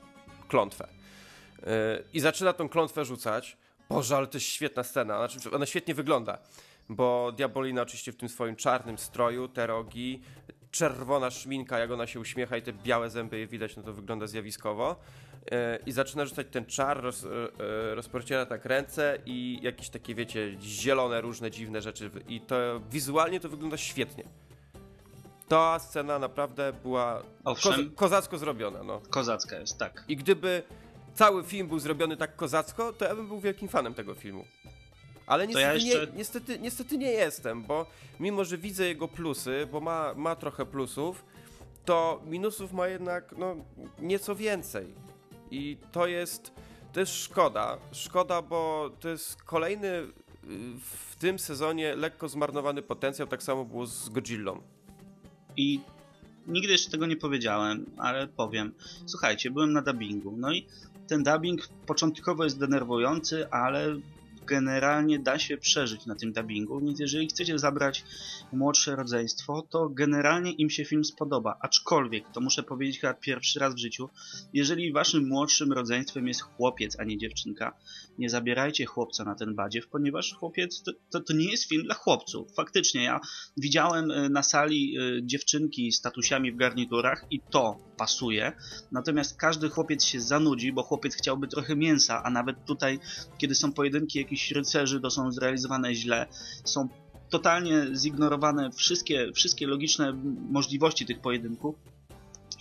klątwę. 0.48 0.88
E, 1.66 1.98
I 2.12 2.20
zaczyna 2.20 2.52
tą 2.52 2.68
klątwę 2.68 3.04
rzucać. 3.04 3.56
Boże, 3.88 4.16
ale 4.16 4.26
to 4.26 4.36
jest 4.36 4.46
świetna 4.46 4.82
scena, 4.82 5.28
znaczy 5.28 5.50
ona 5.50 5.66
świetnie 5.66 5.94
wygląda, 5.94 6.38
bo 6.88 7.32
Diabolina 7.32 7.82
oczywiście 7.82 8.12
w 8.12 8.16
tym 8.16 8.28
swoim 8.28 8.56
czarnym 8.56 8.98
stroju, 8.98 9.48
te 9.48 9.66
rogi, 9.66 10.20
czerwona 10.70 11.30
szminka, 11.30 11.78
jak 11.78 11.90
ona 11.90 12.06
się 12.06 12.20
uśmiecha 12.20 12.56
i 12.56 12.62
te 12.62 12.72
białe 12.72 13.10
zęby 13.10 13.38
je 13.38 13.46
widać, 13.46 13.76
no 13.76 13.82
to 13.82 13.92
wygląda 13.92 14.26
zjawiskowo. 14.26 14.96
E, 15.52 15.78
I 15.86 15.92
zaczyna 15.92 16.26
rzucać 16.26 16.46
ten 16.50 16.66
czar, 16.66 17.02
roz, 17.02 17.24
e, 17.24 17.28
e, 17.28 17.94
rozporciera 17.94 18.46
tak 18.46 18.64
ręce 18.64 19.18
i 19.26 19.58
jakieś 19.62 19.88
takie, 19.88 20.14
wiecie, 20.14 20.56
zielone, 20.60 21.20
różne 21.20 21.50
dziwne 21.50 21.82
rzeczy. 21.82 22.10
I 22.28 22.40
to 22.40 22.56
wizualnie 22.90 23.40
to 23.40 23.48
wygląda 23.48 23.76
świetnie. 23.76 24.24
Ta 25.48 25.78
scena 25.78 26.18
naprawdę 26.18 26.72
była 26.72 27.22
Owszem. 27.44 27.72
koza 27.72 27.88
kozacko 27.96 28.38
zrobiona, 28.38 28.82
no. 28.82 29.00
Kozacka 29.10 29.58
jest, 29.58 29.78
tak. 29.78 30.04
I 30.08 30.16
gdyby 30.16 30.62
cały 31.14 31.44
film 31.44 31.68
był 31.68 31.78
zrobiony 31.78 32.16
tak 32.16 32.36
kozacko, 32.36 32.92
to 32.92 33.04
ja 33.04 33.14
bym 33.14 33.28
był 33.28 33.40
wielkim 33.40 33.68
fanem 33.68 33.94
tego 33.94 34.14
filmu. 34.14 34.44
Ale 35.26 35.48
To 35.48 35.58
ja 35.58 35.74
niestety, 35.74 35.88
jeszcze- 35.98 36.12
nie, 36.12 36.18
niestety, 36.18 36.58
niestety 36.58 36.98
nie 36.98 37.10
jestem, 37.10 37.62
bo 37.62 37.86
mimo, 38.20 38.44
że 38.44 38.58
widzę 38.58 38.86
jego 38.88 39.08
plusy, 39.08 39.68
bo 39.72 39.80
ma, 39.80 40.14
ma 40.16 40.36
trochę 40.36 40.66
plusów, 40.66 41.24
to 41.84 42.22
minusów 42.26 42.72
ma 42.72 42.88
jednak 42.88 43.34
no, 43.38 43.56
nieco 43.98 44.34
więcej. 44.36 44.94
I 45.50 45.76
to 45.92 46.06
jest, 46.06 46.52
to 46.92 47.00
jest 47.00 47.12
szkoda. 47.12 47.78
Szkoda, 47.92 48.42
bo 48.42 48.90
to 49.00 49.08
jest 49.08 49.42
kolejny 49.42 49.88
y, 49.88 50.08
w 51.10 51.16
tym 51.16 51.38
sezonie 51.38 51.96
lekko 51.96 52.28
zmarnowany 52.28 52.82
potencjał. 52.82 53.28
Tak 53.28 53.42
samo 53.42 53.64
było 53.64 53.86
z 53.86 54.08
Godzillą. 54.08 54.62
I 55.56 55.80
nigdy 56.46 56.72
jeszcze 56.72 56.90
tego 56.90 57.06
nie 57.06 57.16
powiedziałem, 57.16 57.86
ale 57.96 58.28
powiem. 58.28 58.72
Słuchajcie, 59.06 59.50
byłem 59.50 59.72
na 59.72 59.82
dubbingu. 59.82 60.34
No 60.36 60.52
i 60.52 60.66
ten 61.06 61.22
dubbing 61.22 61.68
początkowo 61.86 62.44
jest 62.44 62.58
denerwujący, 62.58 63.50
ale 63.50 63.96
generalnie 64.46 65.18
da 65.18 65.38
się 65.38 65.56
przeżyć 65.56 66.06
na 66.06 66.14
tym 66.14 66.32
dubbingu, 66.32 66.80
więc 66.80 67.00
jeżeli 67.00 67.26
chcecie 67.26 67.58
zabrać 67.58 68.04
młodsze 68.52 68.96
rodzeństwo, 68.96 69.66
to 69.70 69.88
generalnie 69.88 70.52
im 70.52 70.70
się 70.70 70.84
film 70.84 71.04
spodoba. 71.04 71.56
Aczkolwiek, 71.60 72.24
to 72.32 72.40
muszę 72.40 72.62
powiedzieć 72.62 73.00
chyba 73.00 73.14
pierwszy 73.14 73.58
raz 73.58 73.74
w 73.74 73.78
życiu, 73.78 74.08
jeżeli 74.52 74.92
waszym 74.92 75.28
młodszym 75.28 75.72
rodzeństwem 75.72 76.28
jest 76.28 76.40
chłopiec, 76.40 77.00
a 77.00 77.04
nie 77.04 77.18
dziewczynka, 77.18 77.76
nie 78.18 78.30
zabierajcie 78.30 78.86
chłopca 78.86 79.24
na 79.24 79.34
ten 79.34 79.54
badziew, 79.54 79.88
ponieważ 79.88 80.34
chłopiec 80.34 80.82
to, 80.82 80.92
to, 81.10 81.20
to 81.20 81.32
nie 81.32 81.50
jest 81.50 81.68
film 81.68 81.84
dla 81.84 81.94
chłopców. 81.94 82.54
Faktycznie, 82.56 83.04
ja 83.04 83.20
widziałem 83.56 84.10
e, 84.10 84.28
na 84.28 84.42
sali 84.42 84.96
e, 84.98 85.26
dziewczynki 85.26 85.92
z 85.92 86.00
tatusiami 86.00 86.52
w 86.52 86.56
garniturach 86.56 87.26
i 87.30 87.40
to 87.40 87.78
pasuje, 87.96 88.52
natomiast 88.92 89.36
każdy 89.36 89.68
chłopiec 89.68 90.04
się 90.04 90.20
zanudzi, 90.20 90.72
bo 90.72 90.82
chłopiec 90.82 91.14
chciałby 91.16 91.48
trochę 91.48 91.76
mięsa, 91.76 92.22
a 92.24 92.30
nawet 92.30 92.64
tutaj, 92.64 92.98
kiedy 93.38 93.54
są 93.54 93.72
pojedynki 93.72 94.18
jakichś 94.18 94.33
rycerzy, 94.50 95.00
to 95.00 95.10
są 95.10 95.32
zrealizowane 95.32 95.94
źle, 95.94 96.26
są 96.64 96.88
totalnie 97.30 97.86
zignorowane 97.96 98.70
wszystkie, 98.70 99.32
wszystkie 99.32 99.66
logiczne 99.66 100.12
możliwości 100.50 101.06
tych 101.06 101.20
pojedynków 101.20 101.76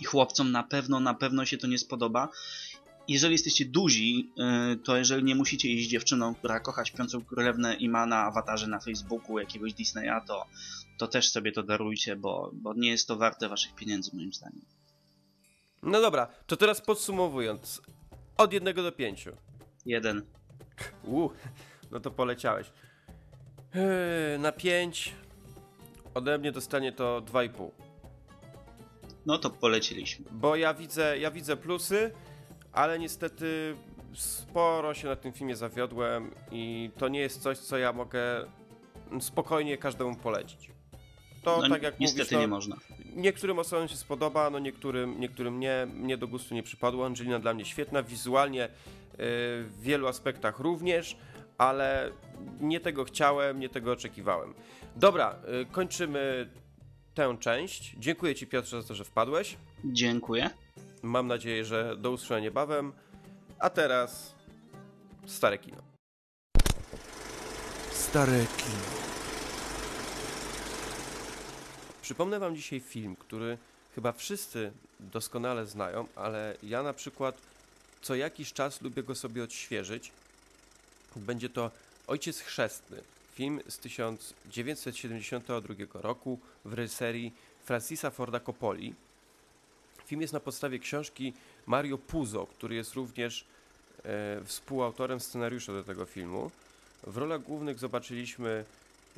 i 0.00 0.04
chłopcom 0.04 0.52
na 0.52 0.62
pewno, 0.62 1.00
na 1.00 1.14
pewno 1.14 1.44
się 1.44 1.58
to 1.58 1.66
nie 1.66 1.78
spodoba. 1.78 2.28
Jeżeli 3.08 3.32
jesteście 3.32 3.64
duzi, 3.64 4.32
y, 4.72 4.76
to 4.76 4.96
jeżeli 4.96 5.24
nie 5.24 5.34
musicie 5.34 5.68
iść 5.68 5.90
dziewczyną, 5.90 6.34
która 6.34 6.60
kocha 6.60 6.84
śpiącą 6.84 7.24
królewnę 7.24 7.74
i 7.74 7.88
ma 7.88 8.06
na 8.06 8.16
awatarze 8.16 8.66
na 8.66 8.80
Facebooku 8.80 9.38
jakiegoś 9.38 9.74
Disneya, 9.74 10.20
to, 10.26 10.46
to 10.98 11.08
też 11.08 11.30
sobie 11.30 11.52
to 11.52 11.62
darujcie, 11.62 12.16
bo, 12.16 12.50
bo 12.54 12.74
nie 12.74 12.90
jest 12.90 13.08
to 13.08 13.16
warte 13.16 13.48
waszych 13.48 13.74
pieniędzy 13.74 14.10
moim 14.16 14.32
zdaniem. 14.32 14.64
No 15.82 16.00
dobra, 16.00 16.26
to 16.46 16.56
teraz 16.56 16.80
podsumowując. 16.80 17.82
Od 18.36 18.52
jednego 18.52 18.82
do 18.82 18.92
pięciu. 18.92 19.30
Jeden. 19.86 20.22
Uh, 21.04 21.32
no 21.90 22.00
to 22.00 22.10
poleciałeś. 22.10 22.72
Yy, 23.74 24.38
na 24.38 24.52
5 24.52 25.14
ode 26.14 26.38
mnie 26.38 26.52
dostanie 26.52 26.92
to 26.92 27.22
2,5. 27.22 27.70
No 29.26 29.38
to 29.38 29.50
poleciliśmy. 29.50 30.26
Bo 30.30 30.56
ja 30.56 30.74
widzę, 30.74 31.18
ja 31.18 31.30
widzę 31.30 31.56
plusy, 31.56 32.10
ale 32.72 32.98
niestety 32.98 33.76
sporo 34.14 34.94
się 34.94 35.08
na 35.08 35.16
tym 35.16 35.32
filmie 35.32 35.56
zawiodłem 35.56 36.34
i 36.50 36.90
to 36.98 37.08
nie 37.08 37.20
jest 37.20 37.42
coś, 37.42 37.58
co 37.58 37.78
ja 37.78 37.92
mogę 37.92 38.20
spokojnie 39.20 39.78
każdemu 39.78 40.16
polecić. 40.16 40.70
To 41.42 41.60
No, 41.62 41.68
tak 41.68 41.82
jak 41.82 42.00
niestety 42.00 42.22
mówisz, 42.22 42.32
no, 42.32 42.40
nie 42.40 42.48
można. 42.48 42.76
Niektórym 43.16 43.58
osobom 43.58 43.88
się 43.88 43.96
spodoba, 43.96 44.50
no 44.50 44.58
niektórym, 44.58 45.20
niektórym 45.20 45.60
nie. 45.60 45.86
Mnie 45.94 46.16
do 46.16 46.28
gustu 46.28 46.54
nie 46.54 46.62
przypadło. 46.62 47.06
Angelina 47.06 47.38
dla 47.38 47.54
mnie 47.54 47.64
świetna, 47.64 48.02
wizualnie 48.02 48.68
w 49.18 49.74
wielu 49.80 50.06
aspektach 50.06 50.58
również, 50.58 51.16
ale 51.58 52.10
nie 52.60 52.80
tego 52.80 53.04
chciałem, 53.04 53.60
nie 53.60 53.68
tego 53.68 53.92
oczekiwałem. 53.92 54.54
Dobra, 54.96 55.36
y, 55.62 55.66
kończymy 55.72 56.50
tę 57.14 57.36
część. 57.40 57.94
Dziękuję 57.98 58.34
Ci 58.34 58.46
Piotrze 58.46 58.82
za 58.82 58.88
to, 58.88 58.94
że 58.94 59.04
wpadłeś. 59.04 59.56
Dziękuję. 59.84 60.50
Mam 61.02 61.26
nadzieję, 61.26 61.64
że 61.64 61.96
do 61.96 62.10
usłyszenia 62.10 62.40
niebawem. 62.40 62.92
A 63.58 63.70
teraz 63.70 64.34
stare 65.26 65.58
kino. 65.58 65.82
Stare 67.92 68.46
kino. 68.56 69.04
Przypomnę 72.02 72.38
Wam 72.38 72.56
dzisiaj 72.56 72.80
film, 72.80 73.16
który 73.16 73.58
chyba 73.94 74.12
wszyscy 74.12 74.72
doskonale 75.00 75.66
znają, 75.66 76.06
ale 76.16 76.56
ja 76.62 76.82
na 76.82 76.92
przykład 76.92 77.40
co 78.04 78.14
jakiś 78.14 78.52
czas 78.52 78.82
lubię 78.82 79.02
go 79.02 79.14
sobie 79.14 79.44
odświeżyć. 79.44 80.12
Będzie 81.16 81.48
to 81.48 81.70
Ojciec 82.06 82.40
Chrzestny, 82.40 83.02
film 83.34 83.60
z 83.68 83.78
1972 83.78 85.74
roku 85.94 86.38
w 86.64 86.72
reżyserii 86.72 87.32
Francisa 87.64 88.10
Forda 88.10 88.40
Coppoli. 88.40 88.94
Film 90.06 90.20
jest 90.20 90.32
na 90.32 90.40
podstawie 90.40 90.78
książki 90.78 91.32
Mario 91.66 91.98
Puzo, 91.98 92.46
który 92.46 92.74
jest 92.74 92.94
również 92.94 93.44
e, 94.04 94.40
współautorem 94.44 95.20
scenariusza 95.20 95.72
do 95.72 95.84
tego 95.84 96.04
filmu. 96.04 96.50
W 97.06 97.16
rolach 97.16 97.42
głównych 97.42 97.78
zobaczyliśmy 97.78 98.64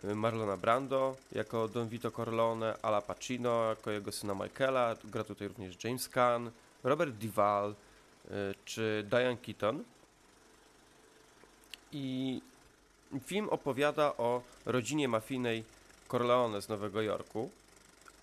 e, 0.04 0.14
Marlona 0.14 0.56
Brando 0.56 1.16
jako 1.32 1.68
Don 1.68 1.88
Vito 1.88 2.10
Corleone, 2.10 2.76
Ala 2.82 3.00
Pacino 3.00 3.68
jako 3.68 3.90
jego 3.90 4.12
syna 4.12 4.34
Michaela, 4.34 4.96
gra 5.04 5.24
tutaj 5.24 5.48
również 5.48 5.84
James 5.84 6.08
Caan, 6.08 6.50
Robert 6.82 7.14
Duvall 7.14 7.74
czy 8.64 9.04
Diane 9.10 9.36
Keaton. 9.36 9.84
I 11.92 12.40
film 13.26 13.48
opowiada 13.48 14.16
o 14.16 14.42
rodzinie 14.66 15.08
mafijnej 15.08 15.64
Corleone 16.08 16.62
z 16.62 16.68
Nowego 16.68 17.02
Jorku, 17.02 17.50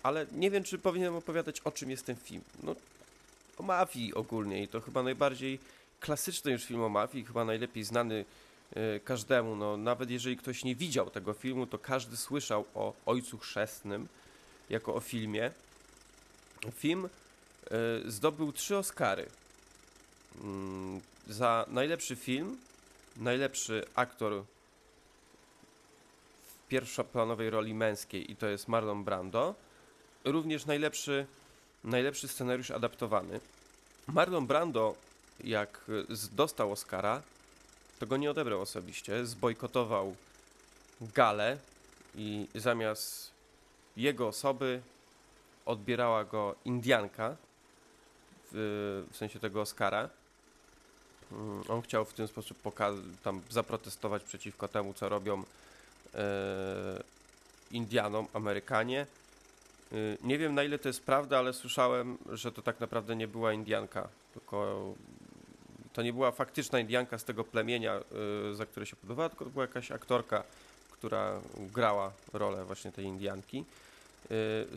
ale 0.02 0.26
nie 0.32 0.50
wiem, 0.50 0.64
czy 0.64 0.78
powinienem 0.78 1.14
opowiadać 1.14 1.60
o 1.60 1.72
czym 1.72 1.90
jest 1.90 2.06
ten 2.06 2.16
film. 2.16 2.42
No, 2.62 2.74
o 3.58 3.62
mafii 3.62 4.14
ogólnie 4.14 4.62
i 4.62 4.68
to 4.68 4.80
chyba 4.80 5.02
najbardziej 5.02 5.58
klasyczny 6.00 6.52
już 6.52 6.64
film 6.64 6.82
o 6.82 6.88
mafii, 6.88 7.24
chyba 7.24 7.44
najlepiej 7.44 7.84
znany 7.84 8.24
e, 8.74 9.00
każdemu. 9.00 9.56
No, 9.56 9.76
nawet 9.76 10.10
jeżeli 10.10 10.36
ktoś 10.36 10.64
nie 10.64 10.74
widział 10.74 11.10
tego 11.10 11.32
filmu, 11.32 11.66
to 11.66 11.78
każdy 11.78 12.16
słyszał 12.16 12.64
o 12.74 12.94
Ojcu 13.06 13.38
Chrzestnym 13.38 14.08
jako 14.70 14.94
o 14.94 15.00
filmie. 15.00 15.50
Film 16.74 17.04
e, 17.04 18.10
zdobył 18.10 18.52
trzy 18.52 18.76
Oscary. 18.76 19.26
Za 21.26 21.64
najlepszy 21.68 22.16
film, 22.16 22.58
najlepszy 23.16 23.84
aktor 23.94 24.42
w 26.42 26.68
pierwszoplanowej 26.68 27.50
roli 27.50 27.74
męskiej 27.74 28.32
i 28.32 28.36
to 28.36 28.46
jest 28.46 28.68
Marlon 28.68 29.04
Brando. 29.04 29.54
Również 30.24 30.66
najlepszy, 30.66 31.26
najlepszy 31.84 32.28
scenariusz 32.28 32.70
adaptowany. 32.70 33.40
Marlon 34.06 34.46
Brando, 34.46 34.94
jak 35.44 35.80
dostał 36.32 36.72
Oscara, 36.72 37.22
to 37.98 38.06
go 38.06 38.16
nie 38.16 38.30
odebrał 38.30 38.60
osobiście. 38.60 39.26
Zbojkotował 39.26 40.16
galę 41.00 41.58
i 42.14 42.48
zamiast 42.54 43.30
jego 43.96 44.28
osoby 44.28 44.80
odbierała 45.66 46.24
go 46.24 46.54
Indianka 46.64 47.36
w, 48.52 49.06
w 49.12 49.16
sensie 49.16 49.40
tego 49.40 49.60
Oscara. 49.60 50.08
Mm, 51.32 51.62
On 51.68 51.82
chciał 51.82 52.04
w 52.04 52.12
ten 52.14 52.28
sposób 52.28 52.62
poka- 52.62 52.92
tam 53.22 53.40
zaprotestować 53.50 54.22
przeciwko 54.22 54.68
temu, 54.68 54.94
co 54.94 55.08
robią 55.08 55.42
e, 56.14 57.02
Indianom 57.70 58.26
Amerykanie. 58.32 59.06
Y, 59.92 60.18
Nie 60.22 60.38
wiem 60.38 60.54
na 60.54 60.62
ile 60.62 60.78
to 60.78 60.88
jest 60.88 61.02
prawda, 61.02 61.38
ale 61.38 61.52
słyszałem, 61.52 62.18
że 62.32 62.52
to 62.52 62.62
tak 62.62 62.80
naprawdę 62.80 63.16
nie 63.16 63.28
była 63.28 63.52
Indianka, 63.52 64.08
tylko 64.34 64.84
to 65.92 66.02
nie 66.02 66.12
była 66.12 66.30
faktyczna 66.32 66.78
Indianka 66.80 67.18
z 67.18 67.24
tego 67.24 67.44
plemienia, 67.44 68.00
y, 68.52 68.54
za 68.54 68.66
które 68.66 68.86
się 68.86 68.96
podawała, 68.96 69.28
tylko 69.28 69.44
to 69.44 69.50
była 69.50 69.64
jakaś 69.64 69.90
aktorka, 69.92 70.42
która 70.92 71.40
grała 71.56 72.12
rolę 72.32 72.64
właśnie 72.64 72.92
tej 72.92 73.04
Indianki. 73.04 73.64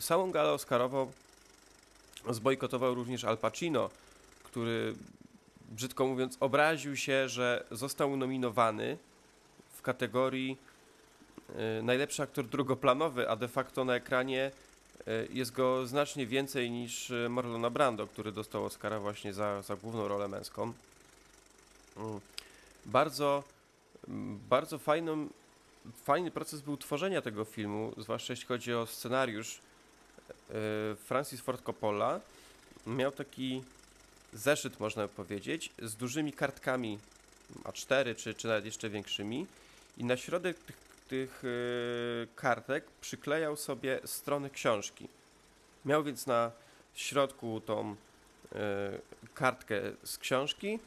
Samą 0.00 0.30
galę 0.30 0.52
Oscarową 0.52 1.12
zbojkotował 2.30 2.94
również 2.94 3.24
Al 3.24 3.38
Pacino, 3.38 3.90
który 4.44 4.94
brzydko 5.68 6.06
mówiąc 6.06 6.36
obraził 6.40 6.96
się, 6.96 7.28
że 7.28 7.64
został 7.70 8.16
nominowany 8.16 8.98
w 9.72 9.82
kategorii 9.82 10.56
y, 11.78 11.82
najlepszy 11.82 12.22
aktor 12.22 12.46
drugoplanowy, 12.46 13.28
a 13.30 13.36
de 13.36 13.48
facto 13.48 13.84
na 13.84 13.94
ekranie 13.94 14.50
y, 15.08 15.28
jest 15.32 15.52
go 15.52 15.86
znacznie 15.86 16.26
więcej 16.26 16.70
niż 16.70 17.10
y, 17.10 17.28
Marlona 17.30 17.70
Brando, 17.70 18.06
który 18.06 18.32
dostał 18.32 18.64
Oscara 18.64 19.00
właśnie 19.00 19.32
za, 19.32 19.62
za 19.62 19.76
główną 19.76 20.08
rolę 20.08 20.28
męską. 20.28 20.72
Mm. 21.96 22.20
Bardzo, 22.86 23.44
mm, 24.08 24.40
bardzo 24.48 24.78
fajną, 24.78 25.28
fajny 26.04 26.30
proces 26.30 26.60
był 26.60 26.76
tworzenia 26.76 27.22
tego 27.22 27.44
filmu, 27.44 27.92
zwłaszcza 27.96 28.32
jeśli 28.32 28.46
chodzi 28.46 28.74
o 28.74 28.86
scenariusz. 28.86 29.60
Francis 31.04 31.40
Ford 31.40 31.62
Coppola 31.62 32.20
miał 32.86 33.12
taki 33.12 33.62
zeszyt, 34.32 34.80
można 34.80 35.08
powiedzieć, 35.08 35.72
z 35.82 35.96
dużymi 35.96 36.32
kartkami 36.32 36.98
A4 37.64 38.16
czy, 38.16 38.34
czy 38.34 38.48
nawet 38.48 38.64
jeszcze 38.64 38.90
większymi 38.90 39.46
i 39.96 40.04
na 40.04 40.16
środek 40.16 40.58
tych, 40.58 40.76
tych 41.08 41.44
y, 41.44 42.28
kartek 42.36 42.84
przyklejał 43.00 43.56
sobie 43.56 44.00
strony 44.04 44.50
książki. 44.50 45.08
Miał 45.84 46.04
więc 46.04 46.26
na 46.26 46.50
środku 46.94 47.60
tą 47.60 47.96
e, 48.54 48.98
kartkę 49.34 49.80
z 50.04 50.18
książki 50.18 50.78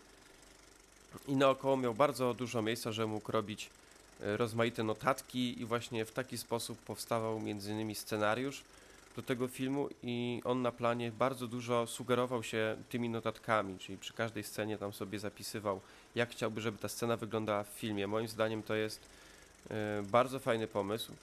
i 1.28 1.36
naokoło 1.36 1.78
miał 1.78 1.94
bardzo 1.94 2.34
dużo 2.34 2.62
miejsca, 2.62 2.92
żeby 2.92 3.08
mógł 3.08 3.32
robić 3.32 3.70
e, 4.22 4.38
rozmaite 4.38 4.84
notatki 4.84 5.62
i 5.62 5.66
właśnie 5.66 6.06
w 6.06 6.12
taki 6.12 6.38
sposób 6.38 6.80
powstawał 6.80 7.40
między 7.40 7.72
innymi 7.72 7.96
scenariusz 7.96 8.64
do 9.16 9.22
tego 9.22 9.48
filmu 9.48 9.90
i 10.04 10.42
on 10.46 10.62
na 10.62 10.72
planie 10.72 11.12
bardzo 11.12 11.48
dużo 11.48 11.88
sugerował 11.88 12.44
się 12.44 12.78
tymi 12.90 13.10
notatkami, 13.10 13.80
czyli 13.80 13.98
przy 13.98 14.14
każdej 14.14 14.44
scenie 14.44 14.78
tam 14.78 14.94
sobie 14.94 15.20
zapisywał, 15.20 15.82
jak 16.16 16.30
chciałby, 16.30 16.62
żeby 16.62 16.78
ta 16.78 16.90
scena 16.90 17.18
wyglądała 17.18 17.64
w 17.64 17.68
filmie. 17.68 18.08
Moim 18.08 18.28
zdaniem 18.28 18.64
to 18.64 18.76
jest 18.76 19.00
e, 19.70 20.04
bardzo 20.04 20.40
fajny 20.40 20.68
pomysł. 20.68 21.14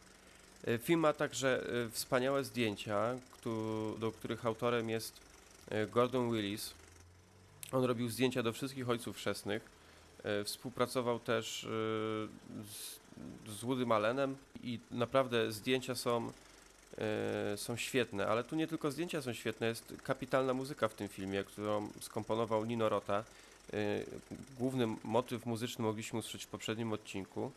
E, 0.66 0.78
Film 0.78 1.00
ma 1.00 1.12
także 1.12 1.66
e, 1.86 1.90
wspaniałe 1.90 2.44
zdjęcia, 2.44 3.16
do 3.98 4.12
których 4.12 4.46
autorem 4.46 4.90
jest 4.90 5.20
Gordon 5.90 6.32
Willis. 6.32 6.74
On 7.72 7.84
robił 7.84 8.08
zdjęcia 8.10 8.42
do 8.42 8.52
wszystkich 8.52 8.88
ojców 8.88 9.16
chrzestnych. 9.16 9.78
Współpracował 10.44 11.20
też 11.20 11.66
z, 12.64 12.98
z 13.50 13.64
Woodym 13.64 13.92
Allenem 13.92 14.36
i 14.62 14.78
naprawdę 14.90 15.52
zdjęcia 15.52 15.94
są, 15.94 16.32
są 17.56 17.76
świetne, 17.76 18.26
ale 18.26 18.44
tu 18.44 18.56
nie 18.56 18.66
tylko 18.66 18.90
zdjęcia 18.90 19.22
są 19.22 19.32
świetne, 19.32 19.66
jest 19.66 19.94
kapitalna 20.02 20.54
muzyka 20.54 20.88
w 20.88 20.94
tym 20.94 21.08
filmie, 21.08 21.44
którą 21.44 21.88
skomponował 22.00 22.64
Nino 22.64 22.88
Rota. 22.88 23.24
E, 23.72 24.04
Główny 24.58 24.86
motyw 25.04 25.46
muzyczny 25.46 25.84
mogliśmy 25.84 26.18
usłyszeć 26.18 26.44
w 26.44 26.48
poprzednim 26.48 26.92
odcinku. 26.92 27.52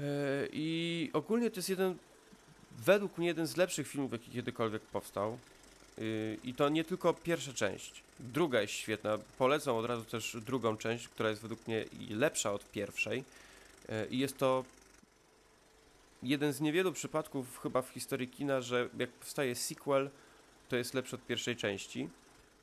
E, 0.00 0.04
I 0.52 1.10
ogólnie 1.12 1.50
to 1.50 1.56
jest 1.56 1.68
jeden, 1.68 1.96
według 2.78 3.18
mnie 3.18 3.26
jeden 3.26 3.46
z 3.46 3.56
lepszych 3.56 3.88
filmów, 3.88 4.12
jaki 4.12 4.30
kiedykolwiek 4.30 4.82
powstał. 4.82 5.38
I 6.44 6.54
to 6.54 6.68
nie 6.68 6.84
tylko 6.84 7.14
pierwsza 7.14 7.52
część. 7.52 8.02
Druga 8.20 8.60
jest 8.60 8.72
świetna. 8.72 9.18
Polecam 9.38 9.76
od 9.76 9.84
razu 9.84 10.04
też 10.04 10.36
drugą 10.46 10.76
część, 10.76 11.08
która 11.08 11.30
jest 11.30 11.42
według 11.42 11.66
mnie 11.66 11.84
lepsza 12.10 12.52
od 12.52 12.70
pierwszej. 12.70 13.24
I 14.10 14.18
jest 14.18 14.38
to 14.38 14.64
jeden 16.22 16.52
z 16.52 16.60
niewielu 16.60 16.92
przypadków 16.92 17.60
chyba 17.62 17.82
w 17.82 17.88
historii 17.88 18.28
kina, 18.28 18.60
że 18.60 18.88
jak 18.98 19.10
powstaje 19.10 19.54
sequel, 19.54 20.10
to 20.68 20.76
jest 20.76 20.94
lepszy 20.94 21.16
od 21.16 21.26
pierwszej 21.26 21.56
części. 21.56 22.08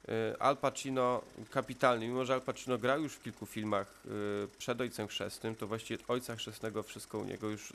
Y, 0.09 0.39
Al 0.39 0.57
Pacino 0.57 1.21
kapitalny, 1.51 2.07
mimo 2.07 2.25
że 2.25 2.33
Al 2.33 2.41
Pacino 2.41 2.77
grał 2.77 3.01
już 3.01 3.13
w 3.13 3.23
kilku 3.23 3.45
filmach 3.45 3.87
y, 4.05 4.57
przed 4.57 4.81
Ojcem 4.81 5.07
Chrzestnym, 5.07 5.55
to 5.55 5.67
właściwie 5.67 6.03
Ojca 6.07 6.35
Chrzestnego 6.35 6.83
wszystko 6.83 7.19
u 7.19 7.25
niego 7.25 7.49
już 7.49 7.73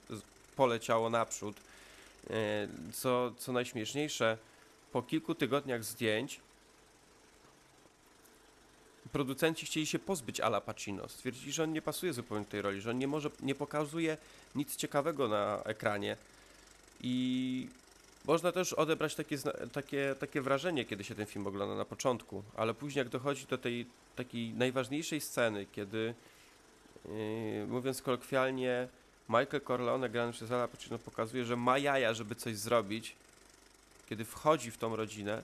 poleciało 0.57 1.11
naprzód. 1.11 1.57
Y, 1.57 2.32
Co, 2.93 3.32
co 3.39 3.53
najśmieszniejsze, 3.53 4.39
po 4.93 5.03
kilku 5.03 5.35
tygodniach 5.35 5.85
zdjęć 5.85 6.41
producenci 9.15 9.67
chcieli 9.67 9.87
się 9.87 9.99
pozbyć 9.99 10.41
Ala 10.41 10.61
Pacino. 10.61 11.09
Stwierdzili, 11.09 11.53
że 11.53 11.62
on 11.62 11.73
nie 11.73 11.83
pasuje 11.83 12.12
zupełnie 12.12 12.45
do 12.45 12.51
tej 12.51 12.62
roli, 12.62 12.81
że 12.81 12.91
on 12.91 12.99
nie 12.99 13.07
może, 13.07 13.31
nie 13.41 13.55
pokazuje 13.55 14.17
nic 14.55 14.77
ciekawego 14.77 15.29
na 15.29 15.62
ekranie. 15.65 16.17
I 17.01 17.69
można 18.25 18.53
też 18.53 18.73
odebrać 18.73 19.15
takie, 19.15 19.39
takie, 19.73 20.15
takie 20.21 20.41
wrażenie, 20.41 20.85
kiedy 20.85 21.05
się 21.05 21.15
ten 21.15 21.27
film 21.27 21.47
ogląda 21.47 21.75
na 21.75 21.85
początku, 21.85 22.43
ale 22.57 22.75
później 22.75 23.01
jak 23.01 23.09
dochodzi 23.09 23.47
do 23.47 23.59
tej 23.59 23.87
takiej 24.17 24.55
najważniejszej 24.55 25.21
sceny, 25.21 25.67
kiedy 25.73 26.15
yy, 27.05 27.67
mówiąc 27.67 28.03
kolokwialnie, 28.03 28.89
Michael 29.29 29.61
Corleone 29.67 30.09
grany 30.09 30.33
przez 30.33 30.51
Ala 30.51 30.69
Pacino 30.69 30.99
pokazuje, 30.99 31.45
że 31.45 31.57
ma 31.57 31.79
jaja, 31.79 32.15
żeby 32.15 32.35
coś 32.35 32.57
zrobić, 32.57 33.17
kiedy 34.09 34.25
wchodzi 34.25 34.71
w 34.71 34.79
tą 34.79 34.97
rodzinę, 34.97 35.43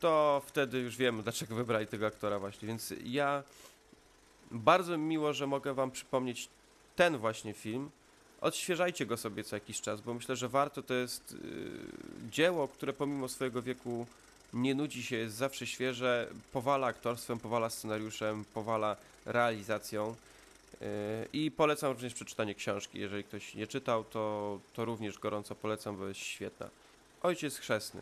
to 0.00 0.42
wtedy 0.46 0.78
już 0.78 0.96
wiemy, 0.96 1.22
dlaczego 1.22 1.54
wybrali 1.54 1.86
tego 1.86 2.06
aktora 2.06 2.38
właśnie. 2.38 2.68
Więc 2.68 2.94
ja 3.04 3.42
bardzo 4.50 4.98
mi 4.98 5.04
miło, 5.04 5.32
że 5.32 5.46
mogę 5.46 5.74
wam 5.74 5.90
przypomnieć 5.90 6.48
ten 6.96 7.18
właśnie 7.18 7.52
film. 7.52 7.90
Odświeżajcie 8.40 9.06
go 9.06 9.16
sobie 9.16 9.44
co 9.44 9.56
jakiś 9.56 9.80
czas, 9.80 10.00
bo 10.00 10.14
myślę, 10.14 10.36
że 10.36 10.48
warto. 10.48 10.82
To 10.82 10.94
jest 10.94 11.32
yy, 11.32 12.30
dzieło, 12.30 12.68
które 12.68 12.92
pomimo 12.92 13.28
swojego 13.28 13.62
wieku 13.62 14.06
nie 14.52 14.74
nudzi 14.74 15.02
się, 15.02 15.16
jest 15.16 15.36
zawsze 15.36 15.66
świeże, 15.66 16.30
powala 16.52 16.86
aktorstwem, 16.86 17.38
powala 17.38 17.70
scenariuszem, 17.70 18.44
powala 18.54 18.96
realizacją. 19.26 20.14
Yy, 20.80 20.86
I 21.32 21.50
polecam 21.50 21.92
również 21.92 22.14
przeczytanie 22.14 22.54
książki. 22.54 22.98
Jeżeli 22.98 23.24
ktoś 23.24 23.54
nie 23.54 23.66
czytał, 23.66 24.04
to, 24.04 24.58
to 24.74 24.84
również 24.84 25.18
gorąco 25.18 25.54
polecam, 25.54 25.96
bo 25.96 26.08
jest 26.08 26.20
świetna. 26.20 26.68
Ojciec 27.22 27.58
chrzestny. 27.58 28.00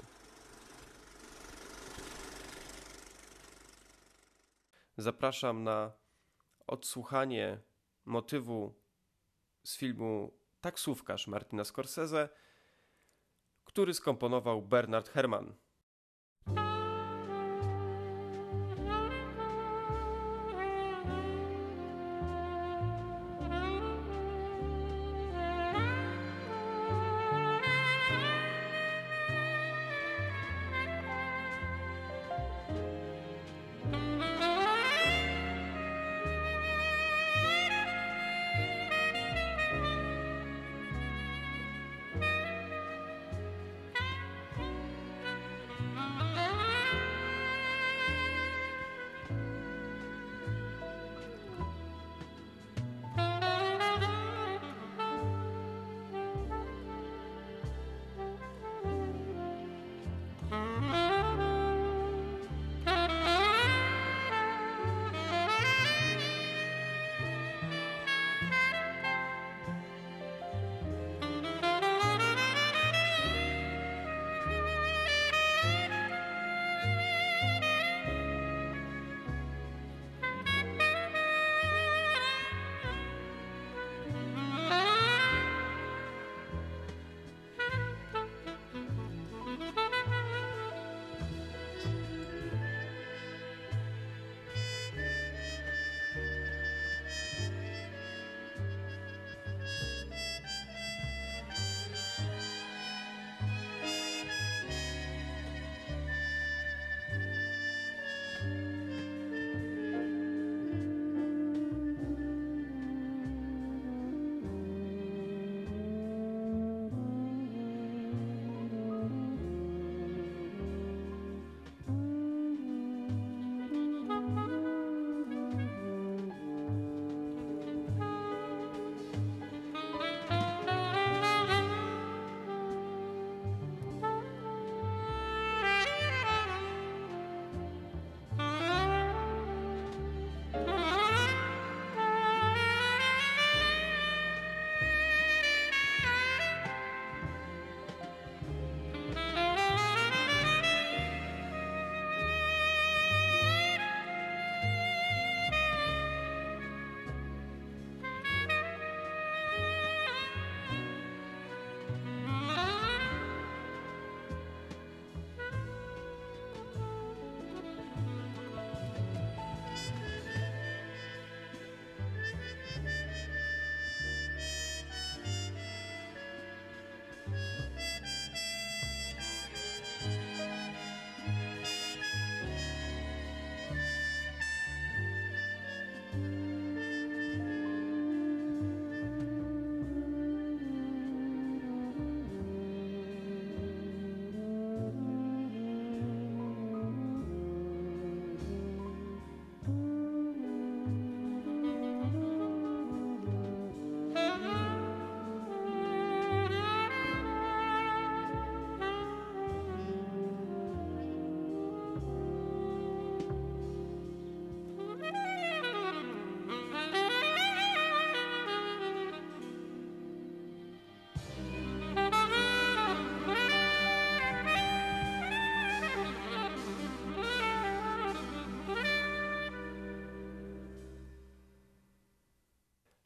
Zapraszam 4.97 5.65
na 5.65 5.93
odsłuchanie 6.67 7.61
motywu 8.05 8.75
z 9.63 9.77
filmu 9.77 10.33
Taksówkarz 10.61 11.27
Martina 11.27 11.65
Scorsese, 11.65 12.29
który 13.65 13.95
skomponował 13.95 14.63
Bernard 14.63 15.09
Herrmann. 15.09 15.55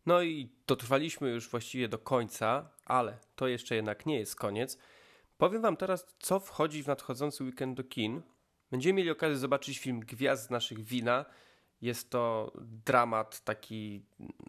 No 0.09 0.23
i 0.23 0.49
dotrwaliśmy 0.67 1.31
już 1.31 1.49
właściwie 1.49 1.89
do 1.89 1.99
końca, 1.99 2.71
ale 2.85 3.19
to 3.37 3.49
jeszcze 3.49 3.75
jednak 3.75 4.07
nie 4.07 4.19
jest 4.19 4.37
koniec. 4.37 4.79
Powiem 5.39 5.63
Wam 5.63 5.77
teraz, 5.77 6.07
co 6.19 6.41
wchodzi 6.41 6.83
w 6.83 6.87
nadchodzący 6.87 7.45
weekend 7.45 7.77
do 7.77 7.85
kin. 7.85 8.23
Będziemy 8.71 8.97
mieli 8.97 9.11
okazję 9.11 9.37
zobaczyć 9.37 9.79
film 9.79 10.01
Gwiazd 10.01 10.47
z 10.47 10.51
naszych 10.51 10.85
wina. 10.85 11.25
Jest 11.81 12.11
to 12.11 12.53
dramat 12.87 13.41
taki 13.41 14.05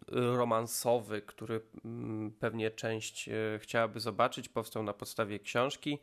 romansowy, 0.07 1.21
który 1.21 1.61
mm, 1.85 2.31
pewnie 2.31 2.71
część 2.71 3.29
e, 3.29 3.59
chciałaby 3.59 3.99
zobaczyć. 3.99 4.49
Powstał 4.49 4.83
na 4.83 4.93
podstawie 4.93 5.39
książki. 5.39 5.99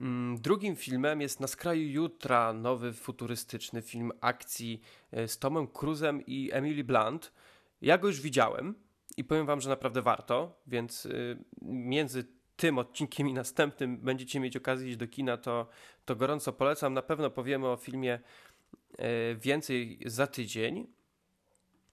Mm, 0.00 0.40
Drugim 0.40 0.76
filmem 0.76 1.20
jest 1.20 1.40
Na 1.40 1.46
skraju 1.46 1.88
jutra, 1.88 2.52
nowy 2.52 2.92
futurystyczny 2.92 3.82
film 3.82 4.12
akcji 4.20 4.80
e, 5.12 5.28
z 5.28 5.38
Tomem 5.38 5.66
Cruzem 5.68 6.26
i 6.26 6.50
Emily 6.52 6.84
Blunt. 6.84 7.32
Ja 7.84 7.98
go 7.98 8.08
już 8.08 8.20
widziałem 8.20 8.74
i 9.16 9.24
powiem 9.24 9.46
wam, 9.46 9.60
że 9.60 9.68
naprawdę 9.68 10.02
warto, 10.02 10.62
więc 10.66 11.06
y, 11.06 11.38
między 11.62 12.24
tym 12.56 12.78
odcinkiem 12.78 13.28
i 13.28 13.34
następnym 13.42 13.98
będziecie 13.98 14.40
mieć 14.40 14.56
okazję 14.56 14.88
iść 14.88 14.96
do 14.96 15.08
kina, 15.08 15.36
to, 15.36 15.68
to 16.04 16.16
gorąco 16.16 16.52
polecam. 16.52 16.94
Na 16.94 17.02
pewno 17.02 17.30
powiemy 17.30 17.68
o 17.68 17.76
filmie 17.76 18.20
e, 18.98 19.34
więcej 19.34 19.98
za 20.06 20.26
tydzień. 20.26 20.86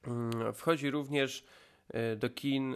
Mm, 0.08 0.54
Wchodzi 0.54 0.92
również 0.92 1.46
e, 1.89 2.16
do 2.16 2.30
kin 2.30 2.76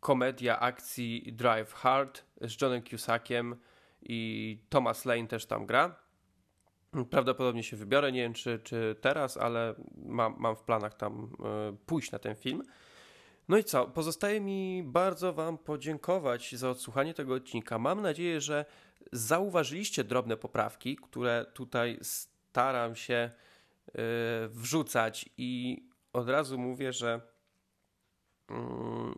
komedia 0.00 0.60
akcji 0.60 1.32
Drive 1.32 1.72
Hard 1.72 2.24
z 2.40 2.62
Johnem 2.62 2.82
Cusackiem 2.82 3.56
i 4.02 4.58
Thomas 4.68 5.04
Lane 5.04 5.26
też 5.26 5.46
tam 5.46 5.66
gra. 5.66 6.03
Prawdopodobnie 7.10 7.62
się 7.62 7.76
wybiorę, 7.76 8.12
nie 8.12 8.22
wiem 8.22 8.32
czy, 8.32 8.58
czy 8.58 8.96
teraz, 9.00 9.36
ale 9.36 9.74
mam, 9.96 10.34
mam 10.38 10.56
w 10.56 10.62
planach 10.62 10.94
tam 10.94 11.30
e, 11.44 11.76
pójść 11.86 12.12
na 12.12 12.18
ten 12.18 12.34
film. 12.34 12.62
No 13.48 13.58
i 13.58 13.64
co? 13.64 13.86
Pozostaje 13.86 14.40
mi 14.40 14.82
bardzo 14.86 15.32
Wam 15.32 15.58
podziękować 15.58 16.54
za 16.54 16.70
odsłuchanie 16.70 17.14
tego 17.14 17.34
odcinka. 17.34 17.78
Mam 17.78 18.02
nadzieję, 18.02 18.40
że 18.40 18.64
zauważyliście 19.12 20.04
drobne 20.04 20.36
poprawki, 20.36 20.96
które 20.96 21.46
tutaj 21.54 21.98
staram 22.02 22.96
się 22.96 23.14
e, 23.14 23.30
wrzucać 24.48 25.28
i 25.38 25.82
od 26.12 26.28
razu 26.28 26.58
mówię, 26.58 26.92
że 26.92 27.20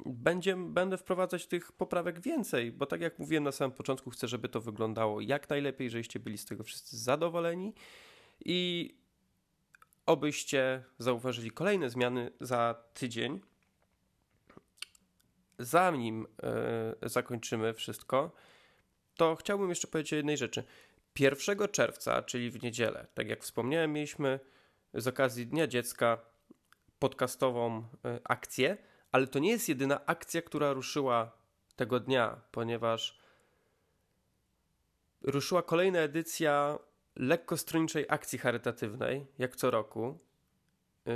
będzie, 0.07 0.57
będę 0.57 0.99
wprowadzać 0.99 1.47
tych 1.47 1.73
poprawek 1.73 2.21
więcej, 2.21 2.73
bo 2.73 2.87
tak 2.87 3.01
jak 3.01 3.19
mówiłem 3.19 3.45
na 3.45 3.53
samym 3.53 3.77
początku, 3.77 4.11
chcę, 4.11 4.29
żeby 4.29 4.49
to 4.49 4.61
wyglądało 4.61 5.21
jak 5.21 5.51
najlepiej, 5.51 5.91
żebyście 5.91 6.21
byli 6.21 6.39
z 6.39 6.45
tego 6.45 6.65
wszyscy 6.65 6.97
zadowoleni 6.97 7.75
i 8.45 8.91
obyście 10.07 10.85
zauważyli 10.99 11.51
kolejne 11.51 11.91
zmiany 11.91 12.31
za 12.41 12.75
tydzień. 12.95 13.41
Zanim 15.59 16.27
e, 17.03 17.09
zakończymy 17.09 17.75
wszystko, 17.75 18.33
to 19.17 19.37
chciałbym 19.37 19.69
jeszcze 19.69 19.89
powiedzieć 19.89 20.13
o 20.13 20.17
jednej 20.17 20.37
rzeczy. 20.37 20.65
1 21.19 21.69
czerwca, 21.69 22.23
czyli 22.23 22.51
w 22.51 22.63
niedzielę, 22.63 23.07
tak 23.15 23.29
jak 23.29 23.43
wspomniałem, 23.43 23.93
mieliśmy 23.93 24.41
z 24.95 25.07
okazji 25.07 25.47
Dnia 25.47 25.67
Dziecka 25.67 26.19
podcastową 26.99 27.89
e, 28.05 28.21
akcję, 28.25 28.77
ale 29.17 29.27
to 29.27 29.39
nie 29.39 29.51
jest 29.51 29.69
jedyna 29.69 30.07
akcja, 30.07 30.43
która 30.43 30.73
ruszyła 30.73 31.33
tego 31.77 32.01
dnia, 32.01 32.41
ponieważ 32.53 33.19
ruszyła 35.23 35.63
kolejna 35.63 35.99
edycja 35.99 36.79
lekkostronniczej 37.17 38.07
akcji 38.09 38.39
charytatywnej, 38.39 39.27
jak 39.39 39.57
co 39.57 39.71
roku. 39.71 40.19
Yy, 41.07 41.13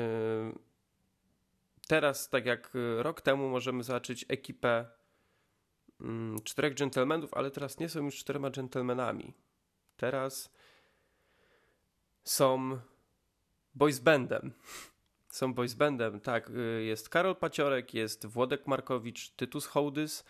Teraz, 1.89 2.29
tak 2.29 2.47
jak 2.47 2.73
rok 2.99 3.21
temu, 3.21 3.49
możemy 3.49 3.83
zobaczyć 3.83 4.25
ekipę 4.29 4.87
mm, 6.01 6.43
czterech 6.43 6.75
dżentelmenów, 6.75 7.35
ale 7.35 7.51
teraz 7.51 7.79
nie 7.79 7.89
są 7.89 8.05
już 8.05 8.17
czterema 8.17 8.51
dżentelmenami. 8.51 9.35
Teraz 9.97 10.53
są 12.25 12.81
boys 13.75 13.99
bandem. 13.99 14.53
Są 15.31 15.55
boys 15.55 15.75
bandem, 15.75 16.21
tak. 16.21 16.51
y, 16.51 16.85
Jest 16.85 17.09
Karol 17.09 17.37
Paciorek, 17.37 17.95
jest 17.95 18.27
Włodek 18.27 18.67
Markowicz, 18.67 19.31
Tytus 19.31 19.67
Hołdys 19.67 20.25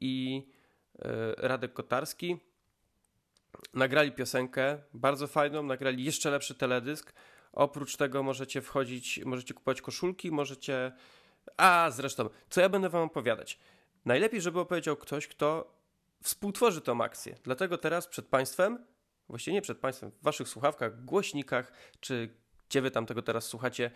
i 0.00 0.46
y, 0.94 1.00
Radek 1.36 1.72
Kotarski. 1.72 2.40
Nagrali 3.74 4.12
piosenkę, 4.12 4.78
bardzo 4.94 5.26
fajną, 5.26 5.62
nagrali 5.62 6.04
jeszcze 6.04 6.30
lepszy 6.30 6.54
teledysk. 6.54 7.12
Oprócz 7.52 7.96
tego 7.96 8.22
możecie 8.22 8.62
wchodzić, 8.62 9.20
możecie 9.24 9.54
kupować 9.54 9.82
koszulki, 9.82 10.30
możecie. 10.30 10.92
A 11.56 11.90
zresztą, 11.90 12.28
co 12.50 12.60
ja 12.60 12.68
będę 12.68 12.88
Wam 12.88 13.02
opowiadać? 13.02 13.58
Najlepiej, 14.04 14.40
żeby 14.40 14.60
opowiedział 14.60 14.96
ktoś, 14.96 15.28
kto 15.28 15.74
współtworzy 16.22 16.80
tą 16.80 17.02
akcję. 17.02 17.36
Dlatego 17.42 17.78
teraz 17.78 18.08
przed 18.08 18.26
Państwem, 18.26 18.86
właściwie 19.28 19.54
nie 19.54 19.62
przed 19.62 19.78
Państwem, 19.78 20.10
w 20.10 20.22
Waszych 20.22 20.48
słuchawkach, 20.48 21.04
głośnikach, 21.04 21.72
czy 22.00 22.34
gdzie 22.68 22.82
Wy 22.82 22.90
tam 22.90 23.06
tego 23.06 23.22
teraz 23.22 23.46
słuchacie, 23.46 23.90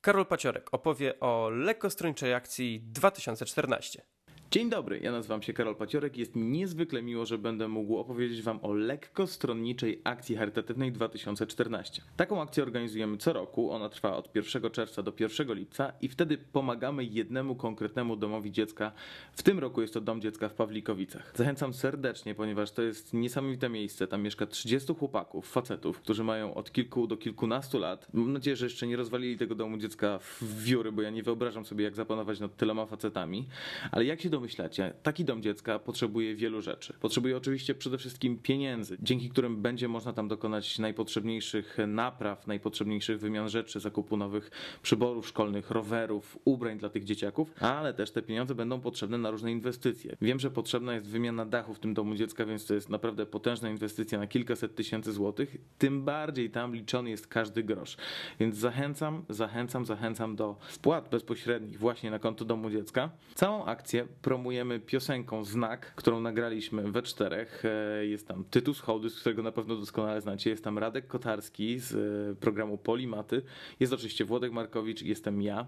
Karol 0.00 0.26
Paciorek 0.26 0.74
opowie 0.74 1.20
o 1.20 1.50
lekkostronniczej 1.50 2.34
akcji 2.34 2.80
2014. 2.80 4.02
Dzień 4.50 4.70
dobry, 4.70 5.00
ja 5.02 5.12
nazywam 5.12 5.42
się 5.42 5.52
Karol 5.52 5.76
Paciorek 5.76 6.16
i 6.16 6.20
jest 6.20 6.36
mi 6.36 6.42
niezwykle 6.42 7.02
miło, 7.02 7.26
że 7.26 7.38
będę 7.38 7.68
mógł 7.68 7.96
opowiedzieć 7.96 8.42
Wam 8.42 8.58
o 8.62 8.72
lekkostronniczej 8.72 10.00
akcji 10.04 10.36
charytatywnej 10.36 10.92
2014. 10.92 12.02
Taką 12.16 12.42
akcję 12.42 12.62
organizujemy 12.62 13.16
co 13.16 13.32
roku, 13.32 13.70
ona 13.70 13.88
trwa 13.88 14.16
od 14.16 14.34
1 14.34 14.70
czerwca 14.70 15.02
do 15.02 15.12
1 15.18 15.54
lipca 15.54 15.92
i 16.00 16.08
wtedy 16.08 16.38
pomagamy 16.38 17.04
jednemu 17.04 17.56
konkretnemu 17.56 18.16
domowi 18.16 18.52
dziecka. 18.52 18.92
W 19.32 19.42
tym 19.42 19.58
roku 19.58 19.80
jest 19.80 19.94
to 19.94 20.00
Dom 20.00 20.20
Dziecka 20.20 20.48
w 20.48 20.54
Pawlikowicach. 20.54 21.32
Zachęcam 21.34 21.74
serdecznie, 21.74 22.34
ponieważ 22.34 22.70
to 22.70 22.82
jest 22.82 23.14
niesamowite 23.14 23.68
miejsce. 23.68 24.06
Tam 24.06 24.22
mieszka 24.22 24.46
30 24.46 24.94
chłopaków, 24.94 25.50
facetów, 25.50 26.00
którzy 26.00 26.24
mają 26.24 26.54
od 26.54 26.72
kilku 26.72 27.06
do 27.06 27.16
kilkunastu 27.16 27.78
lat. 27.78 28.08
Mam 28.12 28.32
nadzieję, 28.32 28.56
że 28.56 28.66
jeszcze 28.66 28.86
nie 28.86 28.96
rozwalili 28.96 29.38
tego 29.38 29.54
domu 29.54 29.78
dziecka 29.78 30.18
w 30.18 30.62
wióry, 30.62 30.92
bo 30.92 31.02
ja 31.02 31.10
nie 31.10 31.22
wyobrażam 31.22 31.64
sobie, 31.64 31.84
jak 31.84 31.94
zapanować 31.94 32.40
nad 32.40 32.56
tyloma 32.56 32.86
facetami. 32.86 33.46
Ale 33.92 34.04
jak 34.04 34.20
się 34.20 34.30
domyślacie, 34.38 34.94
taki 35.02 35.24
dom 35.24 35.42
dziecka 35.42 35.78
potrzebuje 35.78 36.34
wielu 36.34 36.62
rzeczy. 36.62 36.94
Potrzebuje 37.00 37.36
oczywiście 37.36 37.74
przede 37.74 37.98
wszystkim 37.98 38.38
pieniędzy, 38.38 38.96
dzięki 39.00 39.30
którym 39.30 39.62
będzie 39.62 39.88
można 39.88 40.12
tam 40.12 40.28
dokonać 40.28 40.78
najpotrzebniejszych 40.78 41.76
napraw, 41.86 42.46
najpotrzebniejszych 42.46 43.20
wymian 43.20 43.48
rzeczy, 43.48 43.80
zakupu 43.80 44.16
nowych 44.16 44.50
przyborów 44.82 45.28
szkolnych, 45.28 45.70
rowerów, 45.70 46.38
ubrań 46.44 46.78
dla 46.78 46.88
tych 46.88 47.04
dzieciaków, 47.04 47.52
ale 47.60 47.94
też 47.94 48.10
te 48.10 48.22
pieniądze 48.22 48.54
będą 48.54 48.80
potrzebne 48.80 49.18
na 49.18 49.30
różne 49.30 49.52
inwestycje. 49.52 50.16
Wiem, 50.20 50.40
że 50.40 50.50
potrzebna 50.50 50.94
jest 50.94 51.06
wymiana 51.06 51.46
dachu 51.46 51.74
w 51.74 51.78
tym 51.78 51.94
domu 51.94 52.14
dziecka, 52.14 52.46
więc 52.46 52.66
to 52.66 52.74
jest 52.74 52.88
naprawdę 52.88 53.26
potężna 53.26 53.70
inwestycja 53.70 54.18
na 54.18 54.26
kilkaset 54.26 54.74
tysięcy 54.74 55.12
złotych. 55.12 55.56
Tym 55.78 56.04
bardziej 56.04 56.50
tam 56.50 56.74
liczony 56.74 57.10
jest 57.10 57.26
każdy 57.26 57.62
grosz. 57.62 57.96
Więc 58.40 58.56
zachęcam, 58.56 59.24
zachęcam, 59.28 59.84
zachęcam 59.84 60.36
do 60.36 60.56
wpłat 60.60 61.08
bezpośrednich 61.08 61.78
właśnie 61.78 62.10
na 62.10 62.18
konto 62.18 62.44
domu 62.44 62.70
dziecka. 62.70 63.10
Całą 63.34 63.64
akcję 63.64 64.06
promujemy 64.28 64.80
piosenką 64.80 65.44
Znak, 65.44 65.94
którą 65.94 66.20
nagraliśmy 66.20 66.92
we 66.92 67.02
czterech. 67.02 67.62
E, 67.64 68.06
Jest 68.06 68.28
tam 68.28 68.44
Tytus 68.44 68.80
Hołdys, 68.80 69.20
którego 69.20 69.42
na 69.42 69.52
pewno 69.52 69.76
doskonale 69.76 70.20
znacie. 70.20 70.50
Jest 70.50 70.64
tam 70.64 70.78
Radek 70.78 71.06
Kotarski 71.06 71.78
z 71.78 71.94
e, 71.94 72.40
programu 72.40 72.78
Polimaty. 72.78 73.42
Jest 73.80 73.92
oczywiście 73.92 74.24
Włodek 74.24 74.52
Markowicz 74.52 75.02
jestem 75.02 75.42
ja. 75.42 75.66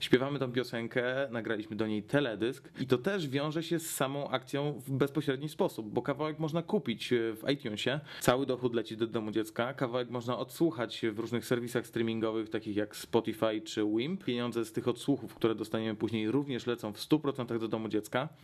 Śpiewamy 0.00 0.38
tą 0.38 0.52
piosenkę, 0.52 1.28
nagraliśmy 1.30 1.76
do 1.76 1.86
niej 1.86 2.02
teledysk 2.02 2.68
i 2.80 2.86
to 2.86 2.98
też 2.98 3.28
wiąże 3.28 3.62
się 3.62 3.78
z 3.78 3.90
samą 3.90 4.28
akcją 4.28 4.80
w 4.86 4.90
bezpośredni 4.90 5.48
sposób, 5.48 5.90
bo 5.90 6.02
kawałek 6.02 6.38
można 6.38 6.62
kupić 6.62 7.12
e, 7.12 7.16
w 7.16 7.50
iTunesie. 7.52 8.00
Cały 8.20 8.46
dochód 8.46 8.74
leci 8.74 8.96
do 8.96 9.06
domu 9.06 9.30
dziecka. 9.30 9.74
Kawałek 9.74 10.10
można 10.10 10.38
odsłuchać 10.38 11.02
w 11.12 11.18
różnych 11.18 11.46
serwisach 11.46 11.86
streamingowych, 11.86 12.48
takich 12.48 12.76
jak 12.76 12.96
Spotify 12.96 13.60
czy 13.60 13.84
Wimp. 13.84 14.24
Pieniądze 14.24 14.64
z 14.64 14.72
tych 14.72 14.88
odsłuchów, 14.88 15.34
które 15.34 15.54
dostaniemy 15.54 15.96
później, 15.96 16.30
również 16.30 16.66
lecą 16.66 16.92
w 16.92 16.98
100% 16.98 17.58
do 17.58 17.68
domu 17.68 17.88
dziecka. 17.88 17.93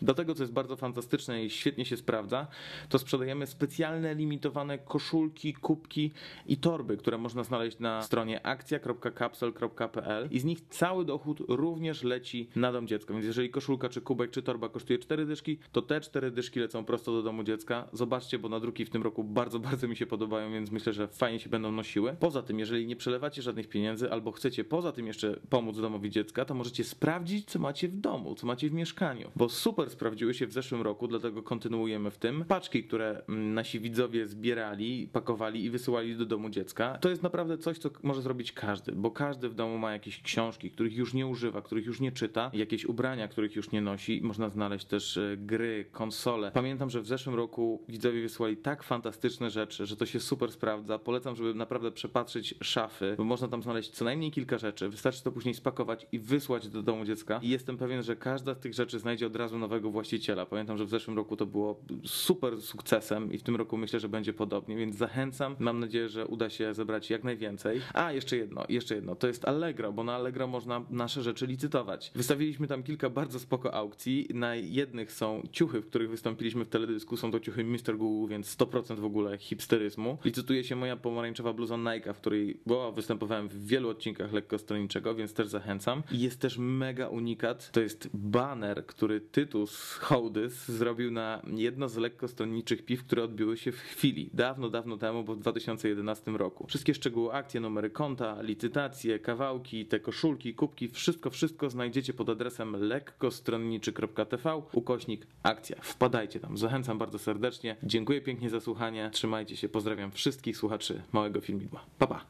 Do 0.03 0.15
tego, 0.15 0.35
co 0.35 0.43
jest 0.43 0.53
bardzo 0.53 0.77
fantastyczne 0.77 1.45
i 1.45 1.51
świetnie 1.51 1.85
się 1.85 1.97
sprawdza, 1.97 2.47
to 2.89 2.99
sprzedajemy 2.99 3.47
specjalne, 3.47 4.15
limitowane 4.15 4.79
koszulki, 4.79 5.55
kubki 5.55 6.13
i 6.47 6.57
torby, 6.57 6.97
które 6.97 7.19
można 7.19 7.45
znaleźć 7.45 7.79
na 7.79 8.03
stronie 8.03 8.47
akcja.capsel.pl 8.47 10.29
i 10.31 10.41
z 10.41 10.45
nich 10.45 10.61
cały 10.69 11.05
dochód 11.05 11.41
również 11.49 12.03
leci 12.03 12.49
na 12.57 12.73
dom 12.73 12.87
dziecka. 12.87 13.15
Więc 13.15 13.27
jeżeli 13.27 13.51
koszulka, 13.51 13.89
czy 13.89 14.01
kubek, 14.01 14.31
czy 14.31 14.43
torba 14.43 14.69
kosztuje 14.69 14.99
4 14.99 15.27
dyszki, 15.27 15.59
to 15.73 15.83
te 15.83 16.01
4 16.01 16.31
dyszki 16.31 16.61
lecą 16.61 16.85
prosto 16.85 17.13
do 17.13 17.23
domu 17.23 17.45
dziecka. 17.45 17.89
Zobaczcie, 17.93 18.39
bo 18.39 18.49
nadruki 18.49 18.85
w 18.85 18.91
tym 18.91 19.03
roku 19.03 19.25
bardzo, 19.25 19.59
bardzo 19.59 19.89
mi 19.89 19.97
się 19.97 20.07
podobają, 20.07 20.53
więc 20.53 20.71
myślę, 20.71 20.93
że 20.93 21.09
fajnie 21.09 21.41
się 21.41 21.51
będą 21.51 21.73
nosiły. 21.73 22.17
Poza 22.21 22.43
tym, 22.43 22.59
jeżeli 22.59 22.87
nie 22.87 22.97
przelewacie 22.97 23.43
żadnych 23.43 23.69
pieniędzy 23.69 24.13
albo 24.13 24.33
chcecie 24.33 24.65
poza 24.65 24.93
tym 24.93 25.07
jeszcze 25.07 25.37
pomóc 25.51 25.77
domowi 25.81 26.11
dziecka, 26.11 26.45
to 26.45 26.55
możecie 26.55 26.85
sprawdzić, 26.85 27.51
co 27.51 27.59
macie 27.59 27.89
w 27.89 27.97
domu, 27.97 28.35
co 28.35 28.47
macie 28.47 28.69
w 28.71 28.73
mieszkaniu. 28.73 29.31
Bo 29.41 29.49
super 29.49 29.91
sprawdziły 29.91 30.35
się 30.35 30.47
w 30.47 30.53
zeszłym 30.53 30.83
roku, 30.83 31.09
dlatego 31.09 31.43
kontynuujemy 31.43 32.11
w 32.11 32.19
tym. 32.19 32.45
Paczki, 32.49 32.85
które 32.85 33.23
mm, 33.29 33.55
nasi 33.55 33.81
widzowie 33.81 34.27
zbierali, 34.27 35.09
pakowali 35.13 35.65
i 35.65 35.71
wysyłali 35.71 36.17
do 36.17 36.27
domu 36.27 36.51
dziecka, 36.51 36.99
to 37.01 37.09
jest 37.09 37.23
naprawdę 37.23 37.59
coś, 37.59 37.79
co 37.79 37.91
może 38.03 38.23
zrobić 38.23 38.53
każdy, 38.53 38.93
bo 38.93 39.11
każdy 39.11 39.49
w 39.49 39.55
domu 39.55 39.79
ma 39.79 39.93
jakieś 39.93 40.23
książki, 40.23 40.71
których 40.71 40.97
już 40.97 41.15
nie 41.15 41.27
używa, 41.27 41.63
których 41.63 41.87
już 41.87 42.01
nie 42.01 42.13
czyta, 42.13 42.51
jakieś 42.53 42.85
ubrania, 42.85 43.29
których 43.29 43.57
już 43.57 43.71
nie 43.71 43.81
nosi. 43.81 44.21
Można 44.23 44.49
znaleźć 44.49 44.85
też 44.85 45.17
e, 45.17 45.37
gry, 45.37 45.87
konsole. 45.93 46.51
Pamiętam, 46.55 46.91
że 46.91 47.01
w 47.01 47.07
zeszłym 47.07 47.35
roku 47.35 47.85
widzowie 47.89 48.23
wysłali 48.23 48.57
tak 48.57 48.83
fantastyczne 48.83 49.51
rzeczy, 49.51 49.87
że 49.87 49.97
to 49.97 50.07
się 50.07 50.21
super 50.21 50.53
sprawdza. 50.53 50.99
Polecam, 50.99 51.37
żeby 51.37 51.55
naprawdę 51.55 51.91
przepatrzeć 51.93 52.55
szafy, 52.63 53.15
bo 53.19 53.25
można 53.25 53.49
tam 53.49 53.63
znaleźć 53.63 53.91
co 53.91 54.05
najmniej 54.05 54.31
kilka 54.31 54.59
rzeczy. 54.59 54.89
Wystarczy 54.89 55.23
to 55.23 55.33
później 55.33 55.55
spakować 55.55 56.07
i 56.13 56.19
wysłać 56.19 56.69
do 56.69 56.83
domu 56.83 57.05
dziecka. 57.05 57.41
I 57.43 57.49
jestem 57.49 57.77
pewien, 57.79 58.03
że 58.03 58.17
każda 58.17 58.55
z 58.55 58.61
tych 58.61 58.75
rzeczy 58.75 58.99
znajdzie 58.99 59.30
od 59.31 59.37
razu 59.37 59.59
nowego 59.59 59.91
właściciela. 59.91 60.47
Pamiętam, 60.47 60.79
że 60.79 60.85
w 60.85 60.89
zeszłym 60.89 61.17
roku 61.17 61.37
to 61.37 61.47
było 61.47 61.81
super 62.05 62.63
sukcesem 62.63 63.33
i 63.33 63.39
w 63.39 63.43
tym 63.43 63.57
roku 63.57 63.77
myślę, 63.77 64.01
że 64.01 64.09
będzie 64.09 64.33
podobnie, 64.33 64.77
więc 64.77 64.97
zachęcam. 64.97 65.57
Mam 65.59 65.81
nadzieję, 65.81 66.09
że 66.09 66.27
uda 66.27 66.51
się 66.51 66.75
zebrać 66.75 67.11
jak 67.11 67.25
najwięcej. 67.25 67.81
A, 67.95 68.13
jeszcze 68.13 68.37
jedno, 68.37 68.65
jeszcze 68.69 68.95
jedno. 68.95 69.15
To 69.15 69.27
jest 69.27 69.49
Allegro, 69.49 69.93
bo 69.93 70.05
na 70.05 70.15
Allegro 70.15 70.47
można 70.47 70.85
nasze 70.91 71.23
rzeczy 71.23 71.47
licytować. 71.47 72.13
Wystawiliśmy 72.15 72.67
tam 72.67 72.83
kilka 72.83 73.11
bardzo 73.11 73.41
spoko 73.41 73.75
aukcji. 73.75 74.29
Na 74.35 74.55
jednych 74.55 75.13
są 75.13 75.43
ciuchy, 75.53 75.81
w 75.81 75.87
których 75.87 76.11
wystąpiliśmy 76.11 76.65
w 76.65 76.69
teledysku. 76.69 77.17
Są 77.17 77.31
to 77.31 77.41
ciuchy 77.41 77.65
Mr. 77.65 77.97
Google, 77.97 78.31
więc 78.31 78.57
100% 78.57 79.01
w 79.01 79.05
ogóle 79.05 79.39
hipsteryzmu. 79.39 80.19
Licytuje 80.25 80.65
się 80.65 80.77
moja 80.77 80.97
pomarańczowa 80.97 81.53
bluza 81.53 81.77
Nike, 81.77 82.15
w 82.15 82.17
której 82.17 82.61
bo, 82.67 82.93
występowałem 82.93 83.49
w 83.49 83.67
wielu 83.67 83.89
odcinkach 83.89 84.33
lekkostronniczego, 84.33 85.15
więc 85.15 85.35
też 85.35 85.49
zachęcam. 85.49 86.03
I 86.13 86.21
jest 86.21 86.41
też 86.41 86.59
mega 86.59 87.09
unikat. 87.09 87.71
To 87.73 87.81
jest 87.81 88.09
baner, 88.15 88.87
który 88.87 89.10
Tytus 89.21 89.93
Hołdys 89.93 90.69
zrobił 90.69 91.11
na 91.11 91.43
jedno 91.47 91.89
z 91.89 91.97
lekkostronniczych 91.97 92.85
piw, 92.85 93.05
które 93.05 93.25
odbyły 93.25 93.57
się 93.57 93.73
w 93.73 93.79
chwili. 93.79 94.31
Dawno, 94.35 94.69
dawno 94.69 94.97
temu, 94.97 95.25
bo 95.25 95.35
w 95.35 95.39
2011 95.39 96.31
roku. 96.31 96.67
Wszystkie 96.67 96.95
szczegóły 96.95 97.33
akcje, 97.33 97.61
numery 97.61 97.91
konta, 97.91 98.43
licytacje, 98.43 99.19
kawałki, 99.19 99.87
te 99.87 100.01
koszulki, 100.01 100.55
kubki, 100.55 100.89
wszystko, 100.89 101.31
wszystko 101.31 101.71
znajdziecie 101.71 102.13
pod 102.13 102.29
adresem 102.29 102.77
lekkostronniczy.tv 102.77 104.63
ukośnik 104.73 105.27
akcja. 105.43 105.77
Wpadajcie 105.83 106.41
tam. 106.41 106.59
Zachęcam 106.59 106.99
bardzo 106.99 107.19
serdecznie. 107.19 107.77
Dziękuję 107.83 108.21
pięknie 108.21 108.51
za 108.51 108.61
słuchanie. 108.61 109.11
Trzymajcie 109.13 109.57
się. 109.57 109.69
Pozdrawiam 109.69 110.13
wszystkich 110.13 110.57
słuchaczy 110.57 111.03
Małego 111.13 111.41
Filmidła. 111.41 111.85
Pa, 111.99 112.07
pa. 112.07 112.27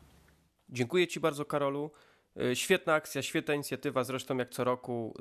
Dziękuję 0.68 1.06
Ci 1.06 1.20
bardzo, 1.20 1.44
Karolu. 1.44 1.90
Y, 2.36 2.56
Świetna 2.56 2.94
akcja, 2.94 3.22
świetna 3.22 3.54
inicjatywa, 3.54 4.04
zresztą 4.04 4.36
jak 4.36 4.50
co 4.50 4.64
roku, 4.64 5.14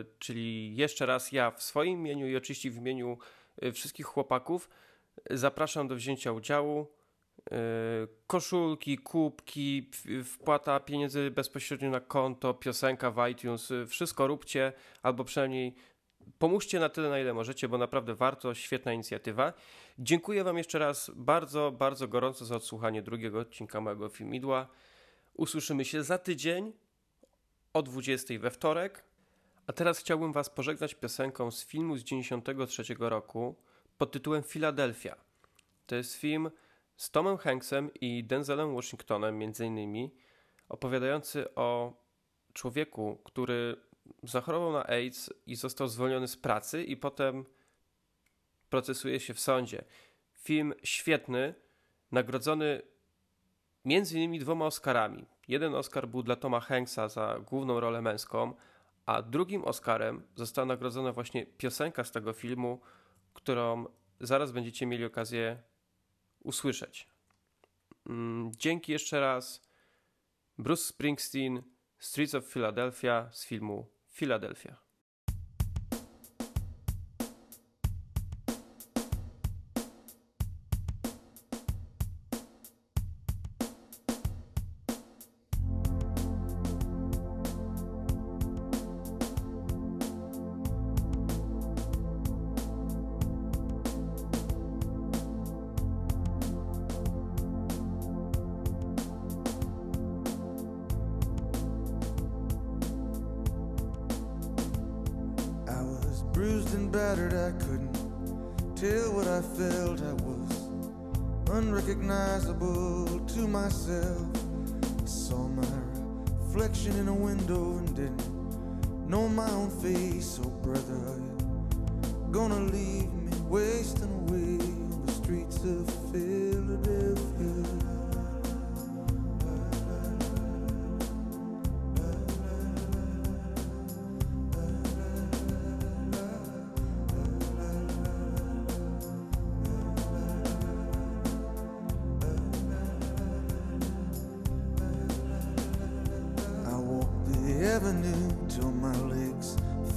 y, 0.00 0.04
czyli 0.18 0.76
jeszcze 0.76 1.06
raz 1.06 1.32
ja 1.32 1.50
w 1.50 1.62
swoim 1.62 1.98
imieniu 2.00 2.28
i 2.28 2.36
oczywiście 2.36 2.70
w 2.70 2.76
imieniu 2.76 3.18
y, 3.62 3.72
wszystkich 3.72 4.06
chłopaków 4.06 4.68
zapraszam 5.30 5.88
do 5.88 5.94
wzięcia 5.94 6.32
udziału. 6.32 6.86
Koszulki, 8.26 8.98
kubki, 8.98 9.90
wpłata 10.24 10.80
pieniędzy 10.80 11.30
bezpośrednio 11.30 11.90
na 11.90 12.00
konto, 12.00 12.54
piosenka 12.54 13.10
w 13.10 13.28
iTunes, 13.28 13.72
wszystko 13.88 14.26
róbcie, 14.26 14.72
albo 15.02 15.24
przynajmniej 15.24 15.74
pomóżcie 16.38 16.80
na 16.80 16.88
tyle, 16.88 17.08
na 17.08 17.18
ile 17.18 17.34
możecie, 17.34 17.68
bo 17.68 17.78
naprawdę 17.78 18.14
warto, 18.14 18.54
świetna 18.54 18.92
inicjatywa. 18.92 19.52
Dziękuję 19.98 20.44
Wam 20.44 20.58
jeszcze 20.58 20.78
raz 20.78 21.10
bardzo, 21.14 21.72
bardzo 21.72 22.08
gorąco 22.08 22.44
za 22.44 22.56
odsłuchanie 22.56 23.02
drugiego 23.02 23.38
odcinka 23.38 23.80
mojego 23.80 24.08
filmidła. 24.08 24.68
Usłyszymy 25.40 25.84
się 25.84 26.02
za 26.02 26.18
tydzień 26.18 26.72
o 27.72 27.82
20 27.82 28.38
we 28.38 28.50
wtorek. 28.50 29.04
A 29.66 29.72
teraz 29.72 29.98
chciałbym 29.98 30.32
Was 30.32 30.50
pożegnać 30.50 30.94
piosenką 30.94 31.50
z 31.50 31.64
filmu 31.64 31.96
z 31.96 32.02
93 32.02 32.82
roku 32.98 33.56
pod 33.98 34.12
tytułem 34.12 34.42
Philadelphia. 34.42 35.16
To 35.86 35.96
jest 35.96 36.14
film 36.14 36.50
z 36.96 37.10
Tomem 37.10 37.36
Hanksem 37.36 37.90
i 37.94 38.24
Denzelem 38.24 38.74
Washingtonem 38.74 39.38
między 39.38 39.66
innymi, 39.66 40.14
opowiadający 40.68 41.54
o 41.54 41.92
człowieku, 42.52 43.20
który 43.24 43.76
zachorował 44.22 44.72
na 44.72 44.86
AIDS 44.86 45.30
i 45.46 45.56
został 45.56 45.88
zwolniony 45.88 46.28
z 46.28 46.36
pracy 46.36 46.84
i 46.84 46.96
potem 46.96 47.44
procesuje 48.70 49.20
się 49.20 49.34
w 49.34 49.40
sądzie. 49.40 49.84
Film 50.32 50.74
świetny, 50.82 51.54
nagrodzony 52.12 52.82
między 53.84 54.16
innymi 54.16 54.38
dwoma 54.38 54.66
Oscarami. 54.66 55.26
Jeden 55.48 55.74
Oscar 55.74 56.08
był 56.08 56.22
dla 56.22 56.36
Toma 56.36 56.60
Hanksa 56.60 57.08
za 57.08 57.40
główną 57.46 57.80
rolę 57.80 58.02
męską, 58.02 58.54
a 59.06 59.22
drugim 59.22 59.64
Oscarem 59.64 60.22
została 60.36 60.66
nagrodzona 60.66 61.12
właśnie 61.12 61.46
piosenka 61.46 62.04
z 62.04 62.10
tego 62.10 62.32
filmu, 62.32 62.80
którą 63.34 63.86
zaraz 64.20 64.52
będziecie 64.52 64.86
mieli 64.86 65.04
okazję 65.04 65.62
usłyszeć. 66.44 67.08
Mm, 68.06 68.52
Dzięki 68.56 68.92
jeszcze 68.92 69.20
raz. 69.20 69.70
Bruce 70.58 70.82
Springsteen, 70.82 71.62
Streets 71.98 72.34
of 72.34 72.44
Philadelphia 72.52 73.28
z 73.32 73.44
filmu 73.44 73.86
Philadelphia. 74.12 74.89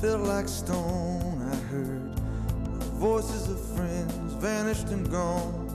Felt 0.03 0.27
like 0.27 0.49
stone. 0.49 1.49
I 1.49 1.55
heard 1.71 2.13
the 2.81 2.91
voices 2.99 3.49
of 3.49 3.57
friends 3.73 4.33
vanished 4.33 4.89
and 4.89 5.09
gone. 5.09 5.69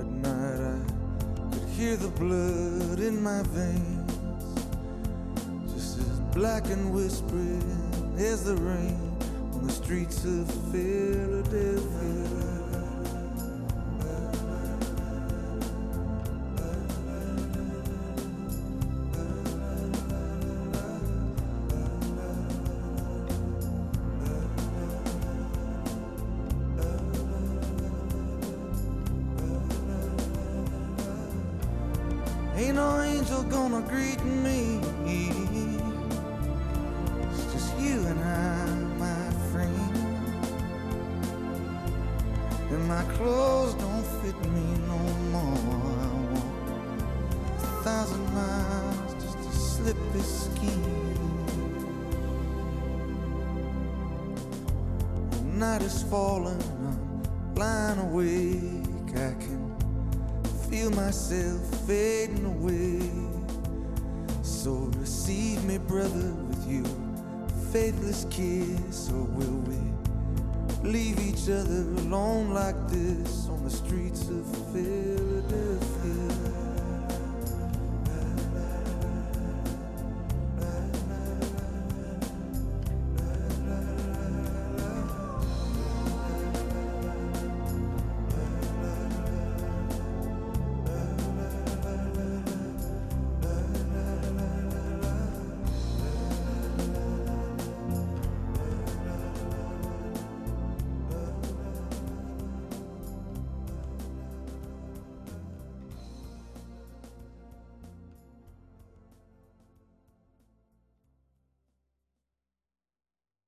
At 0.00 0.06
night 0.06 0.60
I 0.74 1.54
could 1.54 1.68
hear 1.68 1.94
the 1.94 2.08
blood 2.08 2.98
in 2.98 3.22
my 3.22 3.40
veins, 3.44 4.58
just 5.72 6.00
as 6.00 6.18
black 6.34 6.64
and 6.70 6.92
whispering 6.92 8.16
as 8.18 8.42
the 8.42 8.56
rain 8.56 9.16
on 9.54 9.68
the 9.68 9.72
streets 9.72 10.24
of 10.24 10.50
Philadelphia. 10.72 12.51